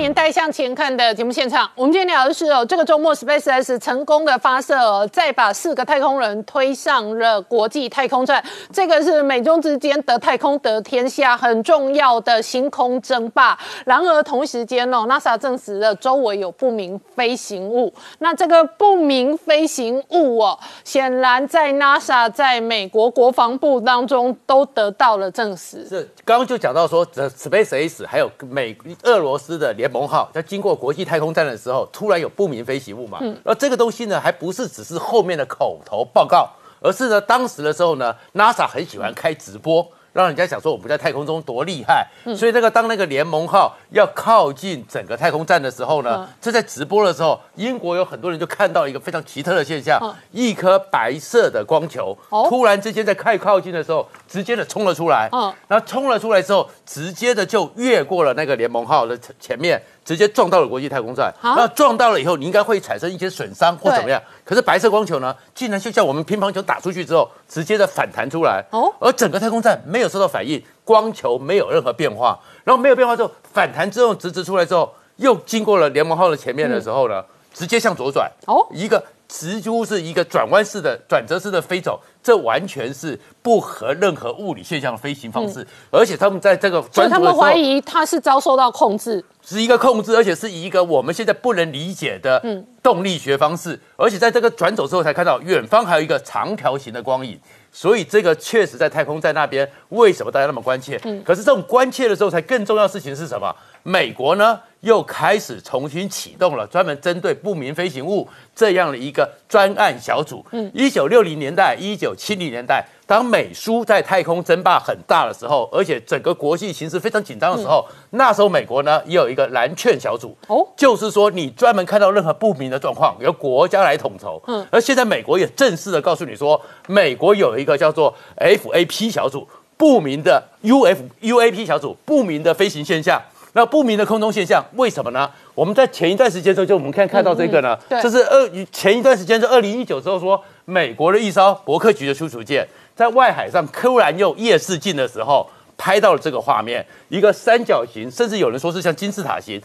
[0.06, 8.40] 年代向前看的节目现场，我们今天聊的是哦，这个周末 SpaceX 成功的发射，再把四个太空人推上了国际太空站。
[8.72, 13.58] 这个是美中之间得太空得天下很重要的星空争霸。
[13.84, 17.92] 然而同时间哦，NASA 证实了周围有不明飞行物。
[18.20, 25.84] 那这个不明飞行物哦，显然在 NASA 在美国国防部当中都得到了证实。
[25.88, 29.72] 是刚刚就讲到说，SpaceX 还有美俄罗斯的。
[29.72, 33.18] 联盟号在经过国际太空站的时候，突然有不明飞行物嘛？
[33.44, 36.50] 而这个东西呢，还不是只是后面的口头报告，
[36.80, 39.86] 而而是呢，当时的时候呢，NASA 很喜欢开直播。
[40.16, 50.00] 让人家想说我们在太空中多厉害，所以那个当那个联盟号要靠近整个太空站的时候呢，这在直播的时候，英国有很多人就看到一个非常奇特的现象，
[50.32, 52.16] 一颗白色的光球
[52.48, 55.28] 突然之间在快靠近的时候，直接的冲了出来，
[55.68, 59.80] 然后冲了出来之后，直接的就越过了那个联盟号的前面。
[60.06, 64.22] 直接撞到了国际太空站，那撞到了以后，你应该会产生一些损伤或怎么样？
[64.44, 79.02] 可是白色光球呢，竟然就像我们乒乓球打出去之后，直接的反弹出来，哦，而整个太空站没有受到反应，光球没有任何变化，然后没有变化之后，反弹之后直直出来之后，又经过了联盟号的前面的时候呢，直接向左转，哦，一个。
[79.28, 85.66] 几乎是一个转弯式的、转折式的飞走，这完全是不合任何物理现象的飞行方式。
[85.90, 92.42] 而且他们在这个，所以他们怀疑它是遭受到控制，是一个控制，而且是一个我们现在不能理解的
[92.82, 93.78] 动力学方式。
[93.96, 97.38] 而且在这个转走之后，才看到远方还有一个长条形的光影。
[97.72, 100.98] 所以这个确实在太空在那边，为什么大家那么关切？
[101.22, 103.54] 可是这种关切的时候，才更重要的事情是什么？
[103.82, 104.58] 美国呢？
[104.86, 110.46] 又开始重新启动了专门针对不明飞行物这样的一个专案小组。
[110.52, 120.36] 嗯，一九六零年代、一九七零年代，当美苏在太空争霸很大的时候，而且整个国际形势非常紧张的时候，那时候美国呢也有一个蓝券小组。
[120.46, 124.40] 哦，就是说你专门看到任何不明的状况，由国家来统筹。
[124.46, 133.20] 嗯，而现在美国也正式的告诉你说，美国有一个叫做 FAP 小组，不明的 UF UAP 小组，不明的飞行现象。
[133.56, 135.30] 那不明的空中现象，为什么呢？
[135.54, 149.58] 我们在前一段时间的时候，就我们看看到这个呢，这是二前一段时间，是二零一九之后说，美国的一艘伯克级的驱逐舰在外海上突然用夜视镜的时候拍到了这个画面，一个三角形，甚至有人说是像金字塔形，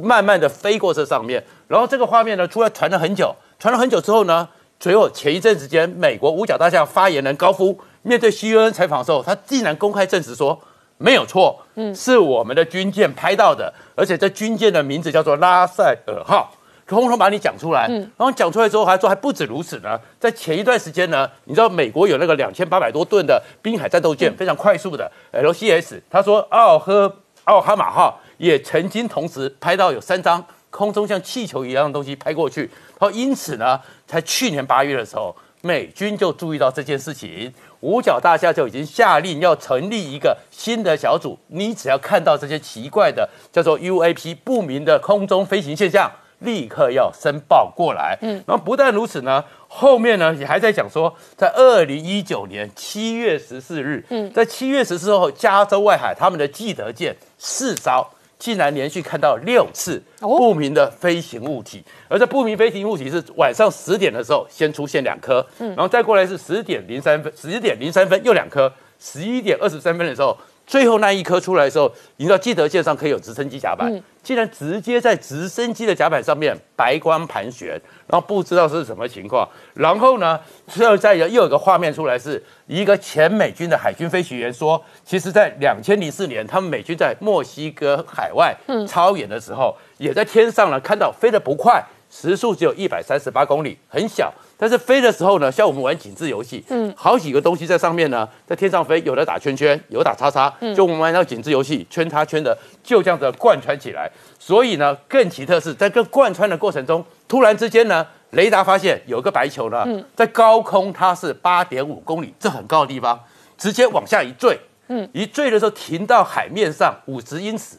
[0.00, 4.48] 慢慢的飞过这上面，然后这个画面呢，出来传了很久，传了很久之后呢，
[4.78, 10.56] 最后前一阵时间，美国五角大厦发言人高夫面对 CNN 采访的时候，他竟然公开证实说。
[11.02, 16.54] 没有错，嗯，是我们的军舰拍到的，而且这军舰的名字叫做拉塞尔号，
[16.86, 27.12] 通通把你讲出来，嗯，然后讲出来之后还说还不止如此呢，在前一段时间呢，你知道美国有那个两千八百多吨的滨海战斗舰，非常快速的 LCS，他说奥赫
[27.44, 37.52] 奥哈马号也曾经同时拍到有三张空中像气球一样的东西拍过去，他说因此呢，在去年八月的时候，美军就注意到这件事情。
[37.82, 48.16] 五角大厦就已经下令要成立一个新的小组，你只要看到这些奇怪的叫做 UAP 不明的空中飞行现象，立刻要申报过来。
[48.22, 58.06] 嗯，然后不但如此呢，后面呢也还在讲说，在二零一九年七月十四日，嗯，在七月十四号，加州外海他们的记得舰四艘。
[58.42, 70.36] 竟然连续看到六次不明的飞行物体，而这不明飞行物体是晚上十点的时候先出现两颗，然后再过来是十点零三分，十点零三分又两颗，十一点二十三分的时候。
[70.72, 79.46] 最后那一颗出来的时候，你知道基德舰上可以有直升机甲板，竟然直接在直升机的甲板上面白光盘旋，然后不知道是什么情况。
[79.74, 88.56] 然后呢，现在又有个画面出来，是一个前美军的海军飞行员说，其实在两千零四年，他们美军在墨西哥海外
[88.88, 94.32] 超演的时候，也在天上呢看到飞得不快，时速只有一百三十八公里，很小。
[94.62, 104.08] 但是飞的时候呢，像我们玩井字游戏，嗯，好几个东西在上面呢，在天上飞，有的打圈圈，有打叉叉，就我们玩那个景致游戏，圈叉圈的，就这样子贯穿起来。
[104.38, 109.84] 所以呢，更奇特是在这贯穿的过程中，突然之间呢，雷达发现有个白球呢，
[110.14, 113.18] 在高空它是八点五公里，这很高的地方，
[113.58, 114.56] 直接往下一坠，
[114.86, 117.78] 嗯，一坠的时候停到海面上五十英尺。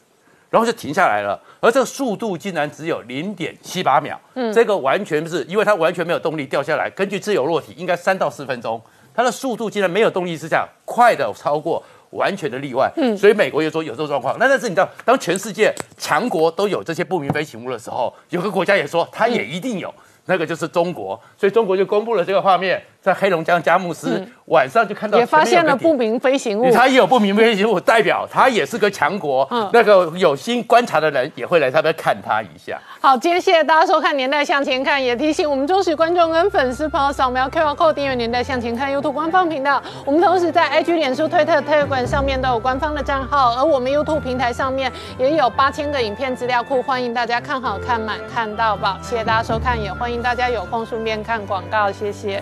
[0.54, 6.88] 然后就停下来了，而这个速度竟然只有零点七八秒，嗯，这个完全是因为它完全没有动力掉下来。
[6.92, 8.80] 根据自由落体，应该三到四分钟，
[9.16, 14.38] 它的速度竟然没有动力之下快的超过完全的例外，嗯，所以美国又说有这种状况。
[14.38, 19.92] 那但是你知道，当全世界强国都有这些不明飞行物的时候，有个国家也说它也一定有，
[20.28, 22.80] 那个就是中国，所以中国就公布了这个画面。
[23.04, 29.46] 在黑龙江佳木斯晚上就看到也发现了不明飞行物，他也有不明飞行物，代表他也是个强国。
[29.52, 32.80] 嗯，那个有心观察的人也会来那边看他一下。
[33.02, 39.84] 好，今天谢谢大家收看《年代向前看》，也提醒我们忠实观众跟粉丝朋友扫描 QR Code 订阅《年代向前看》YouTube 官方频道。
[40.06, 48.98] 我们同时在 IG、脸书、推特、推管上面都有官方的账号，而我们 YouTube 平台上面也有八千个影片资料库，欢迎大家看好看满看到饱。
[49.02, 52.42] 谢谢大家收看，也欢迎大家有空顺便看广告，谢谢。